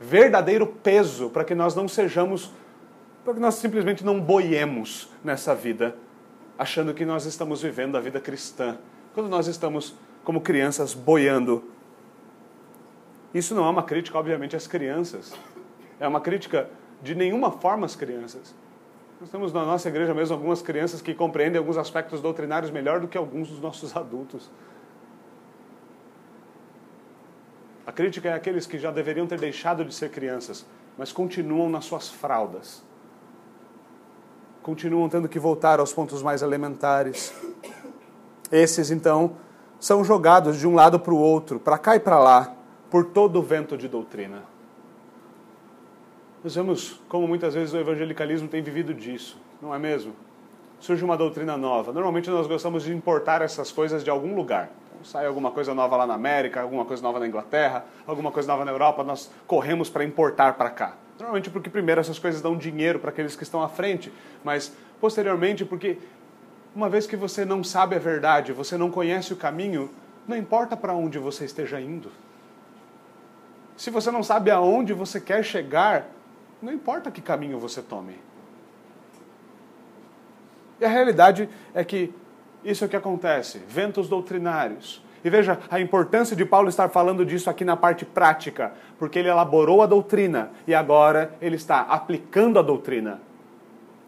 Verdadeiro 0.00 0.66
peso 0.66 1.30
para 1.30 1.44
que 1.44 1.54
nós 1.54 1.74
não 1.74 1.86
sejamos, 1.86 2.52
para 3.24 3.34
que 3.34 3.40
nós 3.40 3.54
simplesmente 3.56 4.04
não 4.04 4.20
boiemos 4.20 5.08
nessa 5.22 5.54
vida, 5.54 5.94
achando 6.58 6.92
que 6.92 7.04
nós 7.04 7.24
estamos 7.24 7.62
vivendo 7.62 7.96
a 7.96 8.00
vida 8.00 8.20
cristã, 8.20 8.78
quando 9.14 9.28
nós 9.28 9.46
estamos 9.46 9.94
como 10.24 10.40
crianças 10.40 10.92
boiando. 10.94 11.64
Isso 13.32 13.54
não 13.54 13.64
é 13.64 13.70
uma 13.70 13.82
crítica, 13.84 14.18
obviamente, 14.18 14.56
às 14.56 14.66
crianças. 14.66 15.32
É 16.00 16.08
uma 16.08 16.20
crítica 16.20 16.68
de 17.02 17.14
nenhuma 17.14 17.52
forma 17.52 17.86
às 17.86 17.94
crianças. 17.94 18.54
Nós 19.20 19.28
temos 19.28 19.52
na 19.52 19.66
nossa 19.66 19.86
igreja 19.86 20.14
mesmo 20.14 20.34
algumas 20.34 20.62
crianças 20.62 21.02
que 21.02 21.12
compreendem 21.12 21.58
alguns 21.58 21.76
aspectos 21.76 22.22
doutrinários 22.22 22.70
melhor 22.70 23.00
do 23.00 23.06
que 23.06 23.18
alguns 23.18 23.50
dos 23.50 23.60
nossos 23.60 23.94
adultos. 23.94 24.50
A 27.86 27.92
crítica 27.92 28.30
é 28.30 28.32
aqueles 28.32 28.66
que 28.66 28.78
já 28.78 28.90
deveriam 28.90 29.26
ter 29.26 29.38
deixado 29.38 29.84
de 29.84 29.92
ser 29.92 30.10
crianças, 30.10 30.64
mas 30.96 31.12
continuam 31.12 31.68
nas 31.68 31.84
suas 31.84 32.08
fraldas. 32.08 32.82
Continuam 34.62 35.08
tendo 35.10 35.28
que 35.28 35.38
voltar 35.38 35.80
aos 35.80 35.92
pontos 35.92 36.22
mais 36.22 36.40
elementares. 36.40 37.34
Esses, 38.50 38.90
então, 38.90 39.36
são 39.78 40.02
jogados 40.02 40.58
de 40.58 40.66
um 40.66 40.74
lado 40.74 40.98
para 40.98 41.12
o 41.12 41.18
outro, 41.18 41.60
para 41.60 41.76
cá 41.76 41.94
e 41.94 42.00
para 42.00 42.18
lá, 42.18 42.54
por 42.88 43.04
todo 43.04 43.38
o 43.38 43.42
vento 43.42 43.76
de 43.76 43.86
doutrina. 43.86 44.44
Nós 46.42 46.54
vemos 46.54 46.98
como 47.08 47.28
muitas 47.28 47.52
vezes 47.52 47.74
o 47.74 47.76
evangelicalismo 47.76 48.48
tem 48.48 48.62
vivido 48.62 48.94
disso, 48.94 49.36
não 49.60 49.74
é 49.74 49.78
mesmo? 49.78 50.14
Surge 50.78 51.04
uma 51.04 51.14
doutrina 51.16 51.54
nova. 51.58 51.92
Normalmente 51.92 52.30
nós 52.30 52.46
gostamos 52.46 52.84
de 52.84 52.92
importar 52.94 53.42
essas 53.42 53.70
coisas 53.70 54.02
de 54.02 54.08
algum 54.08 54.34
lugar. 54.34 54.70
Então, 54.88 55.04
sai 55.04 55.26
alguma 55.26 55.50
coisa 55.50 55.74
nova 55.74 55.98
lá 55.98 56.06
na 56.06 56.14
América, 56.14 56.62
alguma 56.62 56.86
coisa 56.86 57.02
nova 57.02 57.20
na 57.20 57.26
Inglaterra, 57.26 57.84
alguma 58.06 58.32
coisa 58.32 58.48
nova 58.48 58.64
na 58.64 58.70
Europa, 58.70 59.04
nós 59.04 59.30
corremos 59.46 59.90
para 59.90 60.02
importar 60.02 60.54
para 60.54 60.70
cá. 60.70 60.94
Normalmente 61.18 61.50
porque 61.50 61.68
primeiro 61.68 62.00
essas 62.00 62.18
coisas 62.18 62.40
dão 62.40 62.56
dinheiro 62.56 62.98
para 62.98 63.10
aqueles 63.10 63.36
que 63.36 63.42
estão 63.42 63.62
à 63.62 63.68
frente, 63.68 64.10
mas 64.42 64.74
posteriormente 64.98 65.66
porque 65.66 65.98
uma 66.74 66.88
vez 66.88 67.06
que 67.06 67.16
você 67.16 67.44
não 67.44 67.62
sabe 67.62 67.96
a 67.96 67.98
verdade, 67.98 68.54
você 68.54 68.78
não 68.78 68.90
conhece 68.90 69.34
o 69.34 69.36
caminho, 69.36 69.90
não 70.26 70.34
importa 70.34 70.74
para 70.74 70.94
onde 70.94 71.18
você 71.18 71.44
esteja 71.44 71.78
indo. 71.78 72.10
Se 73.76 73.90
você 73.90 74.10
não 74.10 74.22
sabe 74.22 74.50
aonde 74.50 74.94
você 74.94 75.20
quer 75.20 75.44
chegar, 75.44 76.06
não 76.62 76.72
importa 76.72 77.10
que 77.10 77.20
caminho 77.20 77.58
você 77.58 77.80
tome. 77.82 78.14
E 80.80 80.84
a 80.84 80.88
realidade 80.88 81.48
é 81.74 81.84
que 81.84 82.12
isso 82.64 82.84
é 82.84 82.86
o 82.86 82.90
que 82.90 82.96
acontece. 82.96 83.58
Ventos 83.68 84.08
doutrinários. 84.08 85.02
E 85.22 85.28
veja 85.28 85.58
a 85.70 85.78
importância 85.78 86.34
de 86.34 86.44
Paulo 86.46 86.68
estar 86.68 86.88
falando 86.88 87.26
disso 87.26 87.50
aqui 87.50 87.64
na 87.64 87.76
parte 87.76 88.06
prática, 88.06 88.72
porque 88.98 89.18
ele 89.18 89.28
elaborou 89.28 89.82
a 89.82 89.86
doutrina 89.86 90.50
e 90.66 90.74
agora 90.74 91.34
ele 91.42 91.56
está 91.56 91.80
aplicando 91.82 92.58
a 92.58 92.62
doutrina. 92.62 93.20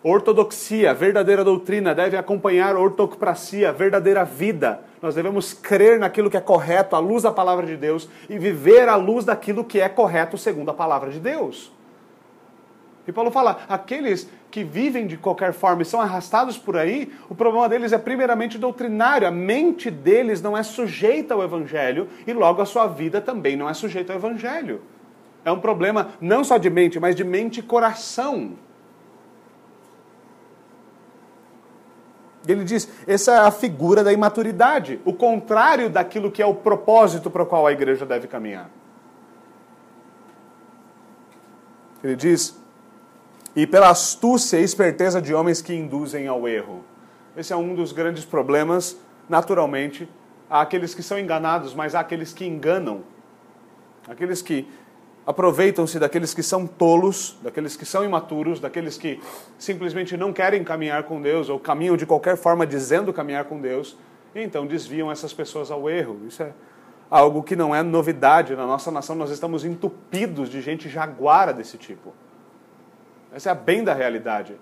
Ortodoxia, 0.03 0.93
verdadeira 0.95 1.45
doutrina, 1.45 1.95
deve 1.95 2.17
acompanhar 2.17 2.75
a 2.75 2.81
ortopracia, 2.81 3.73
verdadeira 3.73 4.25
vida. 4.25 4.81
Nós 5.01 5.15
devemos 5.15 5.53
crer 5.53 5.99
naquilo 5.99 6.31
que 6.31 6.37
é 6.37 6.41
correto, 6.41 6.97
à 6.97 6.99
luz 6.99 7.23
da 7.23 7.31
palavra 7.31 7.67
de 7.67 7.77
Deus, 7.77 8.09
e 8.29 8.39
viver 8.39 8.89
à 8.89 8.97
luz 8.97 9.25
daquilo 9.25 9.65
que 9.65 9.81
é 9.81 9.89
correto 9.89 10.37
segundo 10.39 10.71
a 10.71 10.75
palavra 10.75 11.11
de 11.11 11.21
Deus. 11.21 11.71
E 13.07 13.13
Paulo 13.13 13.31
fala: 13.31 13.63
aqueles 13.69 14.29
que 14.51 14.63
vivem 14.63 15.07
de 15.07 15.17
qualquer 15.17 15.53
forma 15.53 15.83
e 15.83 15.85
são 15.85 16.01
arrastados 16.01 16.57
por 16.57 16.77
aí, 16.77 17.13
o 17.29 17.35
problema 17.35 17.69
deles 17.69 17.93
é 17.93 17.99
primeiramente 17.99 18.59
doutrinário. 18.59 19.27
A 19.27 19.31
mente 19.31 19.91
deles 19.91 20.41
não 20.41 20.57
é 20.57 20.63
sujeita 20.63 21.35
ao 21.35 21.43
evangelho 21.43 22.09
e 22.27 22.33
logo 22.33 22.63
a 22.63 22.67
sua 22.67 22.87
vida 22.87 23.21
também 23.21 23.57
não 23.57 23.69
é 23.69 23.75
sujeita 23.75 24.13
ao 24.13 24.19
evangelho. 24.19 24.83
É 25.45 25.51
um 25.51 25.59
problema 25.59 26.11
não 26.21 26.45
só 26.45 26.57
de 26.57 26.71
mente, 26.71 27.01
mas 27.01 27.17
de 27.17 27.25
mente 27.25 27.59
e 27.59 27.63
coração. 27.63 28.53
Ele 32.47 32.65
diz: 32.65 32.89
essa 33.07 33.33
é 33.33 33.39
a 33.39 33.51
figura 33.51 34.05
da 34.05 34.13
imaturidade, 34.13 35.01
o 35.05 35.13
contrário 35.13 35.91
daquilo 35.91 36.31
que 36.31 36.43
é 36.43 36.47
o 36.47 36.55
propósito 36.55 37.31
para 37.31 37.43
o 37.43 37.47
qual 37.47 37.67
a 37.67 37.73
igreja 37.73 38.07
deve 38.07 38.29
caminhar. 38.29 38.71
Ele 42.03 42.17
diz: 42.17 42.62
e 43.55 43.67
pela 43.67 43.91
astúcia 43.91 44.59
e 44.59 44.63
esperteza 44.63 45.21
de 45.21 45.35
homens 45.35 45.61
que 45.61 45.75
induzem 45.75 46.27
ao 46.27 46.49
erro. 46.49 46.85
Esse 47.37 47.53
é 47.53 47.57
um 47.57 47.75
dos 47.75 47.93
grandes 47.93 48.25
problemas, 48.25 48.97
naturalmente. 49.29 50.09
Há 50.49 50.63
aqueles 50.63 50.95
que 50.95 51.03
são 51.03 51.19
enganados, 51.19 51.75
mas 51.75 51.95
há 51.95 52.01
aqueles 52.01 52.33
que 52.33 52.45
enganam. 52.45 53.03
Aqueles 54.09 54.43
que 54.43 54.67
aproveitam-se 55.27 55.99
daqueles 55.99 56.35
que 56.35 56.43
são 56.43 56.67
tolos, 56.67 57.37
daqueles 57.43 57.77
que 57.77 57.85
são 57.85 58.05
imaturos, 58.05 58.59
daqueles 58.59 58.99
que 58.99 59.21
simplesmente 59.59 60.17
não 60.17 60.33
querem 60.33 60.65
caminhar 60.65 61.05
com 61.05 61.21
Deus 61.23 61.49
ou 61.49 61.59
caminham 61.59 61.97
de 61.97 62.05
qualquer 62.05 62.37
forma 62.37 62.67
dizendo 62.67 63.13
caminhar 63.13 63.45
com 63.45 63.61
Deus, 63.61 63.97
e 64.35 64.41
então 64.41 64.67
desviam 64.67 65.11
essas 65.11 65.33
pessoas 65.33 65.71
ao 65.71 65.89
erro. 65.89 66.21
Isso 66.27 66.43
é 66.43 66.53
algo 67.09 67.43
que 67.43 67.55
não 67.55 67.75
é 67.75 67.83
novidade 67.83 68.57
na 68.57 68.67
nossa 68.67 68.91
nação, 68.91 69.15
nós 69.15 69.31
estamos 69.31 69.65
entupidos 69.65 70.49
de 70.49 70.61
gente 70.61 70.89
jaguara 70.89 71.53
desse 71.53 71.79
tipo. 71.79 72.13
Essa 73.35 73.49
é 73.49 73.53
a 73.53 73.55
bem 73.55 73.83
da 73.83 73.95
realidade. 73.95 74.57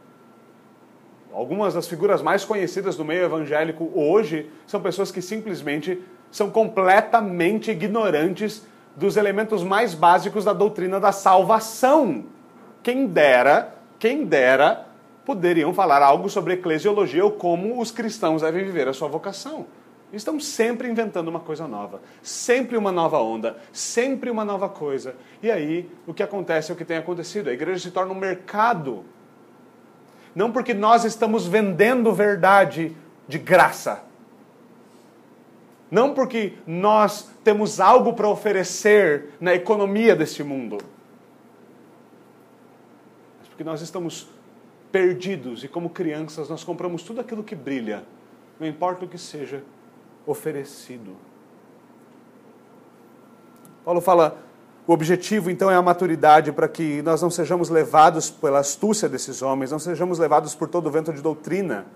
Algumas 1.32 1.74
das 1.74 1.88
figuras 1.88 2.22
mais 2.22 2.44
conhecidas 2.44 2.96
do 2.96 3.04
meio 3.04 3.24
evangélico 3.24 3.90
hoje 3.94 4.50
são 4.66 4.80
pessoas 4.80 5.10
que 5.10 5.20
simplesmente 5.20 6.02
são 6.30 6.50
completamente 6.50 7.70
ignorantes 7.70 8.66
dos 8.96 9.16
elementos 9.16 9.62
mais 9.62 9.94
básicos 9.94 10.44
da 10.44 10.52
doutrina 10.52 11.00
da 11.00 11.12
salvação. 11.12 12.24
Quem 12.82 13.06
dera, 13.06 13.74
quem 13.98 14.24
dera, 14.24 14.86
poderiam 15.24 15.72
falar 15.72 16.02
algo 16.02 16.28
sobre 16.28 16.54
eclesiologia 16.54 17.24
ou 17.24 17.32
como 17.32 17.80
os 17.80 17.90
cristãos 17.90 18.42
devem 18.42 18.64
viver 18.64 18.88
a 18.88 18.92
sua 18.92 19.08
vocação. 19.08 19.66
Estão 20.12 20.40
sempre 20.40 20.88
inventando 20.88 21.28
uma 21.28 21.38
coisa 21.38 21.68
nova, 21.68 22.02
sempre 22.20 22.76
uma 22.76 22.90
nova 22.90 23.18
onda, 23.18 23.56
sempre 23.72 24.28
uma 24.28 24.44
nova 24.44 24.68
coisa. 24.68 25.14
E 25.40 25.50
aí, 25.50 25.88
o 26.04 26.12
que 26.12 26.22
acontece 26.22 26.70
é 26.70 26.74
o 26.74 26.76
que 26.76 26.84
tem 26.84 26.96
acontecido: 26.96 27.48
a 27.48 27.52
igreja 27.52 27.80
se 27.80 27.90
torna 27.92 28.12
um 28.12 28.18
mercado. 28.18 29.04
Não 30.34 30.50
porque 30.50 30.74
nós 30.74 31.04
estamos 31.04 31.46
vendendo 31.46 32.12
verdade 32.12 32.96
de 33.28 33.38
graça, 33.38 34.02
não 35.90 36.12
porque 36.14 36.54
nós 36.66 37.30
temos 37.44 37.80
algo 37.80 38.12
para 38.12 38.28
oferecer 38.28 39.30
na 39.40 39.54
economia 39.54 40.14
deste 40.14 40.42
mundo, 40.42 40.78
mas 43.38 43.48
porque 43.48 43.64
nós 43.64 43.80
estamos 43.80 44.28
perdidos 44.90 45.62
e, 45.62 45.68
como 45.68 45.90
crianças, 45.90 46.48
nós 46.48 46.64
compramos 46.64 47.02
tudo 47.02 47.20
aquilo 47.20 47.42
que 47.44 47.54
brilha, 47.54 48.04
não 48.58 48.66
importa 48.66 49.04
o 49.04 49.08
que 49.08 49.18
seja 49.18 49.62
oferecido. 50.30 51.16
Paulo 53.84 54.00
fala: 54.00 54.38
o 54.86 54.92
objetivo 54.92 55.50
então 55.50 55.70
é 55.70 55.74
a 55.74 55.82
maturidade 55.82 56.52
para 56.52 56.68
que 56.68 57.02
nós 57.02 57.20
não 57.20 57.30
sejamos 57.30 57.68
levados 57.68 58.30
pela 58.30 58.60
astúcia 58.60 59.08
desses 59.08 59.42
homens, 59.42 59.70
não 59.70 59.78
sejamos 59.78 60.18
levados 60.18 60.54
por 60.54 60.68
todo 60.68 60.86
o 60.86 60.90
vento 60.90 61.12
de 61.12 61.20
doutrina 61.20 61.86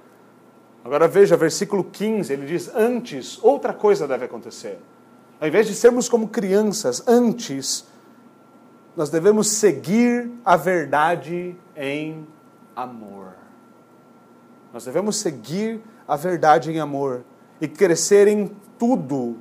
Agora 0.84 1.08
veja, 1.08 1.34
versículo 1.34 1.82
15, 1.82 2.30
ele 2.30 2.46
diz: 2.46 2.70
Antes, 2.74 3.42
outra 3.42 3.72
coisa 3.72 4.06
deve 4.06 4.26
acontecer. 4.26 4.78
Ao 5.40 5.48
invés 5.48 5.66
de 5.66 5.74
sermos 5.74 6.10
como 6.10 6.28
crianças, 6.28 7.02
antes, 7.08 7.86
nós 8.94 9.08
devemos 9.08 9.48
seguir 9.48 10.30
a 10.44 10.56
verdade 10.56 11.56
em 11.74 12.26
amor. 12.76 13.28
Nós 14.72 14.84
devemos 14.84 15.16
seguir 15.16 15.80
a 16.06 16.16
verdade 16.16 16.70
em 16.70 16.78
amor 16.78 17.24
e 17.60 17.68
crescer 17.68 18.28
em 18.28 18.50
tudo 18.78 19.36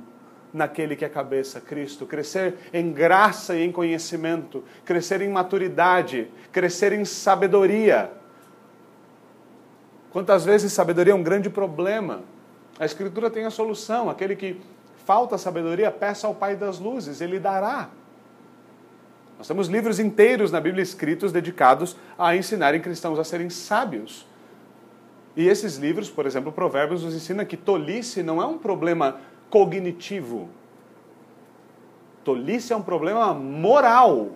naquele 0.52 0.96
que 0.96 1.04
é 1.04 1.08
cabeça, 1.08 1.60
Cristo. 1.60 2.06
Crescer 2.06 2.54
em 2.72 2.92
graça 2.92 3.56
e 3.56 3.64
em 3.64 3.72
conhecimento, 3.72 4.64
crescer 4.84 5.20
em 5.20 5.28
maturidade, 5.28 6.28
crescer 6.52 6.92
em 6.92 7.04
sabedoria 7.04 8.10
Quantas 10.14 10.44
vezes 10.44 10.72
sabedoria 10.72 11.12
é 11.12 11.16
um 11.16 11.24
grande 11.24 11.50
problema? 11.50 12.22
A 12.78 12.84
Escritura 12.84 13.28
tem 13.28 13.46
a 13.46 13.50
solução. 13.50 14.08
Aquele 14.08 14.36
que 14.36 14.60
falta 15.04 15.36
sabedoria, 15.36 15.90
peça 15.90 16.28
ao 16.28 16.34
Pai 16.36 16.54
das 16.54 16.78
luzes, 16.78 17.20
ele 17.20 17.40
dará. 17.40 17.88
Nós 19.36 19.48
temos 19.48 19.66
livros 19.66 19.98
inteiros 19.98 20.52
na 20.52 20.60
Bíblia 20.60 20.84
escritos 20.84 21.32
dedicados 21.32 21.96
a 22.16 22.36
ensinarem 22.36 22.80
cristãos 22.80 23.18
a 23.18 23.24
serem 23.24 23.50
sábios. 23.50 24.24
E 25.36 25.48
esses 25.48 25.76
livros, 25.76 26.08
por 26.08 26.26
exemplo, 26.26 26.52
Provérbios 26.52 27.02
nos 27.02 27.14
ensina 27.14 27.44
que 27.44 27.56
tolice 27.56 28.22
não 28.22 28.40
é 28.40 28.46
um 28.46 28.58
problema 28.58 29.18
cognitivo. 29.50 30.48
Tolice 32.22 32.72
é 32.72 32.76
um 32.76 32.82
problema 32.82 33.34
moral. 33.34 34.30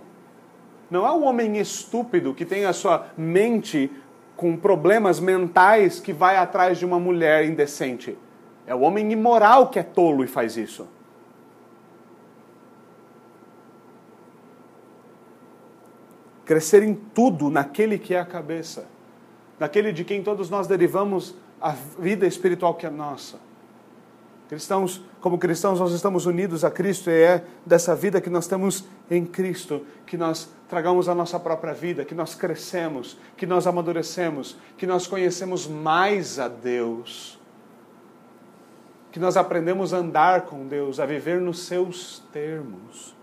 Não 0.90 1.07
é 1.07 1.12
um 1.12 1.24
homem 1.24 1.59
estúpido 1.59 2.34
que 2.34 2.44
tem 2.44 2.64
a 2.64 2.72
sua 2.72 3.09
mente 3.16 3.90
com 4.36 4.57
problemas 4.57 5.20
mentais 5.20 6.01
que 6.01 6.12
vai 6.12 6.36
atrás 6.36 6.78
de 6.78 6.84
uma 6.84 6.99
mulher 6.99 7.44
indecente. 7.44 8.16
É 8.66 8.74
o 8.74 8.80
homem 8.80 9.11
imoral 9.11 9.68
que 9.68 9.78
é 9.78 9.82
tolo 9.82 10.22
e 10.22 10.26
faz 10.26 10.57
isso. 10.57 10.86
Crescer 16.44 16.82
em 16.82 16.94
tudo 16.94 17.51
naquele 17.51 17.99
que 17.99 18.14
é 18.14 18.20
a 18.20 18.24
cabeça, 18.24 18.86
naquele 19.59 19.92
de 19.92 20.04
quem 20.04 20.22
todos 20.22 20.50
nós 20.50 20.66
derivamos 20.66 21.34
a 21.61 21.74
vida 21.98 22.26
espiritual 22.26 22.74
que 22.74 22.86
é 22.86 22.90
nossa. 22.90 23.36
Cristãos, 24.48 25.02
como 25.20 25.36
cristãos, 25.36 25.78
nós 25.78 25.92
estamos 25.92 26.24
unidos 26.24 26.64
a 26.64 26.70
Cristo 26.70 27.11
e 27.11 27.22
é 27.22 27.44
dessa 27.66 27.94
vida 27.94 28.18
que 28.18 28.30
nós 28.30 28.46
temos 28.46 28.84
em 29.11 29.26
Cristo 29.26 29.84
que 30.06 30.16
nós 30.16 30.48
tragamos 30.68 31.06
a 31.06 31.14
nossa 31.14 31.38
própria 31.38 31.74
vida, 31.74 32.02
que 32.02 32.14
nós 32.14 32.34
crescemos, 32.34 33.18
que 33.36 33.46
nós 33.46 33.66
amadurecemos, 33.66 34.56
que 34.78 34.86
nós 34.86 35.06
conhecemos 35.06 35.66
mais 35.66 36.38
a 36.38 36.48
Deus, 36.48 37.38
que 39.12 39.20
nós 39.20 39.36
aprendemos 39.36 39.92
a 39.92 39.98
andar 39.98 40.42
com 40.42 40.66
Deus, 40.66 40.98
a 40.98 41.04
viver 41.04 41.40
nos 41.40 41.66
seus 41.66 42.22
termos. 42.32 43.14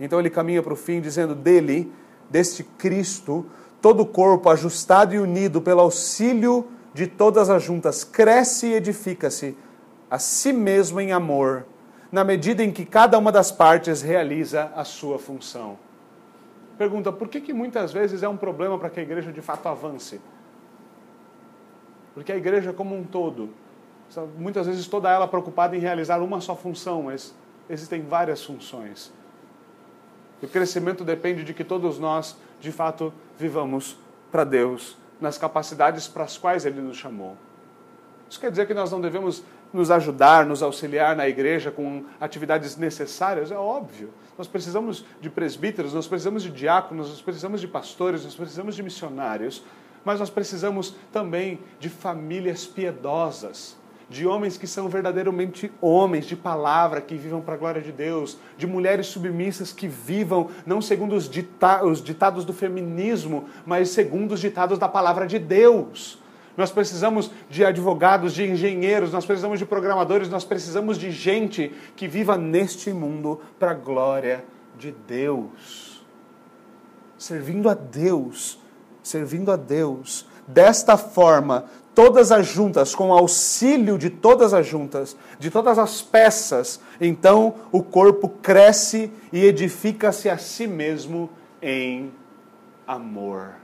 Então 0.00 0.18
ele 0.18 0.30
caminha 0.30 0.62
para 0.62 0.72
o 0.72 0.76
fim 0.76 1.00
dizendo: 1.00 1.34
dele, 1.34 1.92
deste 2.28 2.64
Cristo, 2.64 3.46
todo 3.80 4.00
o 4.00 4.06
corpo 4.06 4.50
ajustado 4.50 5.14
e 5.14 5.18
unido 5.18 5.60
pelo 5.60 5.80
auxílio 5.80 6.66
de 6.92 7.06
todas 7.06 7.48
as 7.48 7.62
juntas, 7.62 8.02
cresce 8.02 8.66
e 8.66 8.74
edifica-se 8.74 9.56
a 10.10 10.18
si 10.18 10.52
mesmo 10.52 11.00
em 11.00 11.12
amor, 11.12 11.66
na 12.10 12.24
medida 12.24 12.64
em 12.64 12.72
que 12.72 12.84
cada 12.84 13.18
uma 13.18 13.30
das 13.30 13.52
partes 13.52 14.02
realiza 14.02 14.72
a 14.74 14.84
sua 14.84 15.18
função. 15.18 15.78
Pergunta: 16.76 17.12
por 17.12 17.28
que, 17.28 17.40
que 17.40 17.52
muitas 17.52 17.92
vezes 17.92 18.22
é 18.22 18.28
um 18.28 18.36
problema 18.36 18.78
para 18.78 18.88
que 18.88 19.00
a 19.00 19.02
igreja 19.02 19.32
de 19.32 19.42
fato 19.42 19.68
avance? 19.68 20.20
Porque 22.14 22.32
a 22.32 22.36
igreja 22.36 22.72
como 22.72 22.96
um 22.96 23.04
todo, 23.04 23.50
muitas 24.38 24.66
vezes 24.66 24.86
toda 24.88 25.10
ela 25.10 25.28
preocupada 25.28 25.76
em 25.76 25.80
realizar 25.80 26.20
uma 26.20 26.40
só 26.40 26.56
função, 26.56 27.02
mas 27.02 27.34
existem 27.68 28.02
várias 28.02 28.44
funções. 28.44 29.12
O 30.42 30.48
crescimento 30.48 31.04
depende 31.04 31.44
de 31.44 31.52
que 31.52 31.64
todos 31.64 31.98
nós, 31.98 32.36
de 32.60 32.72
fato, 32.72 33.12
vivamos 33.38 33.96
para 34.30 34.44
Deus, 34.44 34.96
nas 35.20 35.38
capacidades 35.38 36.06
para 36.06 36.24
as 36.24 36.36
quais 36.36 36.64
Ele 36.64 36.80
nos 36.80 36.96
chamou. 36.96 37.36
Isso 38.28 38.38
quer 38.38 38.50
dizer 38.50 38.66
que 38.66 38.74
nós 38.74 38.92
não 38.92 39.00
devemos 39.00 39.42
nos 39.72 39.90
ajudar, 39.90 40.44
nos 40.44 40.62
auxiliar 40.62 41.16
na 41.16 41.28
igreja 41.28 41.70
com 41.70 42.04
atividades 42.20 42.76
necessárias? 42.76 43.50
É 43.50 43.56
óbvio. 43.56 44.10
Nós 44.36 44.46
precisamos 44.46 45.04
de 45.20 45.30
presbíteros, 45.30 45.94
nós 45.94 46.06
precisamos 46.06 46.42
de 46.42 46.50
diáconos, 46.50 47.08
nós 47.08 47.22
precisamos 47.22 47.60
de 47.60 47.68
pastores, 47.68 48.24
nós 48.24 48.34
precisamos 48.34 48.76
de 48.76 48.82
missionários, 48.82 49.62
mas 50.04 50.20
nós 50.20 50.30
precisamos 50.30 50.94
também 51.12 51.58
de 51.80 51.88
famílias 51.88 52.66
piedosas, 52.66 53.76
de 54.08 54.26
homens 54.26 54.56
que 54.56 54.66
são 54.66 54.88
verdadeiramente 54.88 55.70
homens 55.80 56.26
de 56.26 56.34
palavra, 56.34 57.00
que 57.00 57.14
vivam 57.14 57.40
para 57.40 57.54
a 57.54 57.58
glória 57.58 57.82
de 57.82 57.92
Deus, 57.92 58.38
de 58.56 58.66
mulheres 58.66 59.06
submissas 59.06 59.72
que 59.72 59.86
vivam 59.86 60.48
não 60.64 60.80
segundo 60.80 61.14
os, 61.14 61.28
dita 61.28 61.84
os 61.84 62.02
ditados 62.02 62.44
do 62.44 62.52
feminismo, 62.52 63.48
mas 63.66 63.90
segundo 63.90 64.32
os 64.32 64.40
ditados 64.40 64.78
da 64.78 64.88
palavra 64.88 65.26
de 65.26 65.38
Deus 65.38 66.18
nós 66.58 66.72
precisamos 66.72 67.30
de 67.48 67.64
advogados, 67.64 68.34
de 68.34 68.42
engenheiros, 68.42 69.12
nós 69.12 69.24
precisamos 69.24 69.60
de 69.60 69.64
programadores, 69.64 70.28
nós 70.28 70.44
precisamos 70.44 70.98
de 70.98 71.12
gente 71.12 71.72
que 71.94 72.08
viva 72.08 72.36
neste 72.36 72.92
mundo 72.92 73.40
para 73.60 73.70
a 73.70 73.74
glória 73.74 74.44
de 74.76 74.90
Deus. 74.90 76.04
Servindo 77.16 77.68
a 77.68 77.74
Deus, 77.74 78.58
servindo 79.04 79.52
a 79.52 79.56
Deus. 79.56 80.26
Desta 80.48 80.96
forma, 80.96 81.66
todas 81.98 82.30
as 82.30 82.46
juntas, 82.46 82.94
com 82.94 83.12
auxílio 83.12 83.98
de 83.98 84.08
todas 84.08 84.54
as 84.54 84.64
juntas, 84.64 85.16
de 85.36 85.50
todas 85.50 85.80
as 85.80 86.00
peças, 86.00 86.80
então 87.00 87.56
o 87.72 87.82
corpo 87.82 88.28
cresce 88.28 89.12
e 89.32 89.44
edifica-se 89.44 90.30
a 90.30 90.38
si 90.38 90.68
mesmo 90.68 91.28
em 91.60 92.12
amor. 92.86 93.56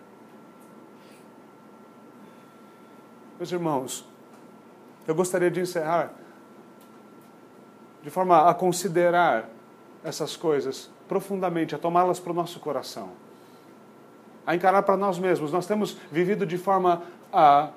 Meus 3.38 3.52
irmãos, 3.52 4.04
eu 5.06 5.14
gostaria 5.14 5.48
de 5.48 5.60
encerrar 5.60 6.10
de 8.02 8.10
forma 8.10 8.50
a 8.50 8.52
considerar 8.52 9.48
essas 10.02 10.36
coisas 10.36 10.90
profundamente, 11.06 11.72
a 11.72 11.78
tomá-las 11.78 12.18
para 12.18 12.32
o 12.32 12.34
nosso 12.34 12.58
coração, 12.58 13.10
a 14.44 14.56
encarar 14.56 14.82
para 14.82 14.96
nós 14.96 15.20
mesmos. 15.20 15.52
Nós 15.52 15.68
temos 15.68 15.96
vivido 16.10 16.44
de 16.44 16.58
forma 16.58 17.04
a 17.32 17.70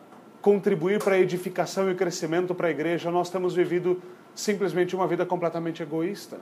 contribuir 0.47 1.03
para 1.03 1.15
a 1.15 1.19
edificação 1.19 1.91
e 1.91 1.93
crescimento 1.93 2.55
para 2.55 2.69
a 2.69 2.71
igreja, 2.71 3.11
nós 3.11 3.29
temos 3.29 3.53
vivido 3.53 4.01
simplesmente 4.33 4.95
uma 4.95 5.05
vida 5.05 5.25
completamente 5.25 5.83
egoísta. 5.83 6.39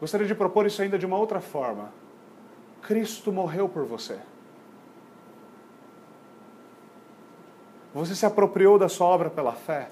Gostaria 0.00 0.26
de 0.26 0.34
propor 0.34 0.66
isso 0.66 0.82
ainda 0.82 0.98
de 0.98 1.06
uma 1.06 1.16
outra 1.16 1.40
forma. 1.40 1.92
Cristo 2.82 3.30
morreu 3.30 3.68
por 3.68 3.84
você. 3.84 4.18
Você 7.94 8.16
se 8.16 8.26
apropriou 8.26 8.76
da 8.76 8.88
sua 8.88 9.06
obra 9.06 9.30
pela 9.30 9.52
fé? 9.52 9.88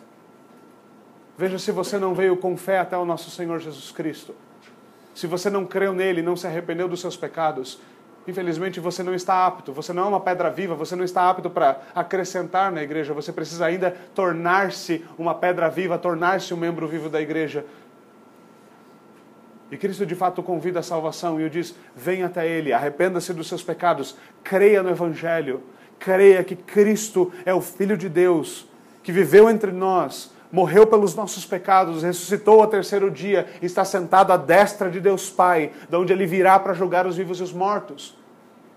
Veja 1.38 1.56
se 1.56 1.70
você 1.70 2.00
não 2.00 2.14
veio 2.14 2.36
com 2.36 2.56
fé 2.56 2.80
até 2.80 2.98
o 2.98 3.04
nosso 3.04 3.30
Senhor 3.30 3.60
Jesus 3.60 3.92
Cristo. 3.92 4.34
Se 5.14 5.28
você 5.28 5.48
não 5.48 5.64
creu 5.64 5.92
nele, 5.92 6.20
não 6.20 6.34
se 6.34 6.48
arrependeu 6.48 6.88
dos 6.88 7.00
seus 7.00 7.16
pecados, 7.16 7.78
infelizmente 8.26 8.80
você 8.80 9.02
não 9.02 9.14
está 9.14 9.46
apto, 9.46 9.72
você 9.72 9.92
não 9.92 10.04
é 10.04 10.06
uma 10.06 10.20
pedra 10.20 10.50
viva, 10.50 10.74
você 10.74 10.94
não 10.94 11.04
está 11.04 11.28
apto 11.28 11.50
para 11.50 11.80
acrescentar 11.94 12.70
na 12.70 12.82
igreja, 12.82 13.12
você 13.12 13.32
precisa 13.32 13.66
ainda 13.66 13.94
tornar-se 14.14 15.04
uma 15.18 15.34
pedra 15.34 15.68
viva, 15.68 15.98
tornar-se 15.98 16.52
um 16.52 16.56
membro 16.56 16.86
vivo 16.86 17.08
da 17.08 17.20
igreja. 17.20 17.64
E 19.70 19.76
Cristo 19.76 20.04
de 20.04 20.14
fato 20.14 20.42
convida 20.42 20.80
a 20.80 20.82
salvação 20.82 21.40
e 21.40 21.44
o 21.44 21.50
diz: 21.50 21.74
venha 21.94 22.26
até 22.26 22.46
Ele, 22.46 22.72
arrependa-se 22.72 23.32
dos 23.32 23.48
seus 23.48 23.62
pecados, 23.62 24.16
creia 24.42 24.82
no 24.82 24.90
Evangelho, 24.90 25.62
creia 25.98 26.42
que 26.42 26.56
Cristo 26.56 27.32
é 27.44 27.54
o 27.54 27.60
Filho 27.60 27.96
de 27.96 28.08
Deus, 28.08 28.66
que 29.02 29.12
viveu 29.12 29.48
entre 29.48 29.70
nós, 29.70 30.32
morreu 30.50 30.86
pelos 30.86 31.14
nossos 31.14 31.44
pecados, 31.44 32.02
ressuscitou 32.02 32.60
ao 32.60 32.66
terceiro 32.66 33.10
dia, 33.10 33.46
está 33.62 33.84
sentado 33.84 34.32
à 34.32 34.36
destra 34.36 34.90
de 34.90 35.00
Deus 35.00 35.30
Pai, 35.30 35.72
de 35.88 35.96
onde 35.96 36.12
ele 36.12 36.26
virá 36.26 36.58
para 36.58 36.74
julgar 36.74 37.06
os 37.06 37.16
vivos 37.16 37.40
e 37.40 37.42
os 37.42 37.52
mortos. 37.52 38.16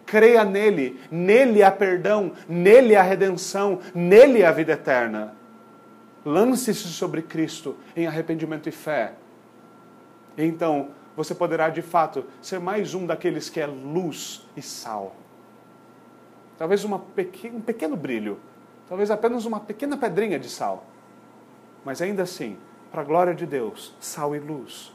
Creia 0.06 0.44
nele, 0.44 1.00
nele 1.10 1.64
há 1.64 1.72
perdão, 1.72 2.34
nele 2.48 2.96
há 2.96 3.02
redenção, 3.02 3.80
nele 3.96 4.44
há 4.44 4.52
vida 4.52 4.74
eterna. 4.74 5.34
Lance-se 6.26 6.88
sobre 6.88 7.22
Cristo 7.22 7.76
em 7.96 8.06
arrependimento 8.08 8.70
e 8.70 8.72
fé. 8.72 9.14
E 10.38 10.46
então 10.46 10.90
você 11.16 11.34
poderá 11.34 11.70
de 11.70 11.82
fato 11.82 12.26
ser 12.42 12.60
mais 12.60 12.94
um 12.94 13.06
daqueles 13.06 13.50
que 13.50 13.60
é 13.60 13.66
luz 13.66 14.48
e 14.56 14.62
sal 14.62 15.16
talvez 16.58 16.84
uma 16.84 16.98
um 16.98 17.62
pequeno 17.62 17.96
brilho, 17.96 18.40
talvez 18.88 19.12
apenas 19.12 19.46
uma 19.46 19.60
pequena 19.60 19.98
pedrinha 19.98 20.40
de 20.40 20.50
sal, 20.50 20.86
mas 21.86 22.02
ainda 22.02 22.24
assim, 22.24 22.58
para 22.92 23.02
a 23.02 23.06
glória 23.06 23.34
de 23.34 23.46
Deus, 23.46 23.94
sal 24.00 24.36
e 24.36 24.40
luz. 24.40 24.92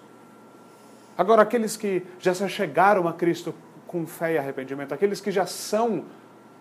Agora, 1.16 1.43
aqueles 1.43 1.76
que 1.76 2.07
já 2.20 2.32
se 2.32 2.49
chegaram 2.49 3.09
a 3.09 3.12
Cristo 3.12 3.55
com 3.86 4.07
fé 4.07 4.34
e 4.34 4.39
arrependimento, 4.39 4.95
aqueles 4.95 5.20
que 5.20 5.30
já 5.30 5.47
são 5.47 6.05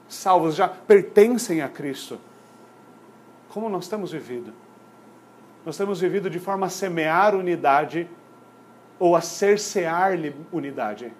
salvos, 0.10 0.56
já 0.56 0.68
pertencem 0.68 1.62
a 1.62 1.70
Cristo, 1.70 2.20
como 3.50 3.70
nós 3.70 3.88
temos 3.88 4.12
vivido? 4.12 4.54
Nós 5.66 5.78
temos 5.78 6.00
vivido 6.00 6.30
de 6.30 6.40
forma 6.40 6.68
a 6.68 6.70
semear 6.70 7.36
unidade 7.36 8.08
ou 8.98 9.16
a 9.16 9.22
cercear 9.22 10.14
unidade. 10.52 11.12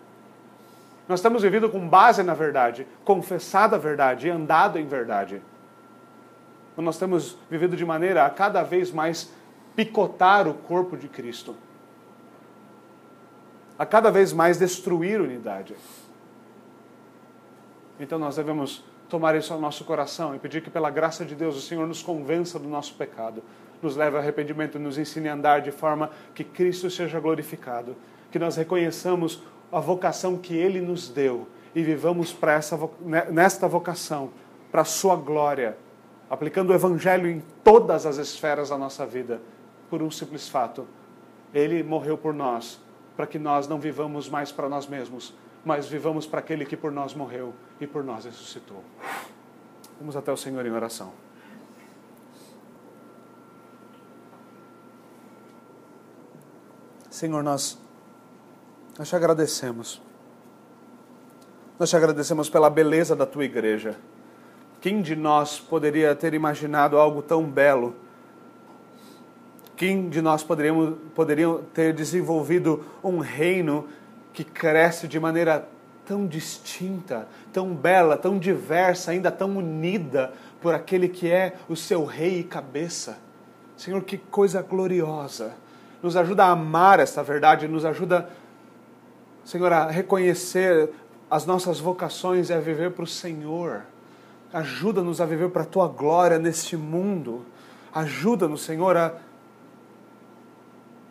Nós 1.08 1.22
temos 1.22 1.44
vivido 1.44 1.70
com 1.70 1.88
base 1.88 2.24
na 2.24 2.34
verdade, 2.34 2.88
confessado 3.04 3.76
a 3.76 3.78
verdade 3.78 4.28
e 4.28 4.30
andado 4.30 4.78
em 4.80 4.88
verdade. 4.88 5.42
Nós 6.78 6.98
temos 6.98 7.38
vivido 7.50 7.76
de 7.76 7.86
maneira 7.86 8.26
a 8.26 8.30
cada 8.30 8.64
vez 8.64 8.92
mais 8.92 9.34
picotar 9.76 10.48
o 10.48 10.54
corpo 10.54 10.96
de 10.96 11.08
Cristo. 11.08 11.56
A 13.78 13.86
cada 13.86 14.12
vez 14.12 14.32
mais 14.32 14.58
destruir 14.58 15.20
unidade. 15.20 15.76
Então 18.00 18.20
nós 18.20 18.36
devemos 18.36 18.84
tomar 19.10 19.36
isso 19.36 19.54
ao 19.54 19.60
nosso 19.60 19.84
coração 19.86 20.36
e 20.36 20.40
pedir 20.40 20.62
que, 20.62 20.70
pela 20.70 20.90
graça 20.90 21.26
de 21.26 21.36
Deus, 21.36 21.56
o 21.56 21.62
Senhor 21.62 21.88
nos 21.88 22.04
convença 22.04 22.60
do 22.60 22.68
nosso 22.68 22.94
pecado, 22.96 23.42
nos 23.82 23.96
leve 23.96 24.16
ao 24.16 24.22
arrependimento 24.22 24.80
nos 24.80 24.98
ensine 24.98 25.30
a 25.30 25.34
andar 25.34 25.62
de 25.62 25.72
forma 25.72 26.12
que 26.34 26.44
Cristo 26.44 26.90
seja 26.90 27.20
glorificado, 27.20 27.96
que 28.32 28.40
nós 28.40 28.56
reconheçamos 28.56 29.42
a 29.72 29.80
vocação 29.80 30.38
que 30.38 30.56
Ele 30.56 30.82
nos 30.82 31.10
deu 31.10 31.48
e 31.76 31.84
vivamos 31.84 32.36
essa, 32.44 32.78
nesta 33.32 33.68
vocação, 33.68 34.32
para 34.72 34.82
a 34.82 34.86
Sua 34.86 35.16
glória, 35.16 35.78
aplicando 36.30 36.72
o 36.72 36.74
Evangelho 36.74 37.28
em 37.30 37.42
todas 37.64 38.06
as 38.06 38.18
esferas 38.18 38.70
da 38.70 38.78
nossa 38.78 39.06
vida, 39.06 39.42
por 39.90 40.02
um 40.02 40.12
simples 40.12 40.48
fato: 40.50 40.88
Ele 41.54 41.84
morreu 41.84 42.18
por 42.18 42.34
nós, 42.34 42.80
para 43.16 43.28
que 43.28 43.40
nós 43.40 43.68
não 43.68 43.80
vivamos 43.80 44.30
mais 44.30 44.52
para 44.52 44.70
nós 44.70 44.88
mesmos, 44.88 45.34
mas 45.64 45.88
vivamos 45.88 46.26
para 46.26 46.40
aquele 46.40 46.66
que 46.66 46.78
por 46.78 46.92
nós 46.92 47.14
morreu 47.14 47.54
e 47.80 47.88
por 47.88 48.04
nós 48.04 48.26
ressuscitou. 48.26 48.84
Vamos 50.00 50.16
até 50.16 50.32
o 50.32 50.38
Senhor 50.38 50.66
em 50.66 50.72
oração. 50.72 51.12
Senhor, 57.10 57.42
nós, 57.42 57.80
nós 59.00 59.10
te 59.10 59.16
agradecemos. 59.16 60.00
Nós 61.80 61.90
te 61.90 61.96
agradecemos 61.96 62.48
pela 62.48 62.70
beleza 62.70 63.16
da 63.16 63.26
tua 63.26 63.44
igreja. 63.44 63.98
Quem 64.80 65.02
de 65.02 65.16
nós 65.16 65.60
poderia 65.60 66.16
ter 66.16 66.34
imaginado 66.34 66.98
algo 66.98 67.22
tão 67.22 67.44
belo? 67.44 67.96
Quem 69.76 70.10
de 70.10 70.22
nós 70.22 70.44
poderíamos, 70.44 70.98
poderia 71.14 71.48
ter 71.74 71.94
desenvolvido 71.94 72.84
um 73.04 73.20
reino 73.20 73.88
que 74.34 74.44
cresce 74.44 75.08
de 75.08 75.20
maneira 75.20 75.68
tão 76.06 76.26
distinta, 76.26 77.28
tão 77.52 77.76
bela, 77.76 78.18
tão 78.18 78.40
diversa, 78.40 79.12
ainda 79.12 79.32
tão 79.32 79.58
unida 79.58 80.34
por 80.62 80.74
aquele 80.74 81.08
que 81.08 81.30
é 81.30 81.56
o 81.68 81.76
seu 81.76 82.06
rei 82.06 82.40
e 82.40 82.44
cabeça? 82.44 83.18
Senhor, 83.76 84.04
que 84.04 84.18
coisa 84.18 84.62
gloriosa 84.62 85.54
nos 86.02 86.16
ajuda 86.16 86.46
a 86.46 86.52
amar 86.52 87.00
esta 87.00 87.24
verdade, 87.24 87.68
nos 87.68 87.86
ajuda, 87.86 88.30
Senhor, 89.44 89.72
a 89.72 89.88
reconhecer 89.88 90.90
as 91.30 91.46
nossas 91.46 91.80
vocações 91.80 92.50
e 92.50 92.54
a 92.54 92.60
viver 92.60 92.92
para 92.92 93.04
o 93.04 93.08
Senhor. 93.08 93.84
Ajuda-nos 94.58 95.22
a 95.22 95.26
viver 95.26 95.50
para 95.50 95.62
a 95.62 95.66
tua 95.66 95.88
glória 95.88 96.40
neste 96.40 96.76
mundo. 96.76 97.46
Ajuda-nos, 97.94 98.64
Senhor, 98.64 98.98
a, 98.98 99.14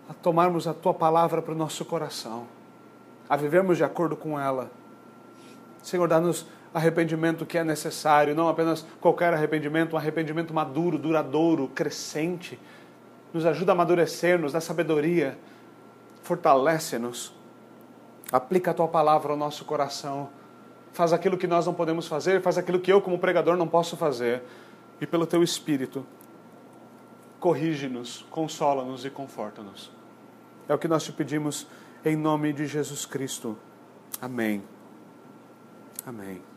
a 0.08 0.14
tomarmos 0.14 0.66
a 0.66 0.74
tua 0.74 0.92
palavra 0.92 1.40
para 1.40 1.52
o 1.52 1.56
nosso 1.56 1.84
coração, 1.84 2.46
a 3.28 3.36
vivermos 3.36 3.76
de 3.76 3.84
acordo 3.84 4.16
com 4.16 4.38
ela. 4.38 4.70
Senhor, 5.80 6.08
dá-nos 6.08 6.46
arrependimento 6.74 7.46
que 7.46 7.56
é 7.56 7.62
necessário, 7.62 8.34
não 8.34 8.48
apenas 8.48 8.84
qualquer 9.00 9.32
arrependimento, 9.32 9.94
um 9.94 9.96
arrependimento 9.96 10.52
maduro, 10.52 10.98
duradouro, 10.98 11.68
crescente 11.68 12.58
nos 13.32 13.46
ajuda 13.46 13.72
a 13.72 13.74
amadurecer, 13.74 14.38
nos 14.38 14.52
dá 14.52 14.60
sabedoria, 14.60 15.38
fortalece-nos. 16.22 17.32
Aplica 18.32 18.72
a 18.72 18.74
tua 18.74 18.88
palavra 18.88 19.32
ao 19.32 19.38
nosso 19.38 19.64
coração. 19.64 20.30
Faz 20.96 21.12
aquilo 21.12 21.36
que 21.36 21.46
nós 21.46 21.66
não 21.66 21.74
podemos 21.74 22.08
fazer, 22.08 22.40
faz 22.40 22.56
aquilo 22.56 22.80
que 22.80 22.90
eu, 22.90 23.02
como 23.02 23.18
pregador, 23.18 23.54
não 23.54 23.68
posso 23.68 23.98
fazer. 23.98 24.42
E 24.98 25.06
pelo 25.06 25.26
teu 25.26 25.42
Espírito, 25.42 26.06
corrige-nos, 27.38 28.24
consola-nos 28.30 29.04
e 29.04 29.10
conforta-nos. 29.10 29.92
É 30.66 30.72
o 30.72 30.78
que 30.78 30.88
nós 30.88 31.04
te 31.04 31.12
pedimos 31.12 31.66
em 32.02 32.16
nome 32.16 32.50
de 32.50 32.66
Jesus 32.66 33.04
Cristo. 33.04 33.58
Amém. 34.22 34.62
Amém. 36.06 36.55